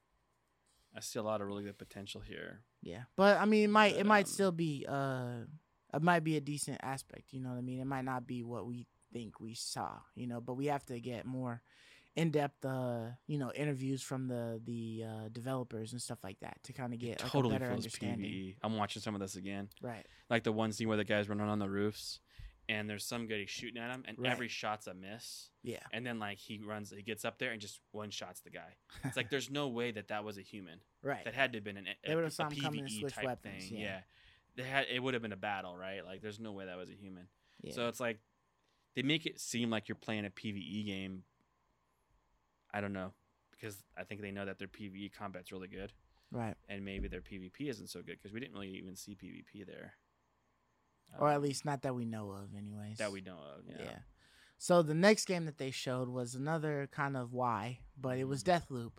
[0.96, 2.62] I see a lot of really good potential here.
[2.82, 5.44] Yeah, but I mean, it might it might um, still be uh,
[5.94, 7.34] it might be a decent aspect.
[7.34, 7.80] You know what I mean?
[7.80, 9.92] It might not be what we think we saw.
[10.16, 11.62] You know, but we have to get more
[12.18, 16.58] in depth, uh, you know, interviews from the the uh, developers and stuff like that
[16.64, 18.30] to kind of get like, totally a better understanding.
[18.30, 18.56] PvE.
[18.64, 19.70] I'm watching some of this again.
[19.82, 20.06] Right.
[20.30, 22.20] Like the one scene where the guy's running on the roofs
[22.70, 24.32] and there's some guy shooting at him and Right.
[24.32, 25.50] every shot's a miss.
[25.64, 25.80] Yeah.
[25.94, 28.76] And then like he runs, he gets up there and just one shots the guy.
[29.06, 30.80] It's like there's no way that that was a human.
[31.02, 31.24] right.
[31.24, 33.14] That had to have been an, a, They would've a saw him coming and PvE
[33.14, 33.78] type weapons, thing.
[33.80, 33.86] yeah.
[33.86, 34.00] Yeah.
[34.58, 36.04] They had it would have been a battle, right?
[36.04, 37.28] Like there's no way that was a human.
[37.62, 37.74] yeah.
[37.74, 38.20] So it's like
[38.96, 41.24] they make it seem like you're playing a PvE game.
[42.74, 43.14] I don't know
[43.52, 45.92] because I think they know that their PvE combat's really good,
[46.32, 46.56] right.
[46.70, 49.94] and maybe their PvP isn't so good because we didn't really even see PvP there,
[51.20, 52.98] Or at Um, least not that we know of, anyways.
[52.98, 53.66] that we know of.
[53.68, 53.82] Yeah.
[53.82, 54.00] Yeah.
[54.60, 58.44] So the next game that they showed was another kind of why, but it was
[58.44, 58.62] Mhm.
[58.68, 58.92] Deathloop.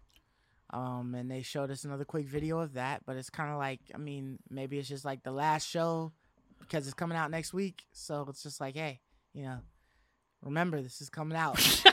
[0.71, 3.81] Um, and they showed us another quick video of that, but it's kind of like,
[3.95, 6.13] I mean, maybe it's just like the last show
[6.61, 7.87] because it's coming out next week.
[7.93, 9.01] So it's just like, hey,
[9.33, 9.61] you know,
[10.43, 11.57] remember this is coming out.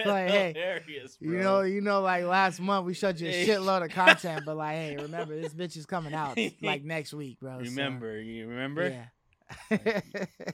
[0.06, 0.80] Like, hey,
[1.20, 4.56] you know, you know, like last month we showed you a shitload of content, but
[4.56, 7.58] like, hey, remember this bitch is coming out like next week, bro.
[7.58, 9.06] so, remember, you remember?
[9.70, 10.00] yeah.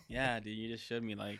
[0.08, 1.38] Yeah, dude, you just showed me like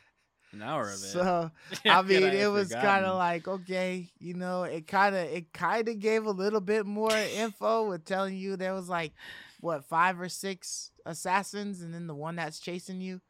[0.53, 0.99] an hour of it.
[0.99, 1.51] so
[1.85, 5.53] I mean, have it was kind of like okay, you know, it kind of it
[5.53, 9.13] kind of gave a little bit more info with telling you there was like
[9.61, 13.21] what five or six assassins, and then the one that's chasing you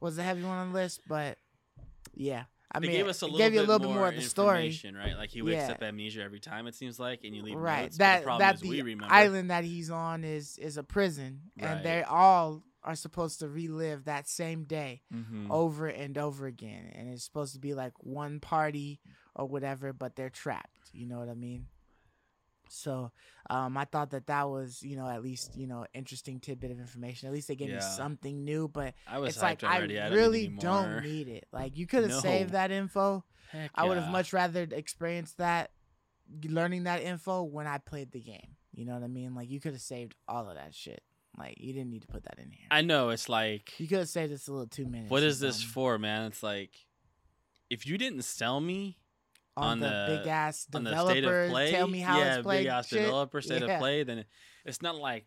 [0.00, 1.00] was the heavy one on the list.
[1.08, 1.38] But
[2.14, 2.44] yeah,
[2.76, 4.08] I they mean, gave us a little, gave you bit a little more bit more
[4.08, 5.16] of the story, right?
[5.16, 5.72] Like he wakes Yeah.
[5.72, 6.66] up amnesia every time.
[6.66, 7.82] It seems like, and you leave right?
[7.84, 8.24] notes, That
[8.62, 11.68] we the island that he's on is is a prison, Right.
[11.70, 15.50] and they all are supposed to relive that same day Mhm.
[15.50, 19.00] over and over again and it's supposed to be like one party
[19.34, 21.66] or whatever but they're trapped you know what i mean
[22.68, 23.10] so
[23.50, 26.78] um i thought that that was you know at least you know interesting tidbit of
[26.78, 27.76] information at least they gave Yeah.
[27.76, 29.98] me something new but I was it's like already.
[30.00, 32.20] i I, really need don't need it like you could have No.
[32.20, 34.12] saved that info Heck i would have yeah.
[34.12, 35.70] much rather experienced that
[36.44, 39.60] learning that info when i played the game you know what i mean like you
[39.60, 41.02] could have saved all of that shit
[41.38, 43.98] like you didn't need to put that in here I know it's like, you could
[43.98, 46.24] have saved us a little two minutes What is this for, man?
[46.24, 46.72] It's like,
[47.70, 48.98] if you didn't sell me
[49.56, 52.42] on, on the, the- big ass developer state of play, tell me how yeah, it's
[52.42, 53.00] played big ass shit.
[53.04, 53.74] developer state Yeah.
[53.74, 54.26] of play, then it,
[54.64, 55.26] it's not like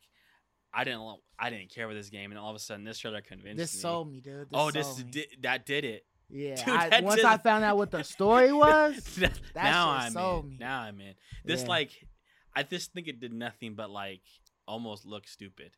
[0.73, 2.99] I didn't lo- I didn't care with this game, and all of a sudden this
[2.99, 3.77] trailer convinced This me.
[3.77, 4.41] This sold me, dude.
[4.41, 6.05] This oh, this did, that did it.
[6.29, 6.55] yeah.
[6.55, 10.45] Dude, I, once did I found out what the story was, That- now I'm sold
[10.45, 10.51] in.
[10.51, 10.57] me.
[10.59, 11.15] Now I'm in.
[11.43, 11.67] This Yeah.
[11.69, 11.91] like,
[12.55, 14.21] I just think it did nothing but like
[14.67, 15.71] almost look stupid.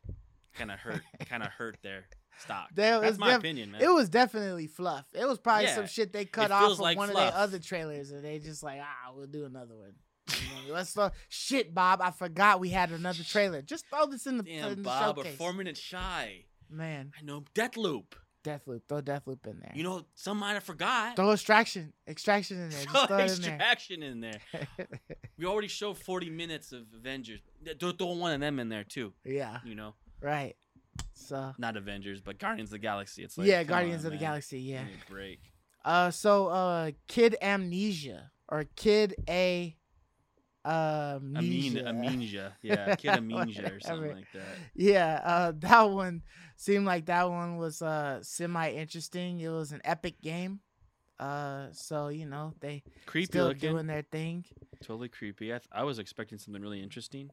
[0.54, 1.00] Kind of hurt.
[1.26, 2.04] kind of hurt their
[2.38, 2.68] stock.
[2.74, 3.80] That's my def- opinion, man.
[3.82, 5.06] it was definitely fluff.
[5.12, 7.28] It was probably Yeah, some shit they cut off from like one fluff.
[7.28, 9.92] of their other trailers, and they just like, ah, we'll do another one.
[10.28, 12.00] You know, let's throw shit, Bob.
[12.00, 13.60] I forgot we had another trailer.
[13.62, 16.44] Just throw this in the, in Damn, the Bob, we're four minutes shy.
[16.70, 18.04] Man, I know Deathloop.
[18.44, 18.80] Deathloop.
[18.88, 19.72] Throw Deathloop in there.
[19.74, 21.14] You know, some might have forgot.
[21.16, 22.84] throw extraction, extraction in there.
[22.84, 23.54] Just Throw it in there.
[23.54, 24.40] extraction in there.
[25.38, 27.40] We already showed 40 minutes of Avengers.
[27.80, 29.12] Throw, throw one of them in there too.
[29.24, 30.54] yeah, You know, right.
[31.14, 33.22] So not Avengers, but Guardians of the Galaxy.
[33.22, 34.24] It's like yeah, Guardians on, of the.
[34.24, 34.60] Galaxy.
[34.60, 34.78] Yeah.
[34.78, 35.40] Give me a break.
[35.84, 39.76] Uh, so uh, Kid Amnesia or Kid A.
[40.64, 42.52] Um, Amin, amnesia.
[42.62, 44.56] Yeah, kid amnesia or something like that.
[44.76, 46.22] Yeah, uh, that one
[46.56, 49.40] seemed like that one was uh semi interesting.
[49.40, 50.60] It was an epic game.
[51.18, 53.72] Uh, so you know they Creepy still looking.
[53.72, 54.44] doing their thing.
[54.82, 55.52] Totally creepy.
[55.52, 57.30] I, th- I was expecting something really interesting.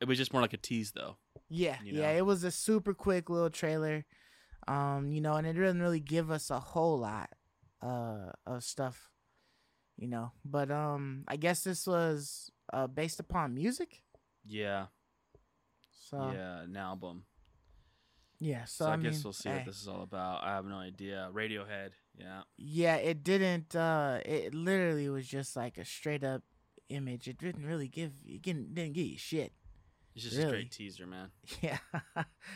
[0.00, 1.16] It was just more like a tease, though.
[1.48, 4.04] Yeah, You yeah, it was a super quick little trailer.
[4.68, 7.30] Um, you know, and it didn't really give us a whole lot
[7.82, 9.10] uh of stuff,
[9.96, 10.32] you know.
[10.44, 14.02] But um I guess this was uh based upon music.
[14.44, 14.86] Yeah,
[15.90, 17.24] So yeah, yeah, an album.
[18.40, 20.42] so, So, I, I, mean, guess we'll see hey, what this is all about.
[20.44, 21.28] I have no idea.
[21.32, 21.90] Radiohead.
[22.18, 22.42] Yeah.
[22.56, 26.42] Yeah, it didn't uh it literally was just like a straight up
[26.88, 27.28] image.
[27.28, 29.52] It didn't really give it didn't, didn't give you shit.
[30.16, 30.48] It's just a Really?
[30.50, 31.30] straight teaser, man.
[31.62, 31.78] Yeah.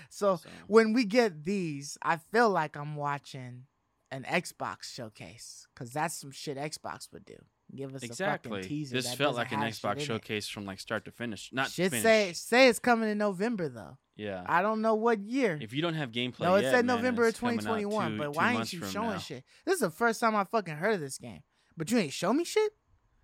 [0.09, 2.33] so So, when we get these, I feel so so when we get these, I
[2.33, 3.67] feel like I'm watching
[4.11, 7.37] an Xbox showcase because that's some shit Xbox would do.
[7.73, 8.51] Give us a exactly.
[8.51, 8.97] fucking teaser.
[8.97, 10.03] This that felt like an Xbox it.
[10.03, 11.51] showcase from like start to finish.
[11.53, 12.03] Not Shit finish.
[12.03, 13.97] say say it's coming in November though.
[14.17, 14.43] yeah.
[14.47, 15.57] I don't know what year.
[15.61, 17.79] If you don't have gameplay, no, it yet, said man, November of it's coming out
[17.79, 18.13] 2021.
[18.13, 19.19] two- but why ain't you showing now.
[19.19, 19.45] shit?
[19.65, 21.43] This is the first time I fucking heard of this game.
[21.77, 22.73] But you ain't show me shit.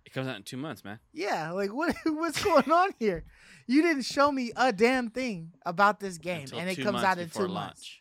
[0.07, 0.99] It comes out in two months, man.
[1.11, 1.93] Yeah, like what?
[2.05, 3.25] What's going on here?
[3.67, 7.17] You didn't show me a damn thing about this game, Until and it comes out
[7.17, 7.51] in two launch.
[7.53, 7.91] months.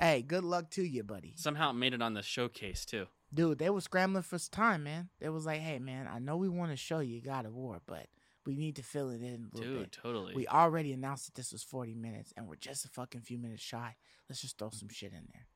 [0.00, 1.34] Hey, good luck to you, buddy.
[1.36, 3.06] Somehow it made it on the showcase too.
[3.32, 5.10] Dude, they were scrambling for time, man.
[5.20, 7.80] They was like, "Hey, man, I know we want to show you God of War,
[7.86, 8.08] but
[8.44, 9.92] we need to fill it in a little Dude, bit.
[9.92, 10.34] totally.
[10.34, 13.62] We already announced that this was 40 minutes, and we're just a fucking few minutes
[13.62, 13.94] shy.
[14.28, 15.46] Let's just throw some shit in there.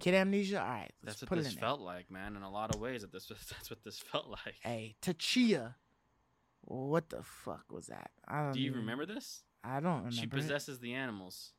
[0.00, 2.36] Kid Amnesia, all right, let's that's what this it felt like, man.
[2.36, 4.56] In a lot of ways, that this was, that's what this felt like.
[4.62, 5.74] Hey, Tachia,
[6.62, 8.10] what the fuck was that?
[8.26, 8.52] I don't.
[8.52, 9.42] Do you even- remember this?
[9.62, 10.12] I don't remember.
[10.12, 10.30] She it.
[10.30, 11.52] possesses the animals.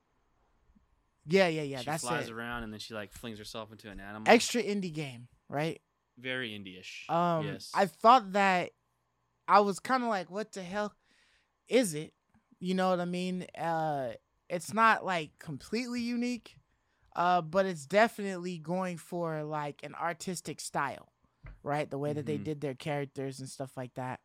[1.27, 1.79] Yeah, yeah, yeah.
[1.79, 2.33] she that's flies it.
[2.33, 4.23] around and then she like flings herself into an animal.
[4.31, 5.81] Extra indie game, right?
[6.19, 7.05] Very indie-ish.
[7.09, 7.71] Um, yes.
[7.73, 8.71] I thought that
[9.47, 10.93] I was kind of like, what the hell
[11.67, 12.13] is it?
[12.59, 13.47] You know what I mean?
[13.57, 14.11] Uh,
[14.49, 16.57] it's not like completely unique,
[17.15, 21.11] uh, but it's definitely going for like an artistic style,
[21.63, 21.89] right?
[21.89, 22.43] The way that they Mhm.
[22.43, 24.19] did their characters and stuff like that.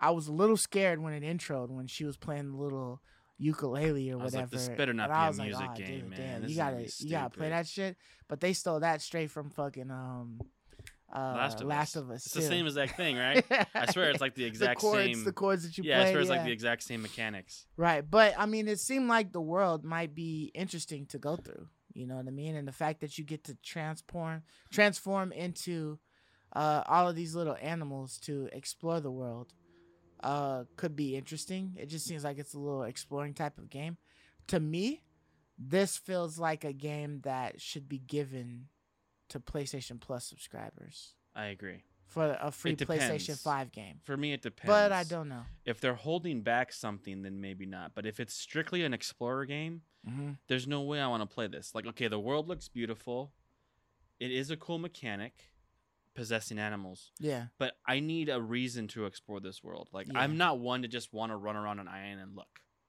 [0.00, 3.00] I was a little scared when it introed when she was playing the little
[3.38, 4.56] ukulele or I was like, whatever.
[4.56, 6.40] this better not and be I a like, music "Aw, game, dude, man.
[6.42, 7.96] Damn, you gotta, you gotta play that shit.
[8.28, 10.40] But they stole that straight from fucking um,
[11.14, 12.02] uh, Last of Last Us.
[12.02, 12.26] of Us.
[12.26, 13.44] It's the same exact thing, right?
[13.74, 15.24] I swear it's like the exact the chords, same.
[15.24, 16.10] The chords that you yeah, I play.
[16.12, 16.36] swear it's yeah.
[16.36, 17.66] like the exact same mechanics.
[17.76, 18.08] right.
[18.08, 21.68] But I mean, it seemed like the world might be interesting to go through.
[21.94, 22.56] You know what I mean?
[22.56, 25.98] And the fact that you get to transform, transform into
[26.54, 29.52] uh, all of these little animals to explore the world,
[30.22, 31.76] uh, could be interesting.
[31.78, 33.96] It just seems like it's a little exploring type of game.
[34.48, 35.02] To me,
[35.58, 38.66] this feels like a game that should be given
[39.28, 41.84] to PlayStation Plus subscribers I agree.
[42.12, 44.00] For a free PlayStation 5 game.
[44.04, 44.68] For me, it depends.
[44.68, 45.42] But I don't know.
[45.64, 47.92] If they're holding back something, then maybe not.
[47.94, 50.30] But if it's strictly an explorer game, Mm-hmm.
[50.48, 51.76] there's no way I want to play this.
[51.76, 53.30] Like, okay, the world looks beautiful.
[54.18, 55.32] It is a cool mechanic,
[56.16, 57.12] possessing animals.
[57.20, 57.46] Yeah.
[57.56, 59.90] But I need a reason to explore this world.
[59.92, 60.18] Like, Yeah.
[60.18, 62.48] I'm not one to just want to run around an island and look.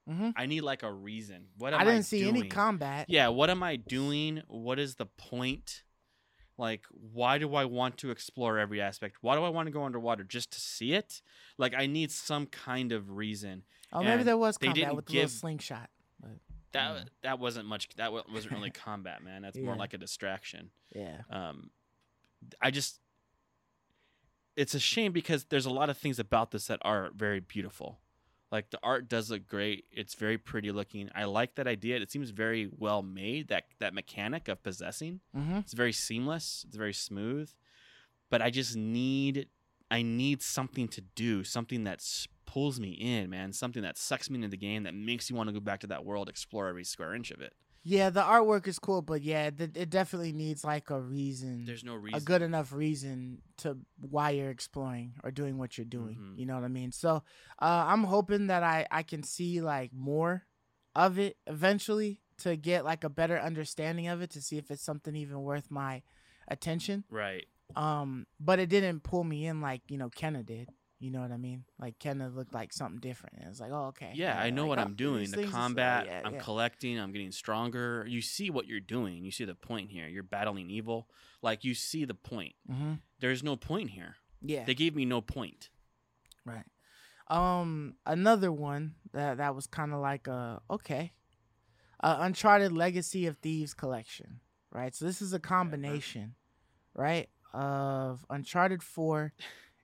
[0.09, 0.31] Mm-hmm.
[0.35, 1.49] I need like a reason.
[1.59, 3.05] What am I I, didn't see any combat.
[3.09, 4.41] Yeah, what am I doing?
[4.47, 5.83] What is the point?
[6.63, 9.17] Like, why do I want to explore every aspect?
[9.19, 11.21] Why do I want to go underwater just to see it?
[11.57, 13.63] Like, I need some kind of reason.
[13.91, 15.89] Oh, maybe there was combat with the little slingshot.
[16.21, 16.39] But
[16.71, 17.09] That Mm.
[17.23, 17.89] that wasn't much.
[17.97, 19.41] That wasn't really combat, man.
[19.41, 20.71] That's more like a distraction.
[20.95, 21.23] yeah.
[21.29, 21.69] Um,
[22.61, 23.01] I just,
[24.55, 27.99] it's a shame because there's a lot of things about this that are very beautiful.
[28.53, 29.85] Like the art does look great.
[29.91, 31.09] It's very pretty looking.
[31.15, 31.97] I like that idea.
[31.97, 33.47] It seems very well made.
[33.47, 35.21] That that mechanic of possessing.
[35.35, 35.57] Mm-hmm.
[35.57, 36.63] It's very seamless.
[36.67, 37.49] It's very smooth.
[38.29, 39.47] But I just need
[39.89, 42.05] I need something to do, something that
[42.45, 45.49] pulls me in, man, something that sucks me into the game that makes you want
[45.49, 47.53] to go back to that world, explore every square inch of it.
[47.85, 51.83] Yeah, the artwork is cool, but yeah, th- it definitely needs like a reason, There's
[51.83, 52.17] no reason.
[52.17, 56.15] a good enough reason to why you're exploring or doing what you're doing.
[56.17, 56.39] Mhm.
[56.39, 56.91] You know what I mean?
[56.93, 57.23] So
[57.61, 60.45] uh, I'm hoping that I I can see like more
[60.95, 64.81] of it eventually to get like a better understanding of it to see if it's
[64.83, 66.03] something even worth my
[66.47, 67.03] attention.
[67.09, 67.45] right.
[67.75, 70.69] Um, but it didn't pull me in like you know Kena did.
[71.03, 71.65] You know what I mean?
[71.77, 73.39] Like Kena looked like something different.
[73.39, 74.11] And it's like, oh okay.
[74.13, 75.29] Yeah, I know like, what oh, I'm doing.
[75.29, 76.39] The combat, yeah, I'm yeah.
[76.39, 78.05] collecting, I'm getting stronger.
[78.07, 79.25] You see what you're doing.
[79.25, 80.07] You see the point here.
[80.07, 81.09] You're battling evil.
[81.41, 82.53] Like you see the point.
[82.71, 82.99] Mhm.
[83.19, 84.15] There's no point here.
[84.41, 84.63] Yeah.
[84.63, 85.71] They gave me no point.
[86.45, 86.63] Right.
[87.27, 91.11] Um, another one that that was kind of like uh okay,
[92.01, 94.39] uh, Uncharted Legacy of Thieves collection.
[94.71, 94.95] Right.
[94.95, 96.35] So this is a combination,
[96.95, 99.33] right, of Uncharted Four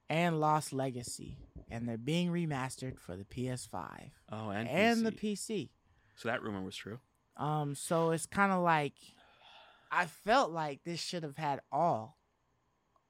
[0.10, 1.38] and Lost Legacy,
[1.70, 5.38] and they're being remastered for the PS5 Oh, and, and the PC.
[5.38, 5.70] PC.
[6.16, 7.00] So that rumor was true.
[7.38, 8.94] Um, so it's kind of like
[9.92, 12.18] I felt like this should have had all.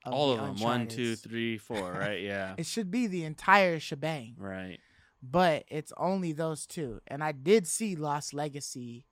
[0.05, 0.63] All the of them.
[0.63, 1.19] One, two, Uncharteds.
[1.23, 1.91] three, four.
[1.91, 2.21] Right?
[2.21, 2.55] Yeah.
[2.57, 4.35] It should be the entire shebang.
[4.38, 4.80] right.
[5.21, 7.01] but it's only those two.
[7.07, 9.05] And I did see Lost Legacy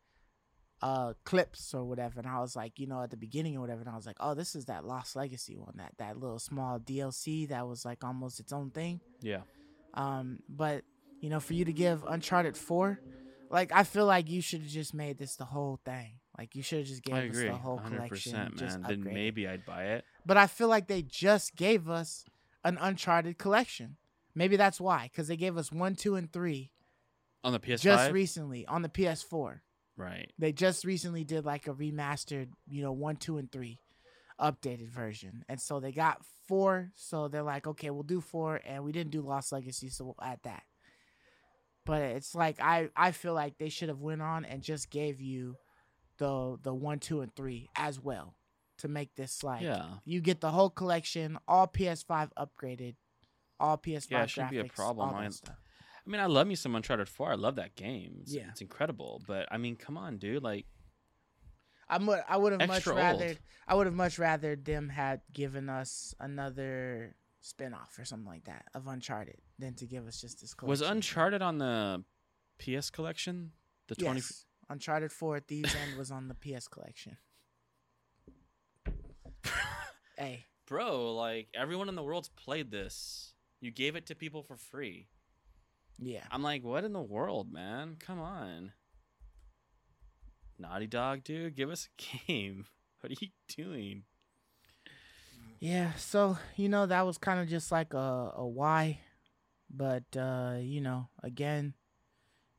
[0.82, 3.82] uh clips or whatever and I was like, you know, at the beginning or whatever
[3.82, 6.80] and I was like, "Oh, this is that Lost Legacy one, that that little small
[6.80, 9.42] DLC that was like almost its own thing." Yeah.
[9.96, 10.84] Um but
[11.20, 13.00] you know, for you to give Uncharted 4,
[13.50, 16.20] like I feel like you should have just made this the whole thing.
[16.38, 17.48] Like you should have just gave I us agree.
[17.50, 18.34] the whole 100%, collection.
[18.34, 18.54] man.
[18.56, 20.06] Just Then maybe I'd buy it.
[20.28, 22.24] But I feel like they just gave us
[22.64, 23.98] an Uncharted collection.
[24.36, 26.70] Maybe that's why, because they gave us one, two, and three
[27.44, 27.80] On the PS5.
[27.82, 29.62] just recently on the PS4.
[29.98, 30.32] Right.
[30.38, 33.80] They just recently did like a remastered, you know, one, two, and three
[34.40, 35.44] updated version.
[35.50, 36.92] And so they got four.
[36.96, 38.62] So they're like, okay, we'll do four.
[38.66, 40.64] And we didn't do Lost Legacy, so we'll add that.
[41.86, 45.22] But it's like I, I feel like they should have went on and just gave
[45.22, 45.56] you
[46.18, 48.36] the the one, two, and three as well
[48.80, 49.86] to make this like yeah.
[50.06, 52.96] you get the whole collection, all PS5 upgraded,
[53.60, 55.10] all PS5 Yeah, it shouldn't be a problem.
[55.10, 55.56] all that I- stuff.
[56.08, 57.32] I mean, I love me some Uncharted 4.
[57.34, 58.20] I love that game.
[58.22, 58.48] It's, Yeah.
[58.50, 59.22] it's incredible.
[59.28, 60.42] But I mean, come on, dude.
[60.42, 60.66] Like,
[61.90, 63.40] I mu- I would have much rather old.
[63.68, 68.66] I would have much rather them had given us another spin-off or something like that
[68.74, 70.82] of Uncharted than to give us just this was.
[70.82, 72.04] Uncharted on the
[72.60, 73.52] PS collection?
[73.88, 74.46] The 20 yes.
[74.70, 77.18] Uncharted 4 at Thieves End was on the PS collection.
[80.18, 83.34] hey, Bro, like everyone in the world's played this.
[83.62, 85.08] You gave it to people for free.
[86.00, 86.24] Yeah.
[86.32, 87.98] I'm like, what in the world, man?
[88.00, 88.72] Come on.
[90.60, 92.66] Naughty Dog, dude, give us a game.
[93.00, 94.04] What are you doing?
[95.60, 99.00] Yeah, so you know that was kind of just like a a why,
[99.70, 101.76] but uh, you know, again,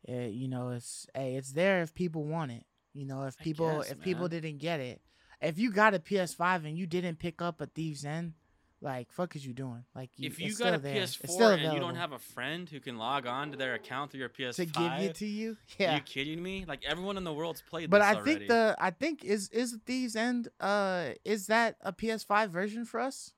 [0.05, 2.65] it, you know, it's hey, it's there if people want it.
[2.94, 5.01] You know, if people guess, if people didn't get it,
[5.40, 8.35] if you got a PS5 and you didn't pick up a Thieves End,
[8.80, 9.84] like fuck is you doing?
[9.94, 10.96] Like you, If you got a there.
[10.96, 13.74] It's still PS4 and you don't have a friend who can log on to their
[13.74, 15.94] account through your PS5, to give it to you, are yeah.
[15.96, 16.64] you kidding me?
[16.66, 18.34] Like everyone in the world's played But I already.
[18.36, 23.00] think the I think is is Thieves End uh is that a PS5 version for
[23.00, 23.32] us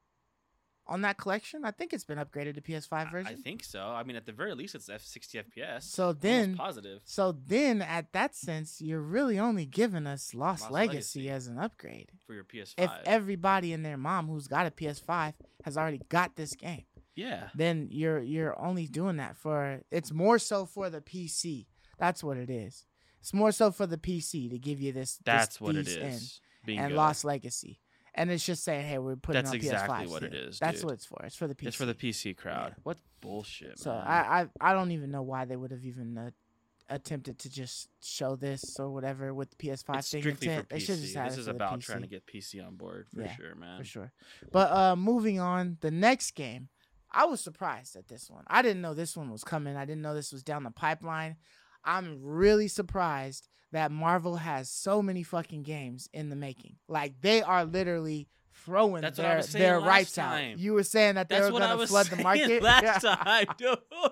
[0.91, 1.65] on that collection?
[1.65, 3.33] I think it's been upgraded to PS5 version.
[3.33, 3.81] I think so.
[3.81, 5.85] I mean, at the very least, it's F 60 FPS.
[5.85, 7.01] So then- positive.
[7.05, 11.31] So then, at that sense, you're really only giving us Lost, Lost Legacy, Legacy.
[11.31, 12.11] as an upgrade.
[12.27, 12.75] for your PS5.
[12.77, 15.35] If everybody and their mom who's got a PS5
[15.65, 16.85] has already got this game,
[17.15, 21.67] yeah, then you're you're only doing that for it's more so for the PC.
[21.99, 22.87] That's what it is.
[23.21, 25.17] It's more so for the PC to give you this.
[25.17, 26.41] this that's what it is.
[26.67, 26.79] End.
[26.79, 26.95] And.
[26.95, 27.81] Lost Legacy,
[28.15, 30.11] and it's just saying, hey, we're putting That's on exactly PS5.
[30.11, 30.85] what it is, That's dude.
[30.87, 31.21] what it's for.
[31.25, 31.67] It's for the PC.
[31.69, 32.75] It's for the PC crowd.
[32.77, 32.81] Yeah.
[32.83, 34.03] What bullshit, So man.
[34.07, 36.31] I, I I don't even know why they would have even uh,
[36.89, 40.23] attempted to just show this or whatever with the PS5 it's thing.
[40.23, 40.69] strictly for intent.
[40.71, 41.03] They should PC.
[41.03, 43.79] just have This is about trying to get PC on board for Yeah, sure, man.
[43.79, 44.13] for sure.
[44.51, 46.69] But uh, moving on, the next game,
[47.13, 48.45] I was surprised at this one.
[48.49, 49.77] I didn't know this one was coming.
[49.77, 51.37] I didn't know this was down the pipeline.
[51.85, 56.77] I'm really surprised that Marvel has so many fucking games in the making.
[56.89, 60.53] Like they are literally throwing That's their, their rights time.
[60.53, 60.59] out.
[60.59, 63.15] You were saying that they That's were gonna flood the market last Yeah.
[63.17, 63.79] time, dude.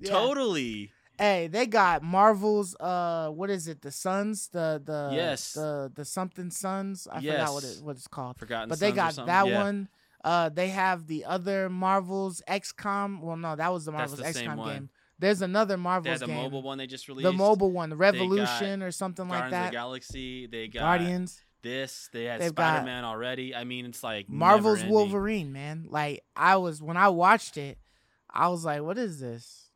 [0.00, 0.10] Yeah.
[0.10, 0.92] Totally.
[1.18, 3.82] Hey, they got Marvel's uh what is it?
[3.82, 5.54] The Suns, the the Yes.
[5.54, 7.08] the the something Suns.
[7.10, 8.38] I forgot what it what it's called.
[8.38, 8.68] Forgotten.
[8.68, 9.62] But they got that Yeah.
[9.64, 9.88] one.
[10.22, 13.20] Uh they have the other Marvel's XCOM.
[13.20, 14.90] Well no, that was the Marvel's the XCOM game.
[15.18, 16.36] There's another They Marvel's had the game.
[16.36, 17.24] mobile one they just released.
[17.24, 20.46] the mobile one, the Revolution or something Guardians like of the Galaxy.
[20.46, 21.42] They got Guardians.
[21.62, 22.08] this.
[22.12, 23.54] They had Spider Man already.
[23.54, 24.84] I mean, it's like Marvel's.
[24.84, 25.86] Wolverine, man.
[25.90, 27.78] Like I was when I watched it,
[28.30, 29.67] I was like, "What is this?"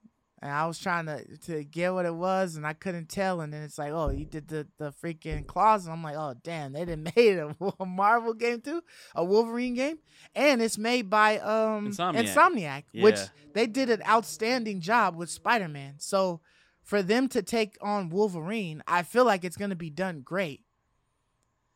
[0.43, 3.40] And I was trying to to get what it was, and I couldn't tell.
[3.40, 6.35] And then it's like, "Oh, you did the the freaking claws," and I'm like, "Oh,
[6.43, 8.82] damn, they didn't made a, a Marvel game too,
[9.14, 9.98] a Wolverine game,
[10.35, 12.35] and it's made by um Insomniac.
[12.35, 13.20] Insomniac, which
[13.55, 15.94] they did an outstanding job with Spider Man.
[15.98, 16.40] So
[16.82, 20.62] for them to take on Wolverine, I feel like it's gonna be done great.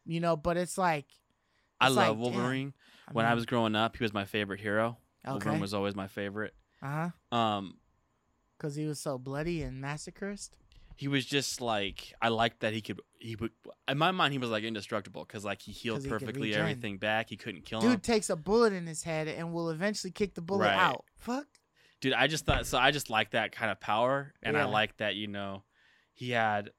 [0.04, 1.06] You know, but it's like
[1.80, 2.18] I love like.
[2.18, 2.74] Wolverine.
[3.12, 4.98] when I mean, was growing up, he was my favorite hero.
[5.24, 6.52] okay, Wolverine was always my favorite.
[6.82, 7.36] uh huh.
[7.36, 7.74] Um,
[8.58, 10.50] Because he was so bloody and massacrist.
[10.96, 13.50] he was just like I liked that he could he would
[13.88, 17.28] in my mind he was like indestructible because like he healed he perfectly everything back.
[17.28, 17.96] He couldn't kill Dude him.
[17.96, 20.78] Dude takes a bullet in his head and will eventually kick the bullet Right.
[20.78, 21.04] out.
[21.18, 21.46] Fuck.
[22.00, 22.78] Dude, I just thought so.
[22.78, 24.66] I just like that kind of power, and I Yeah.
[24.66, 25.64] like that you know
[26.12, 26.70] he had.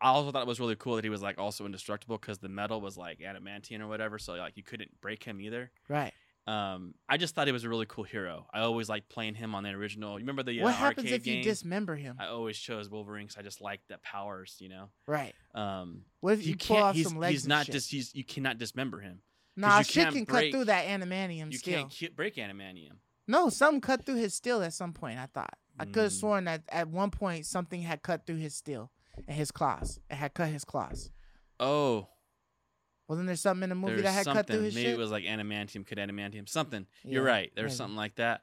[0.00, 2.50] I also thought it was really cool that he was like also indestructible because the
[2.50, 5.70] metal was like adamantium or whatever, so like you couldn't break him either.
[5.88, 6.12] Right.
[6.46, 8.46] Um, I just thought he was a really cool hero.
[8.54, 10.12] I always liked playing him on the original.
[10.12, 12.16] You remember the uh, what happens if you dismember him?
[12.20, 14.90] I always chose Wolverine because I just liked the powers, you know.
[15.08, 15.34] right.
[15.56, 16.84] Um, What if you, you pull can't.
[16.86, 17.32] off He's, some legs?
[17.32, 17.90] he's not just.
[17.90, 19.22] He's you cannot dismember him.
[19.56, 22.92] Nah, shit can't break- cut through that animanium You can't break adamantium.
[23.26, 25.18] No, something cut through his steel at some point.
[25.18, 26.20] I thought I could have Mm.
[26.20, 28.92] sworn that at one point something had cut through his steel
[29.26, 29.98] and his claws.
[30.08, 31.10] It had cut his claws.
[31.58, 32.08] Oh,
[33.08, 34.44] Wasn't there something in the movie there's that had something.
[34.44, 34.94] cut through his Maybe shit?
[34.94, 36.86] it was like adamantium, could adamantium, something.
[37.04, 37.52] You're right.
[37.54, 37.76] There was maybe.
[37.76, 38.42] something like that.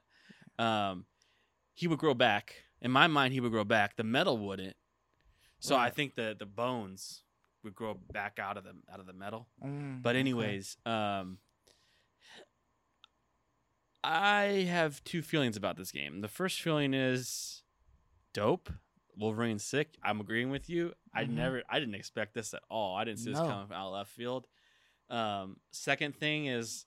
[0.58, 1.06] Um,
[1.74, 2.56] he would grow back.
[2.82, 3.98] In my mind, he would grow back.
[3.98, 4.76] The metal wouldn't.
[5.60, 7.24] So I think the the bones
[7.64, 9.48] would grow back out of the out of the metal.
[9.66, 10.20] Mm, But okay.
[10.20, 11.38] anyways, um,
[14.04, 16.22] I have two feelings about this game.
[16.22, 17.64] The first feeling is
[18.34, 18.70] dope.
[19.18, 19.96] Wolverine sick.
[20.04, 20.94] I'm agreeing with you.
[21.14, 21.30] I Mhm.
[21.30, 22.96] never, I didn't expect this at all.
[22.96, 23.48] I didn't see this No.
[23.48, 24.48] coming from out left field.
[25.10, 26.86] Um, second thing is,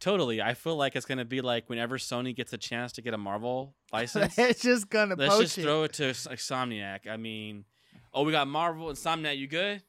[0.00, 0.42] totally.
[0.42, 3.18] I feel like it's gonna be like whenever Sony gets a chance to get a
[3.18, 5.62] Marvel license, it's just gonna let's just it.
[5.62, 7.06] throw it to Insomniac.
[7.08, 7.64] I mean,
[8.12, 9.36] oh, we got Marvel, Insomniac.
[9.38, 9.82] You good?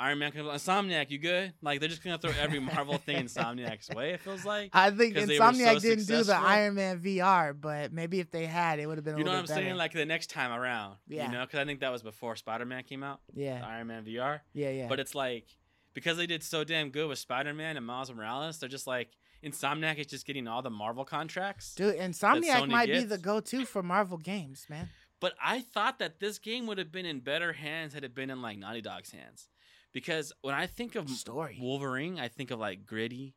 [0.00, 1.10] Iron Man, comes- Insomniac.
[1.10, 1.52] You good?
[1.62, 4.12] Like they're just gonna throw every Marvel thing Insomniac's way.
[4.14, 4.70] It feels like.
[4.72, 6.34] I think Insomniac so didn't do the.
[6.34, 9.30] Iron Man VR, but maybe if they had, it would have been a You know
[9.32, 9.76] what I'm bit saying?
[9.76, 10.96] Like the next time around.
[11.06, 11.26] Yeah.
[11.26, 14.04] You know, because I think that was before Spider Man came out, yeah, Iron Man
[14.04, 14.40] VR.
[14.54, 14.88] yeah, yeah.
[14.88, 15.46] But it's like
[15.94, 19.10] because they did so damn good with Spider Man and Miles Morales, they're just like
[19.44, 21.74] Insomniac is just getting all the Marvel contracts.
[21.74, 24.90] Dude, Insomniac Sony might be the go-to for Marvel games, man.
[25.18, 28.30] But I thought that this game would have been in better hands had it been
[28.30, 29.48] in like Naughty Dog's hands.
[29.92, 31.58] Because when I think of Story.
[31.60, 33.34] Wolverine, I think of like gritty,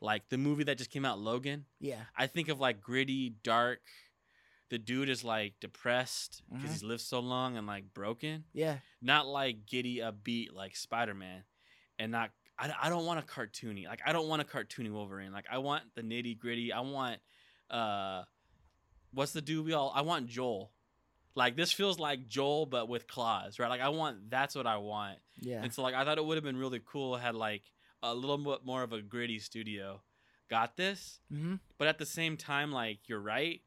[0.00, 1.64] like the movie that just came out, Logan.
[1.80, 3.80] Yeah, I think of like gritty, dark.
[4.70, 6.72] The dude is like depressed because Mhm.
[6.72, 8.44] he's lived so long and like broken.
[8.52, 11.44] yeah, Not like giddy, upbeat like Spider Man,
[11.98, 12.30] and not.
[12.58, 13.86] I, I don't want a cartoony.
[13.86, 15.32] Like I don't want a cartoony Wolverine.
[15.32, 16.72] Like I want the nitty gritty.
[16.72, 17.20] I want
[17.70, 18.24] uh,
[19.12, 19.90] what's the dude we all?
[19.94, 20.70] I want Joel.
[21.36, 23.68] Like this feels like Joel but with claws, right?
[23.68, 24.30] Like I want.
[24.30, 25.18] That's what I want.
[25.40, 25.62] yeah.
[25.62, 27.62] And so like I thought it would have been really cool had like
[28.02, 30.02] a little bit more of a gritty studio
[30.50, 31.20] got this.
[31.30, 33.62] hmm But at the same time, like you're right,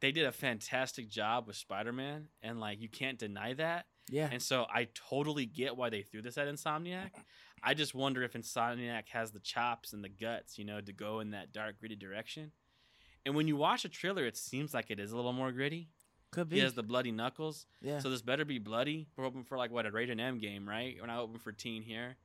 [0.00, 3.86] they did a fantastic job with Spider-Man, and like you can't deny that.
[4.10, 4.28] Yeah.
[4.32, 7.10] And so I totally get why they threw this at Insomniac.
[7.62, 11.20] I just wonder if Insomniac has the chops and the guts, you know, to go
[11.20, 12.52] in that dark, gritty direction.
[13.24, 15.88] And when you watch a trailer, it seems like it is a little more gritty.
[16.36, 16.56] Could be.
[16.56, 17.98] He has the bloody knuckles, yeah.
[18.00, 19.08] so this better be bloody.
[19.16, 20.94] We're hoping for like what a rated M game, right?
[21.00, 22.16] We're not hoping for teen here.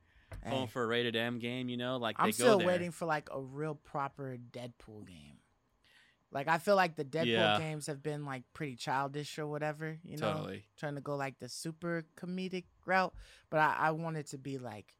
[0.44, 2.66] Hey, Hoping for a rated M game, you know, like I'm they still go there.
[2.66, 5.38] waiting for like a real proper Deadpool game.
[6.30, 7.58] Like I feel like the Deadpool Yeah.
[7.58, 10.64] games have been like pretty childish or whatever, you know, Totally.
[10.76, 13.14] trying to go like the super comedic route.
[13.48, 14.94] But I, I want it to be like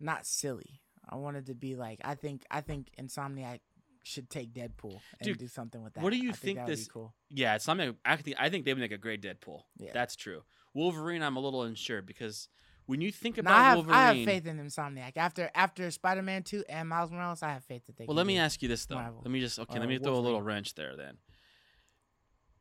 [0.00, 0.80] not silly.
[1.08, 3.60] I wanted to be like I think I think Insomniac
[4.06, 6.02] should take Deadpool and Dude, do something with that.
[6.04, 7.12] what do you I think would this- cool?
[7.28, 7.96] Yeah, it's something.
[8.04, 9.62] I think I think they would make a great Deadpool.
[9.78, 9.90] Yeah.
[9.92, 10.42] That's true.
[10.74, 12.48] Wolverine, I'm a little unsure because
[12.86, 15.16] when you think about I have Wolverine, I have faith in Insomniac.
[15.16, 18.04] After after Spider Man two and Miles Morales, I have faith that they.
[18.06, 18.94] well, let me ask you this though.
[18.94, 19.22] Marvel.
[19.24, 19.76] Let me just okay.
[19.76, 21.16] Or let me throw a little wrench there then.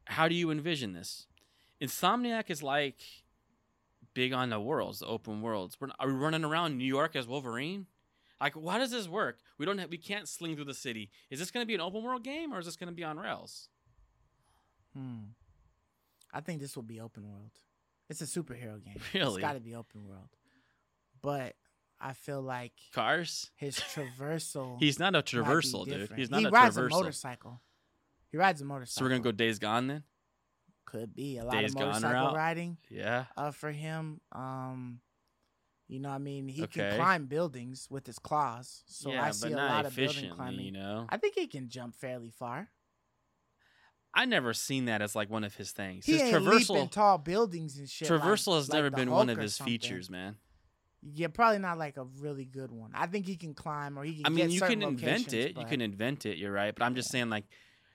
[0.06, 1.28] How do you envision this?
[1.82, 3.02] Insomniac is like
[4.16, 5.78] big on the worlds, the open worlds.
[5.80, 7.86] We're, are we running around New York as Wolverine?
[8.42, 9.40] Like, why does this work?
[9.58, 11.10] We don't have, we can't sling through the city.
[11.30, 13.04] Is this going to be an open world game or is this going to be
[13.04, 13.70] on rails?
[14.96, 15.20] Hmm.
[16.34, 17.52] I think this will be open world.
[18.10, 18.98] It's a superhero game.
[19.14, 19.36] Really?
[19.36, 20.30] It's got to be open world.
[21.22, 21.56] But
[22.00, 23.52] I feel like Cars?
[23.56, 24.78] his traversal.
[24.80, 26.12] He's not a traversal, dude.
[26.16, 26.86] He's not he a rides traversal.
[26.88, 27.62] a motorcycle.
[28.32, 29.00] He rides a motorcycle.
[29.00, 30.04] So we're gonna go Days Gone then?
[30.86, 33.26] Could be a lot Days of Gone motorcycle riding Yeah.
[33.38, 34.20] uh, for him.
[34.34, 35.00] Um,
[35.88, 36.90] you know, what I mean, he Okay.
[36.90, 38.84] can climb buildings with his claws.
[38.88, 40.66] So yeah, I see a lot of building climbing.
[40.66, 41.06] you know.
[41.10, 42.70] I think he can jump fairly far.
[44.14, 46.06] I never seen that as like one of his things.
[46.06, 48.10] He his ain't traversal leaping tall buildings and shit.
[48.10, 49.74] like- traversal has like never been one of his something.
[49.74, 50.38] features, man.
[51.14, 52.92] Yeah, probably not like a really good one.
[52.96, 54.26] I think he can climb or he can.
[54.26, 55.56] I mean, you can invent it.
[55.56, 56.38] You can invent it.
[56.40, 57.44] You're right, but I'm just saying like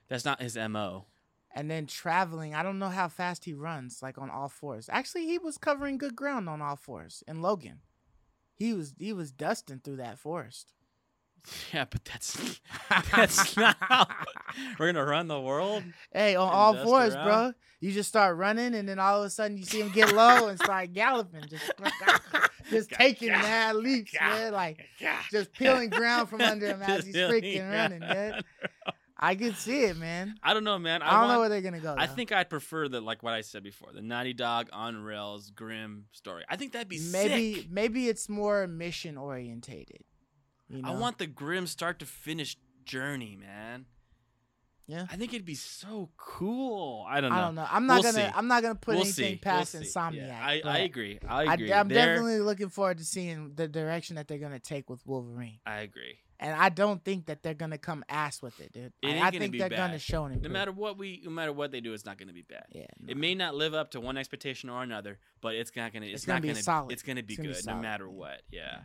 [0.08, 1.06] that's not his mo.
[1.52, 4.88] And then traveling, I don't know how fast he runs, like on all fours.
[4.90, 7.80] Actually, he was covering good ground on all fours in Logan.
[8.54, 10.72] He was he was dusting through that forest.
[11.72, 12.60] Yeah, but that's
[13.16, 13.76] that's not.
[13.80, 14.06] How,
[14.78, 15.82] we're gonna run the world.
[16.12, 17.24] Hey, on all fours, around?
[17.24, 17.52] bro.
[17.80, 20.48] You just start running, and then all of a sudden you see him get low
[20.48, 21.72] and start galloping, just
[22.70, 24.52] just taking mad leaps, man.
[24.52, 24.80] Like
[25.30, 28.44] just peeling ground from under him as he's freaking running, dude.
[29.22, 30.34] I can see it, man.
[30.42, 31.02] I don't know, man.
[31.02, 31.94] I, I, don't want, know where they're gonna go.
[31.96, 35.50] I think I'd prefer the like what I said before, the Naughty Dog on rails
[35.50, 36.44] grim story.
[36.48, 37.70] I think that'd be maybe sick.
[37.70, 40.02] maybe it's more mission orientated.
[40.70, 40.88] You know?
[40.88, 43.84] I want the grim start to finish journey, man.
[44.86, 45.06] Yeah.
[45.08, 47.06] I think it'd be so cool.
[47.08, 47.36] I don't know.
[47.36, 47.66] I don't know.
[47.70, 48.26] I'm not We'll gonna.
[48.26, 48.32] see.
[48.34, 49.36] I'm not gonna put we'll anything see.
[49.36, 49.84] past we'll.
[49.84, 50.16] Insomniac.
[50.16, 51.20] Yeah, I, I agree.
[51.28, 51.72] I agree.
[51.72, 55.60] I, am definitely looking forward to seeing the direction that they're gonna take with Wolverine,
[55.64, 56.18] I agree.
[56.40, 58.92] And I don't think that they're gonna come ass with it, dude.
[59.02, 59.76] It I gonna think be they're bad.
[59.76, 62.28] gonna show an No matter what we, no matter what they do, it's not going
[62.28, 62.64] to be bad.
[62.72, 66.02] yeah, It may not live up to one expectation or another, but it's not going
[66.02, 66.08] to.
[66.08, 66.62] It's, It's gonna not be going to.
[66.62, 66.92] solid.
[66.92, 68.42] It's going to be It's gonna be good no matter what.
[68.50, 68.80] Yeah.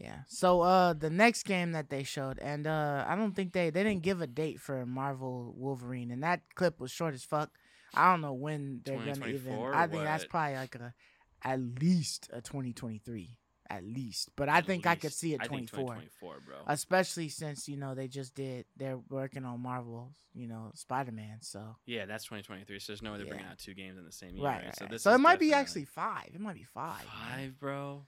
[0.00, 0.18] Yeah.
[0.28, 3.82] So uh the next game that they showed, and uh I don't think they they
[3.82, 7.50] didn't give a date for Marvel Wolverine, and that clip was short as fuck.
[7.94, 9.58] I don't know when they're gonna even.
[9.74, 10.94] I think that's probably like a
[11.42, 13.36] at least a 2023
[13.70, 14.30] at least.
[14.36, 16.56] But I At think I could see it I think 24, 2024, bro.
[16.66, 18.64] especially since you know they just did.
[18.76, 21.38] They're working on Marvel's, you know, Spider Man.
[21.40, 22.78] So yeah, that's 2023.
[22.78, 24.44] So there's no way they're bringing out two games in the same year.
[24.46, 24.76] right, Right.
[24.78, 25.02] So this.
[25.02, 26.30] so it might be actually five.
[26.34, 27.04] It might be five.
[27.04, 27.38] man.
[27.38, 28.06] five, bro.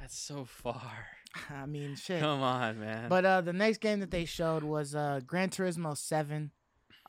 [0.00, 1.06] That's so far.
[1.50, 2.20] I mean, shit.
[2.20, 3.08] Come on, man.
[3.08, 6.50] But uh, the next game that they showed was uh, Gran Turismo Seven.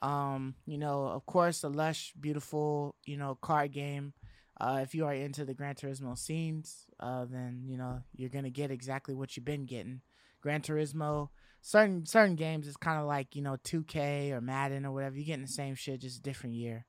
[0.02, 4.14] Um, you know, of course, a lush, beautiful, you know, card game.
[4.60, 8.50] Uh, if you are into the Gran Turismo scenes, uh, then you know you're gonna
[8.50, 10.02] get exactly what you've been getting.
[10.42, 11.30] Gran Turismo,
[11.62, 15.16] certain certain games, it's kind of like you know 2K or Madden or whatever.
[15.16, 16.86] You're getting the same shit, just a different year,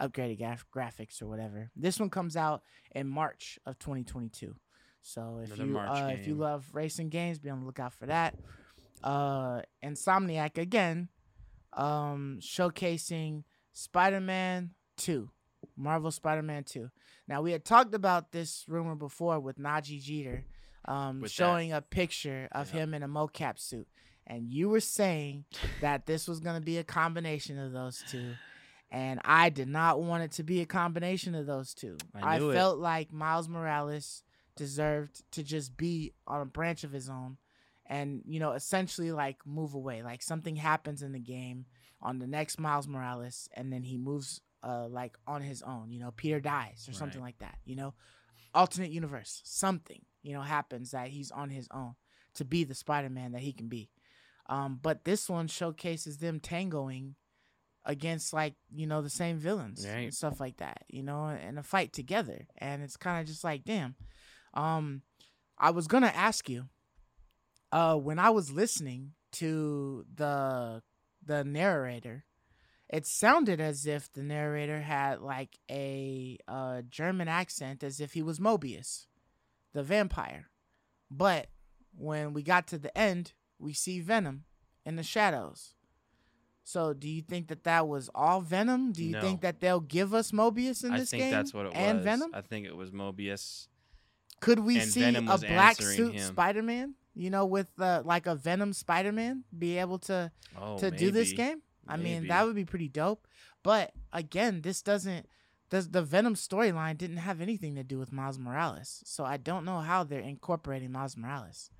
[0.00, 1.70] upgraded graf- graphics or whatever.
[1.74, 2.62] This one comes out
[2.94, 4.54] in March of 2022.
[5.02, 8.06] So if Another you uh, if you love racing games, be on the lookout for
[8.06, 8.34] that.
[9.02, 11.08] Uh, Insomniac again,
[11.72, 15.30] um, showcasing Spider-Man 2,
[15.76, 16.90] Marvel Spider-Man 2.
[17.26, 20.44] Now we had talked about this rumor before with Nadji Jeter,
[20.86, 22.80] um, With that- showing a picture of Yeah.
[22.82, 23.88] him in a mocap suit,
[24.26, 25.44] and you were saying
[25.80, 28.34] that this was going to be a combination of those two.
[28.90, 31.98] And I did not want it to be a combination of those two.
[32.14, 34.22] I I, felt like Miles Morales
[34.56, 37.36] deserved to just be on a branch of his own
[37.84, 40.02] and, you know, essentially like move away.
[40.02, 41.66] Like something happens in the game
[42.00, 45.90] on the next Miles Morales and then he moves uh like on his own.
[45.90, 47.94] You know, Peter dies or something like that, you know?
[48.54, 51.94] Alternate universe, something, you know, happens that he's on his own
[52.34, 53.90] to be the Spider-Man that he can be.
[54.48, 57.14] Um, but this one showcases them tangoing
[57.84, 60.04] against like you know the same villains Right.
[60.04, 63.44] and stuff like that you know and a fight together and it's kind of just
[63.44, 63.94] like damn
[64.52, 65.00] um
[65.56, 66.64] i was gonna ask you
[67.72, 70.82] uh when i was listening to the
[71.24, 72.24] the narrator
[72.90, 78.22] it sounded as if the narrator had like a uh german accent as if he
[78.22, 79.06] was Morbius
[79.74, 80.48] the vampire
[81.10, 81.48] but
[81.96, 84.44] when we got to the end we see venom
[84.84, 85.74] in the shadows
[86.64, 89.20] so do you think that that was all venom do you No.
[89.20, 91.20] think that they'll give us Morbius in I this game?
[91.20, 92.04] I think that's what it and was.
[92.04, 93.68] venom I think it was Morbius.
[94.40, 98.34] could we And see Venom a black suit spider-man you know with uh, like a
[98.34, 101.62] venom spider-man be able to Oh, to do this game.
[101.88, 103.26] I mean, that would be pretty dope.
[103.62, 105.26] But again, this doesn't.
[105.70, 109.64] Does the Venom storyline didn't have anything to do with Miles Morales, so I don't
[109.66, 111.70] know how they're incorporating Miles Morales,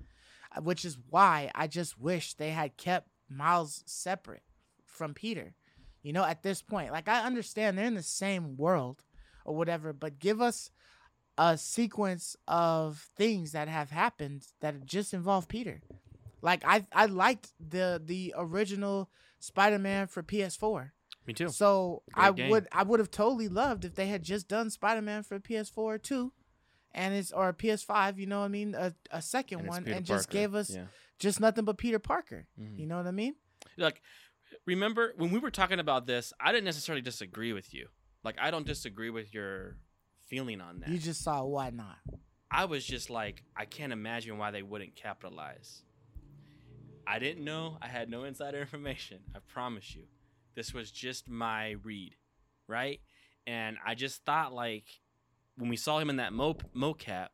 [0.55, 4.43] Uh, which is why I just wish they had kept Miles separate
[4.85, 5.55] from Peter.
[6.03, 9.01] You know, at this point, like I understand they're in the same world
[9.43, 10.71] or whatever, but give us
[11.37, 15.81] a sequence of things that have happened that just involve Peter.
[16.41, 19.09] Like I I liked the the original
[19.39, 20.91] Spider-Man for PS4.
[21.25, 21.49] Me too.
[21.49, 22.49] So Great I game.
[22.49, 26.33] would I would have totally loved if they had just done Spider-Man for PS4 too.
[26.91, 30.05] And it's or PS5, you know what I mean, a, a second And one and
[30.05, 30.85] just gave us Yeah.
[31.19, 32.47] just nothing but Peter Parker.
[32.59, 32.79] Mhm.
[32.79, 33.35] You know what I mean?
[33.77, 34.01] like
[34.65, 37.87] remember when we were talking about this i didn't necessarily disagree with you
[38.23, 39.77] like i don't disagree with your
[40.27, 41.97] feeling on that You just saw why not.
[42.49, 45.83] i was just like i can't imagine why they wouldn't capitalize
[47.09, 50.03] i didn't know i had no insider information i promise you
[50.55, 52.15] this was just my read
[52.67, 53.01] right
[53.47, 54.85] and i just thought like
[55.57, 57.29] when we saw him in that mo- mocap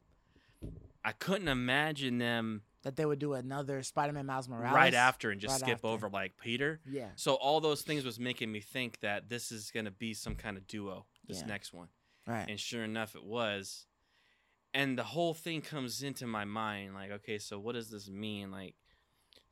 [1.04, 5.40] i couldn't imagine them That they would do another Spider-Man Miles Morales right after and
[5.42, 5.88] just right skip after.
[5.88, 7.10] over like peter Yeah.
[7.16, 10.36] so all those things was making me think that this is going to be some
[10.36, 11.48] kind of duo this Yeah.
[11.48, 11.90] next one
[12.28, 12.46] Right.
[12.50, 13.86] and sure enough it was
[14.74, 18.50] and the whole thing comes into my mind like okay so what does this mean
[18.52, 18.76] like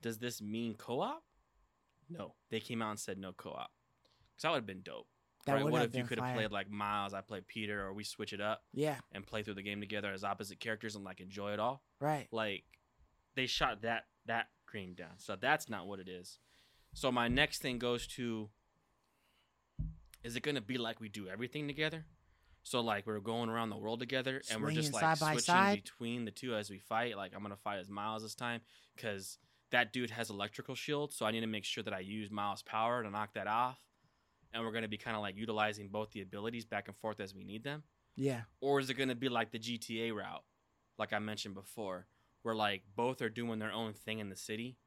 [0.04, 1.24] does this mean co-op?
[2.10, 2.36] No.
[2.52, 3.72] They came out and said no co-op.
[4.32, 5.08] Because that would have been dope.
[5.46, 8.06] That right what if you could have played like miles i played peter or we
[8.06, 8.96] switch it up Yeah.
[9.12, 11.84] and play through the game together as opposite characters and like enjoy it all?
[12.00, 12.28] Right.
[12.32, 12.64] like
[13.36, 15.18] they shot that that cream down.
[15.18, 16.40] So that's not what it is.
[16.94, 18.50] So my next thing goes to
[20.24, 22.06] is it going to be like we do everything together?
[22.64, 26.32] So like we're going around the world together and we're just like switching between the
[26.32, 27.18] two as we fight.
[27.18, 28.62] Like i'm going to fight as miles this time
[28.96, 29.38] because
[29.74, 32.62] that dude has electrical shield so i need to make sure that i use miles
[32.64, 33.78] power to knock that off
[34.54, 37.20] and we're going to be kind of like utilizing both the abilities back and forth
[37.20, 37.84] as we need them
[38.16, 38.42] Yeah.
[38.62, 40.44] or is it going to be like the GTA route,
[41.00, 42.08] like I mentioned before,
[42.44, 44.78] where like both are doing their own thing in the city,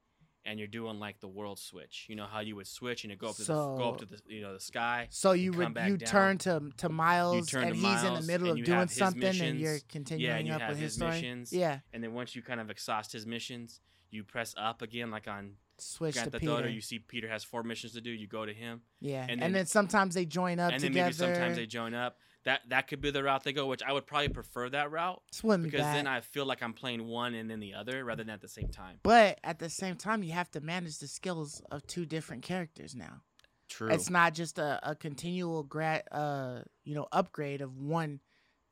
[0.45, 2.07] and you're doing like the world switch.
[2.09, 4.07] You know how you would switch and you go up to the, go up to
[4.07, 5.09] the you know the sky.
[5.11, 5.99] So you would you down.
[5.99, 9.59] turn to to Miles turn and to he's in the middle of doing something and
[9.59, 11.53] you're Yeah, continuing and you up with his, his missions.
[11.53, 11.81] Yeah.
[11.93, 13.81] And then once you kind of exhaust his missions,
[14.11, 17.63] you press up again, like on switch Grand Theft Auto, you see Peter has four
[17.63, 20.59] missions to do, you go to him, yeah, and and then- then, sometimes they join
[20.59, 21.07] up and then together.
[21.11, 22.19] maybe sometimes they join up.
[22.45, 25.21] That that could be the route they go, which I would probably prefer that route
[25.43, 28.33] be because then I feel like I'm playing one and then the other rather than
[28.33, 29.01] at the same time.
[29.03, 32.95] but at the same time, you have to manage the skills of two different characters
[32.95, 33.23] now.
[33.69, 33.89] True.
[33.89, 38.21] It's not just a, a continual grad, uh, you know, upgrade of one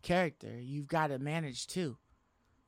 [0.02, 0.56] character.
[0.60, 1.96] You've got to manage two.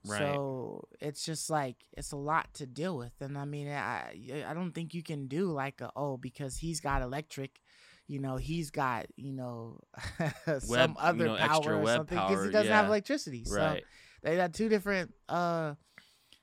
[0.06, 0.18] Right.
[0.18, 4.54] So it's just like it's a lot to deal with, and I mean, I I
[4.54, 7.60] don't think you can do like a oh because he's got electric,
[8.06, 9.80] you know, he's got you know
[10.46, 12.88] some Web- you other know, power extra or web something because he doesn't have yeah.
[12.88, 13.44] electricity.
[13.44, 13.84] So right.
[14.22, 15.74] they got two different uh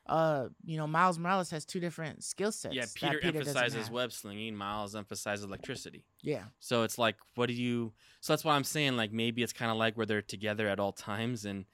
[0.06, 2.76] uh you know Miles Morales has two different skill sets.
[2.76, 6.06] Yeah, that Peter, emphasizes web slinging, Miles emphasizes electricity.
[6.22, 7.94] Yeah, So it's like, what do you?
[8.22, 10.80] So that's why I'm saying, like, maybe it's kind of like where they're together at
[10.80, 11.66] all times, and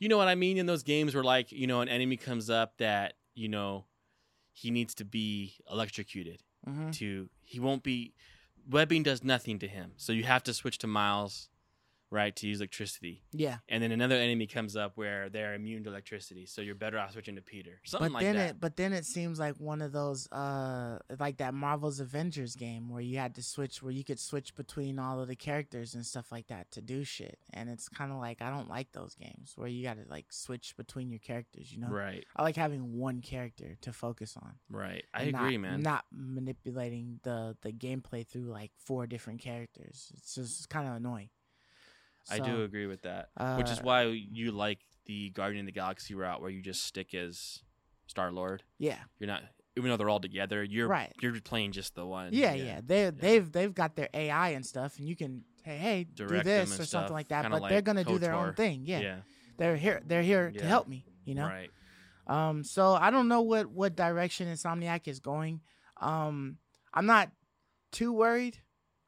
[0.00, 0.58] you know what I mean?
[0.58, 3.84] In those games where, like, you know, an enemy comes up that you know
[4.52, 8.12] he needs to be electrocuted hmm to he won't be
[8.68, 11.49] webbing does nothing to him, so you have to switch to Miles,
[12.10, 13.58] right, to use electricity, yeah.
[13.68, 17.12] and then another enemy comes up where they're immune to electricity, so you're better off
[17.12, 18.50] switching to Peter, something but like then that.
[18.50, 22.88] it but then it seems like one of those uh like that Marvel's Avengers game
[22.88, 26.04] where you had to switch where you could switch between all of the characters and
[26.04, 27.38] stuff like that to do shit.
[27.52, 30.26] And it's kind of like I don't like those games where you got to like
[30.32, 31.88] switch between your characters, you know?
[31.88, 34.54] Right, I like having one character to focus on.
[34.70, 35.04] right.
[35.14, 35.82] I and agree, not, man.
[35.82, 40.12] Not manipulating the the gameplay through like four different characters.
[40.16, 41.30] It's just kind of annoying.
[42.30, 43.28] I do agree with that.
[43.56, 46.84] which is uh, why you like the Guardian of the Galaxy route where you just
[46.84, 47.62] stick as
[48.06, 48.62] Star Lord.
[48.78, 48.98] Yeah.
[49.18, 49.42] You're not
[49.76, 51.12] even though they're all together, you're Right.
[51.22, 52.30] you're playing just the one.
[52.32, 52.80] Yeah, yeah.
[52.84, 56.42] They they've they've got their AI and stuff, and you can hey hey Drax do
[56.42, 57.42] this or something like that.
[57.42, 58.82] kinda But they're gonna do their own thing.
[58.84, 59.00] Yeah.
[59.00, 59.16] Yeah.
[59.56, 60.02] they're here.
[60.04, 61.04] They're here to help me.
[61.24, 61.46] You know.
[61.46, 61.70] Right.
[62.26, 62.64] Um.
[62.64, 65.60] So I don't know what what direction Insomniac is going.
[65.98, 66.58] Um.
[66.92, 67.30] I'm not
[67.92, 68.58] too worried.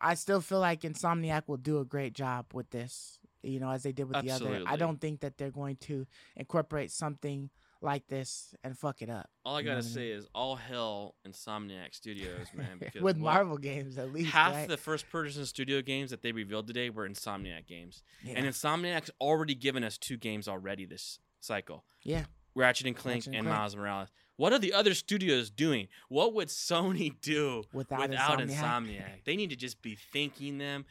[0.02, 3.18] I still feel like Insomniac will do a great job with this.
[3.42, 4.62] You know, as they did with the other.
[4.66, 6.06] I don't think that they're going to
[6.36, 7.50] incorporate something
[7.80, 11.94] like this and fuck it up All I gotta I say is all hell Insomniac
[11.94, 12.66] Studios, man.
[12.78, 14.30] Because with what- Marvel games at least.
[14.30, 14.68] half right?
[14.68, 18.02] the first person studio games that they revealed today were Insomniac games.
[18.22, 18.34] yeah.
[18.36, 21.84] And Insomniac's already given us two games already this cycle.
[22.04, 22.26] Yeah.
[22.54, 23.58] Ratchet and Clank Ratchet and and Clank.
[23.58, 24.08] Miles Morales.
[24.36, 25.88] What are the other studios doing?
[26.09, 28.59] What would Sony do without, without Insomniac.
[28.62, 29.24] Insomniac.
[29.24, 30.84] They need to just be thanking them.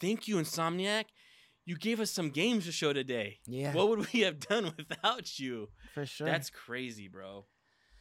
[0.00, 1.04] Thank you, Insomniac.
[1.64, 3.40] You gave us some games to show today.
[3.46, 5.68] Yeah, What would we have done without you?
[5.94, 6.26] for sure.
[6.26, 7.44] That's crazy, bro.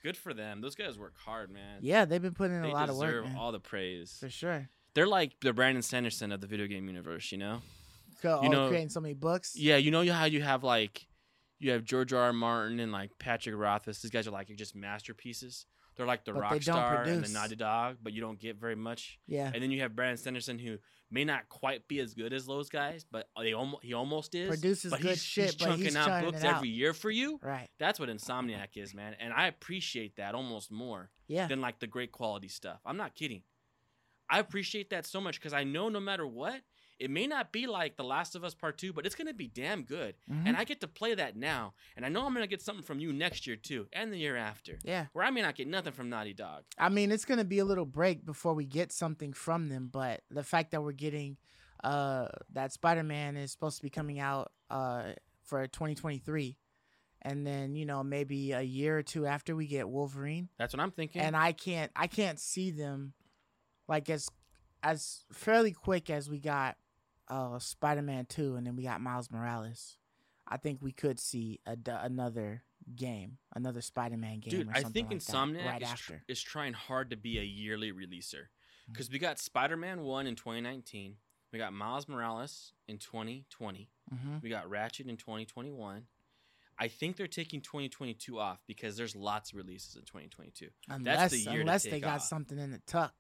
[0.04, 0.62] Good for them.
[0.62, 1.80] Those guys work hard, man.
[1.82, 3.38] yeah, they've been putting in they a lot of deserve work, man.
[3.38, 4.16] all the praise.
[4.20, 4.70] for sure.
[4.94, 7.62] They're like the Brandon Sanderson of the video game universe, you know?
[8.24, 9.56] You know- creating so many books.
[9.56, 11.07] Yeah, you know how you have like
[11.60, 12.22] you have George R.
[12.24, 12.34] R.
[12.34, 14.02] Martin and like Patrick Rothfuss.
[14.02, 15.66] These guys are like just masterpieces.
[15.96, 17.34] They're like the But rock star and the produce.
[17.34, 19.18] Naughty Dog, but you don't get very much.
[19.26, 19.50] yeah.
[19.52, 20.78] And then you have Brandon Sanderson, who
[21.10, 24.48] may not quite be as good as those guys, but they almost he almost is.
[24.50, 26.58] Produces but good he's, shit, he's but chunking he's out books out.
[26.58, 27.40] every year for you.
[27.42, 27.68] Right.
[27.80, 31.48] That's what Insomniac is, man, and I appreciate that almost more Yeah.
[31.48, 32.80] than like the great quality stuff.
[32.86, 33.42] I'm not kidding.
[34.30, 36.62] I appreciate that so much because I know no matter what,
[37.00, 39.48] it may not be like The Last of Us Part Two, but it's gonna be
[39.48, 40.48] damn good, Mhm.
[40.48, 43.00] and I get to play that now, and I know I'm gonna get something from
[43.00, 45.08] you next year too, and the year after, yeah.
[45.14, 46.64] where I may not get nothing from Naughty Dog.
[46.78, 50.24] I mean, it's gonna be a little break before we get something from them, but
[50.30, 51.38] the fact that we're getting
[51.84, 55.14] uh that Spider-Man is supposed to be coming out uh
[55.44, 56.58] for 2023
[57.22, 60.50] and then, you know, maybe a year or two after we get Wolverine.
[60.58, 61.22] That's what I'm thinking.
[61.22, 63.14] And I can't I can't see them
[63.88, 64.28] like as
[64.82, 66.78] as fairly quick as we got
[67.30, 69.98] uh Spider-Man 2 and then we got Miles Morales.
[70.48, 72.64] I think we could see a, another
[72.96, 76.14] game, another Spider-Man game Dude, or I something think like that Insomniac right is, tr-
[76.28, 78.46] is trying hard to be a yearly releaser.
[78.88, 78.94] Mm-hmm.
[78.94, 81.16] Because we got Spider Man 1 in 2019.
[81.52, 83.90] We got Miles Morales in 2020.
[84.14, 84.42] Mhm.
[84.42, 86.08] We got Ratchet in 2021.
[86.80, 90.70] I think they're taking 2022 off because there's lots of releases in 2022.
[90.90, 92.22] Unless the year to unless they take got off.
[92.24, 93.16] something in the tuck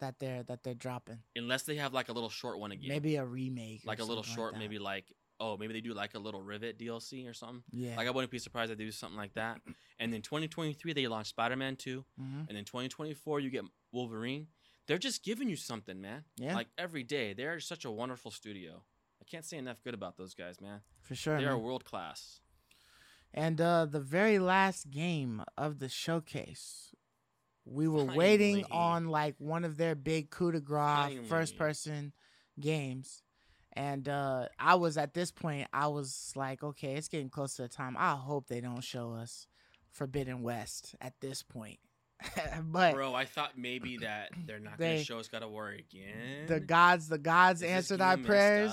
[0.00, 1.18] that they're that they're dropping.
[1.36, 2.88] Unless they have like a little short one again.
[2.88, 3.82] Maybe a remake.
[3.84, 4.58] like a little short, that.
[4.58, 5.04] maybe like,
[5.40, 7.62] oh, maybe they do like a little Rivet DLC or something.
[7.70, 7.96] Yeah.
[7.96, 9.60] Like I wouldn't be surprised if they do something like that.
[9.98, 12.04] And then 2023 they launch Spider Man 2.
[12.18, 14.48] hmm And then 2024 you get Wolverine.
[14.86, 16.24] They're just giving you something, man.
[16.36, 16.54] Yeah.
[16.54, 17.32] Like every day.
[17.32, 18.82] They're such a wonderful studio.
[19.22, 20.80] I can't say enough good about those guys, man.
[21.00, 21.38] for sure.
[21.38, 22.40] They are world class.
[23.32, 26.93] And uh, the very last game of the showcase,
[27.64, 32.12] we were waiting on like one of their big coup de grace first person
[32.60, 33.22] games.
[33.76, 37.62] And uh, I was at this point, I was like, okay, it's getting close to
[37.62, 37.96] the time.
[37.98, 39.48] I hope they don't show us
[39.90, 41.78] Forbidden West at this point.
[42.62, 45.70] but Bro, I thought maybe that they're not They- gonna show us God of War
[45.70, 46.46] again.
[46.46, 48.72] the gods, the gods answered our prayers?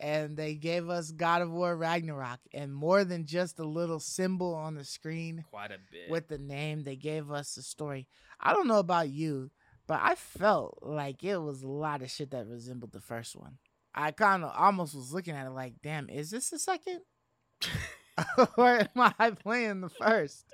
[0.00, 4.54] And they gave us God of War Ragnarok, and more than just a little symbol
[4.54, 6.10] on the screen quite a bit.
[6.10, 8.08] with the name, they gave us a story.
[8.40, 9.50] I don't know about you,
[9.86, 13.58] but I felt like it was a lot of shit that resembled the first one.
[13.94, 17.00] I kind of almost was looking at it like, damn, is this the second?
[18.56, 20.44] or am I playing the first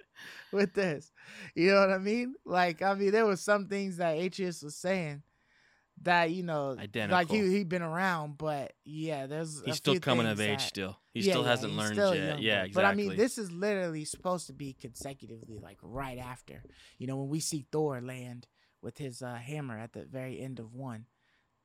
[0.52, 1.12] with this?
[1.54, 2.34] You know what I mean?
[2.44, 5.22] Like, I mean, there was some things that Atreus was saying
[6.02, 6.76] that you know,
[7.08, 10.96] like he he been around, but yeah, there's He's still coming of age that- still.
[11.12, 12.40] He Yeah, still yeah, hasn't learned still yet.
[12.42, 12.72] Yeah, exactly.
[12.74, 16.64] But I mean, this is literally supposed to be consecutively, like right after.
[16.98, 18.48] You know, when we see Thor land
[18.82, 21.06] with his uh, hammer at the very end of one,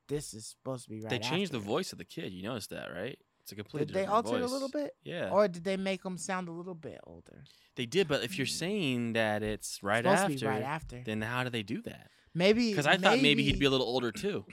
[0.08, 1.10] this is supposed to be right.
[1.10, 2.32] they changed the voice of the kid.
[2.32, 3.18] You noticed that, right?
[3.42, 6.04] It's a completely Did they alter it a little bit, Yeah, or did they make
[6.04, 7.42] him sound a little bit older?
[7.74, 8.06] they did.
[8.06, 8.50] But if you're Mm.
[8.50, 11.02] saying that it's right supposed after, right after.
[11.04, 12.08] then how do they do that?
[12.34, 14.44] Maybe Because I thought maybe he'd be a little older too.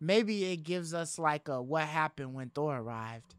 [0.00, 3.34] maybe it gives us like a what happened when Thor arrived,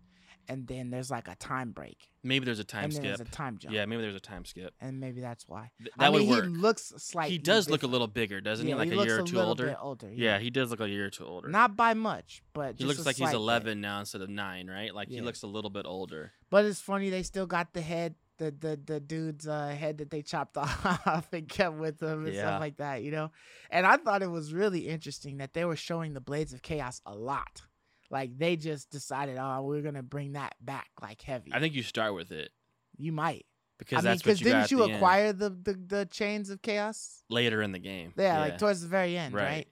[0.47, 3.03] and then there's like a time break, Maybe there's a time and skip.
[3.05, 3.73] there's a time jump.
[3.73, 4.73] Yeah, maybe there's a time skip.
[4.81, 5.71] and maybe that's why.
[5.79, 6.45] Th- I that mean, would work.
[6.45, 7.31] he looks slightly.
[7.31, 8.79] he does look a little bigger, doesn't yeah, he?
[8.79, 9.75] Like he a year or two older.
[9.79, 10.09] Older.
[10.11, 11.47] Yeah, he does look a year or two older.
[11.49, 13.37] not by much, but he looks like he's slight bit.
[13.37, 14.93] 11 now instead of nine, right?
[14.93, 16.33] Like he looks a little bit older.
[16.49, 20.09] But it's funny they still got the head, the the the dude's uh, head that
[20.09, 22.41] they chopped off and kept with them and Yeah.
[22.41, 23.31] stuff like that, you know.
[23.69, 27.01] And I thought it was really interesting that they were showing the Blades of Chaos
[27.05, 27.61] a lot.
[28.09, 31.51] Like they just decided, oh, we're gonna bring that back like heavy.
[31.53, 32.49] I think you start with it
[32.97, 33.45] you might.
[33.77, 37.23] because I mean, that's what didn't you the acquire the, the the chains of chaos?
[37.29, 38.13] later in the game.
[38.17, 39.43] Yeah, like towards the very end, right.
[39.45, 39.67] Right.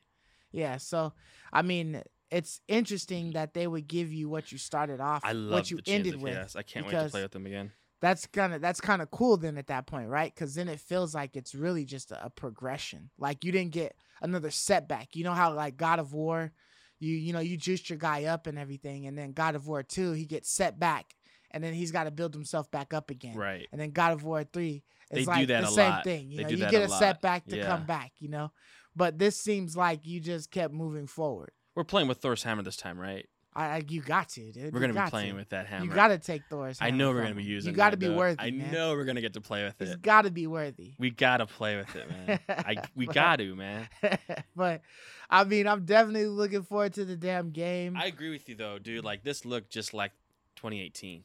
[0.51, 0.77] Yeah.
[0.77, 1.13] So
[1.51, 5.51] I mean, it's interesting that they would give you what you started off, I love
[5.51, 6.33] what you the Chains ended of with.
[6.33, 6.55] Chaos.
[6.55, 7.71] I can't wait to play with them again.
[8.01, 10.79] That's kind of that's kind of cool then at that point right because then it
[10.79, 15.23] feels like it's really just a, a progression like you didn't get another setback you
[15.23, 16.51] know how like god of war
[16.99, 19.83] you you know you juiced your guy up and everything and then god of war
[19.83, 21.15] 2 he gets set back
[21.51, 23.67] and then he's got to build himself back up again Right.
[23.71, 26.03] and then god of war 3 They is do like the same lot.
[26.03, 26.99] thing you They know you get a a lot.
[26.99, 27.65] setback to Yeah.
[27.67, 28.51] come back you know
[28.95, 32.77] but this seems like you just kept moving forward We're playing with Thor's hammer this
[32.77, 33.27] time, right?
[33.57, 35.37] I, I you got to dude We're You gonna be playing to.
[35.37, 35.85] with that hammer.
[35.85, 37.71] you got to take Thor's I know we're gonna be using.
[37.71, 38.15] you got to be though.
[38.15, 38.71] worthy I man.
[38.71, 40.01] know we're gonna get to play with it's it.
[40.03, 42.39] got to be worthy We gotta play with it, man.
[42.49, 43.89] I we got to, man.
[44.55, 44.81] but
[45.29, 47.97] I mean, I'm definitely looking forward to the damn game.
[47.97, 49.03] I agree with you though, dude.
[49.03, 50.11] Like this looked just like
[50.57, 51.23] 2018.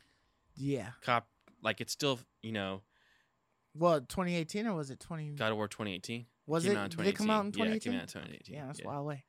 [0.56, 0.88] yeah.
[1.02, 1.26] Cop,
[1.62, 2.80] like it's still, you know,
[3.74, 5.30] Well, 2018 or was it 20?
[5.32, 6.26] God of War 2018.
[6.46, 6.74] was it?
[6.96, 7.64] Did it come out in 2018.
[7.70, 8.54] Yeah, it came out in 2018.
[8.56, 8.84] Yeah, that's yeah.
[8.84, 9.24] a while away.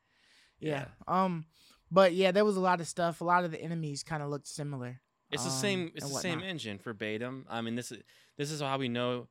[0.60, 0.86] Yeah.
[1.08, 1.46] Um,
[1.94, 3.22] but yeah, there was a lot of stuff.
[3.22, 5.00] A lot of the enemies kind of looked similar.
[5.32, 5.92] It's the um, same.
[5.96, 7.46] It's and the same engine verbatim.
[7.50, 8.02] I mean, this is
[8.36, 9.28] this is how we know,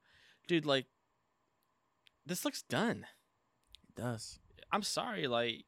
[0.47, 0.65] dude.
[0.65, 0.87] Like,
[2.25, 3.05] this looks done.
[3.89, 4.39] It does.
[4.71, 5.27] I'm sorry.
[5.27, 5.65] Like,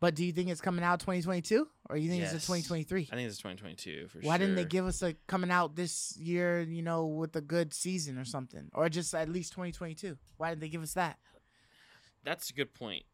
[0.00, 2.42] But do you think it's coming out 2022 or you think it's Yes.
[2.42, 3.08] a 2023?
[3.10, 4.28] I think it's 2022 for sure.
[4.28, 7.72] Why didn't they give us a coming out this year, you know, with a good
[7.72, 8.68] season or something?
[8.74, 10.18] Or just at least 2022?
[10.36, 11.18] Why didn't they give us that?
[12.24, 13.04] That's a good point.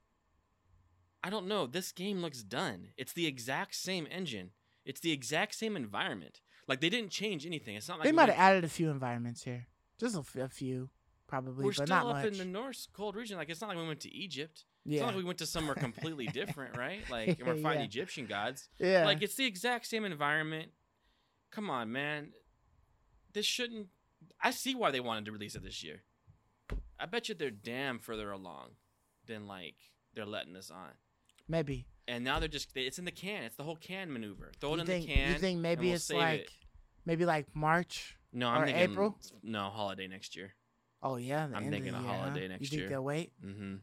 [1.24, 1.66] I don't know.
[1.66, 2.88] This game looks done.
[2.96, 4.50] It's the exact same engine.
[4.84, 6.40] It's the exact same environment.
[6.66, 7.76] Like they didn't change anything.
[7.76, 9.66] It's not like they might have added a few environments here.
[9.98, 10.90] Just a, f- a few,
[11.28, 12.26] probably, We're but still not up much.
[12.26, 13.36] in the North cold region.
[13.36, 14.64] Like it's not like we went to Egypt.
[14.84, 15.00] It's yeah.
[15.02, 17.02] not like we went to somewhere completely different, right?
[17.10, 17.86] Like and we're fighting Yeah.
[17.86, 18.68] Egyptian gods.
[18.78, 19.04] yeah.
[19.04, 20.70] Like it's the exact same environment.
[21.52, 22.30] Come on, man.
[23.32, 23.88] This shouldn't.
[24.42, 26.02] I see why they wanted to release it this year.
[26.98, 28.70] I bet you they're damn further along
[29.26, 29.76] than like
[30.14, 30.90] they're letting us on.
[31.48, 31.86] Maybe.
[32.08, 32.70] And now they're just.
[32.74, 33.44] It's in the can.
[33.44, 34.50] It's the whole can maneuver.
[34.60, 35.32] Throw it You in think, the can.
[35.32, 36.50] you think maybe we'll it's like it.
[37.06, 38.16] maybe like March?
[38.32, 39.18] No, I'm or thinking April?
[39.42, 40.52] No, holiday next year.
[41.02, 42.16] Oh yeah, the I'm end thinking a year, huh?
[42.16, 42.88] holiday You next think year.
[42.88, 43.74] they'll wait Mm-hmm.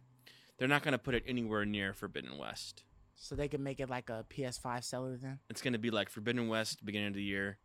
[0.58, 2.84] They're not gonna put it anywhere near Forbidden West.
[3.16, 5.40] so they can make it like a PS5 seller then?
[5.50, 7.58] It's gonna be like Forbidden West beginning of the year.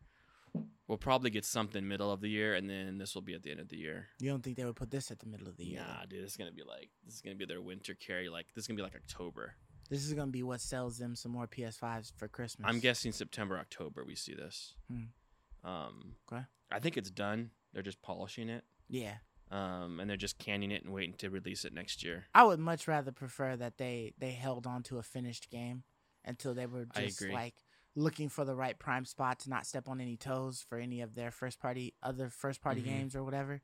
[0.87, 3.51] We'll probably get something middle of the year, and then this will be at the
[3.51, 4.09] end of the year.
[4.21, 5.81] You don't think they would put this at the middle of the year?
[5.81, 8.29] Nah, dude, this is gonna be like this is gonna be their winter carry.
[8.29, 9.55] Like this is gonna be like October.
[9.91, 12.67] This is gonna be what sells them some more PS5s for Christmas.
[12.69, 14.75] I'm guessing September, October we see this.
[14.91, 15.69] Hmm.
[15.69, 16.45] Um, Okay.
[16.71, 17.51] I think it's done.
[17.73, 18.65] They're just polishing it.
[18.89, 19.17] Yeah,
[19.51, 22.27] Um, and they're just canning it and waiting to release it next year.
[22.35, 25.85] I would much rather prefer that they they held on to a finished game
[26.25, 27.55] until they were just like
[27.95, 31.15] looking for the right prime spot to not step on any toes for any of
[31.15, 32.85] their first party other first party Mhm.
[32.87, 33.63] games or whatever.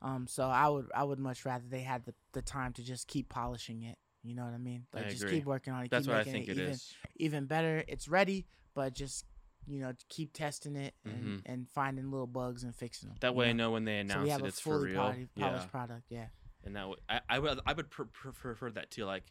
[0.00, 3.08] Um, so I would I would much rather they had the, the time to just
[3.08, 3.98] keep polishing it.
[4.24, 4.86] You know what I mean?
[4.94, 5.36] I Like just agree.
[5.38, 5.90] keep working on it.
[5.90, 6.94] That's keep what I making think it even, is.
[7.16, 7.84] even better.
[7.86, 9.26] It's ready, but just
[9.66, 11.42] you know keep testing it and, Mhm.
[11.46, 13.18] and finding little bugs and fixing them.
[13.20, 14.96] That way I know when they So announce have it, it's for real.
[14.96, 15.70] polished, polished yeah.
[15.70, 16.02] product.
[16.10, 16.26] Yeah.
[16.64, 19.04] and that would I, I would I would pr- pr- prefer that too.
[19.04, 19.24] Like,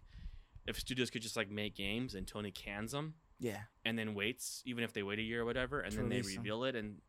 [0.68, 3.64] if studios could just like make games and Sony cans them Yeah.
[3.84, 6.22] and then waits, even if they wait a year or whatever, and To then they
[6.22, 7.02] reveal it, and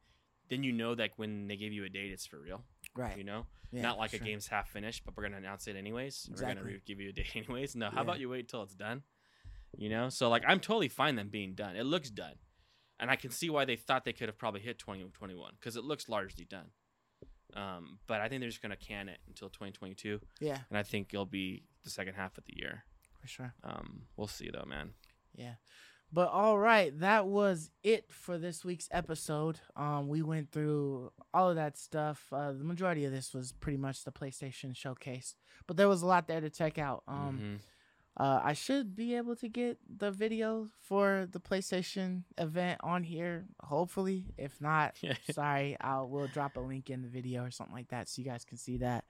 [0.48, 2.64] then you know that when they give you a date, it's for real.
[2.96, 3.16] Right.
[3.18, 4.20] You know, Yeah, not like sure.
[4.20, 6.28] a game's half finished, but we're gonna announce it anyways.
[6.30, 7.74] We're gonna re- give you a date anyways.
[7.76, 8.02] No, how Yeah.
[8.02, 9.02] about you wait until it's done?
[9.76, 11.74] You know, so like I'm totally fine them being done.
[11.76, 12.34] It looks done,
[13.00, 15.82] and I can see why they thought they could have probably hit 2021 because it
[15.84, 16.70] looks largely done.
[17.54, 21.12] Um, but I think they're just gonna can it until 2022, Yeah, and I think
[21.12, 22.84] it'll be the second half of the year.
[23.20, 23.54] for sure.
[23.64, 24.92] Um, we'll see though, man.
[25.34, 25.54] Yeah.
[26.14, 29.58] But all right, that was it for this week's episode.
[29.74, 32.28] Um, we went through all of that stuff.
[32.32, 35.34] Uh, the majority of this was pretty much the PlayStation showcase,
[35.66, 37.02] but there was a lot there to check out.
[37.08, 37.60] Um, Mhm.
[38.16, 43.46] uh, I should be able to get the video for the PlayStation event on here,
[43.60, 44.26] hopefully.
[44.38, 44.96] If not,
[45.36, 48.28] sorry, I'll we'll drop a link in the video or something like that so you
[48.28, 49.04] guys can see that.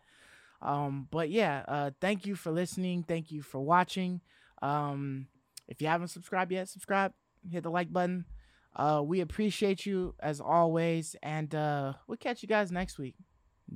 [0.63, 3.03] Um, but yeah, uh, thank you for listening.
[3.03, 4.23] Thank you for watching.
[4.63, 5.27] Um,
[5.69, 7.13] if you haven't subscribed yet, subscribe.
[7.51, 8.25] Hit the like button.
[8.75, 13.15] Uh, we appreciate you as always, and uh, we'll catch you guys next week.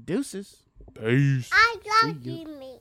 [0.05, 0.65] Deuces.
[0.95, 1.51] Peace.
[1.53, 2.33] I love you.
[2.33, 2.81] you.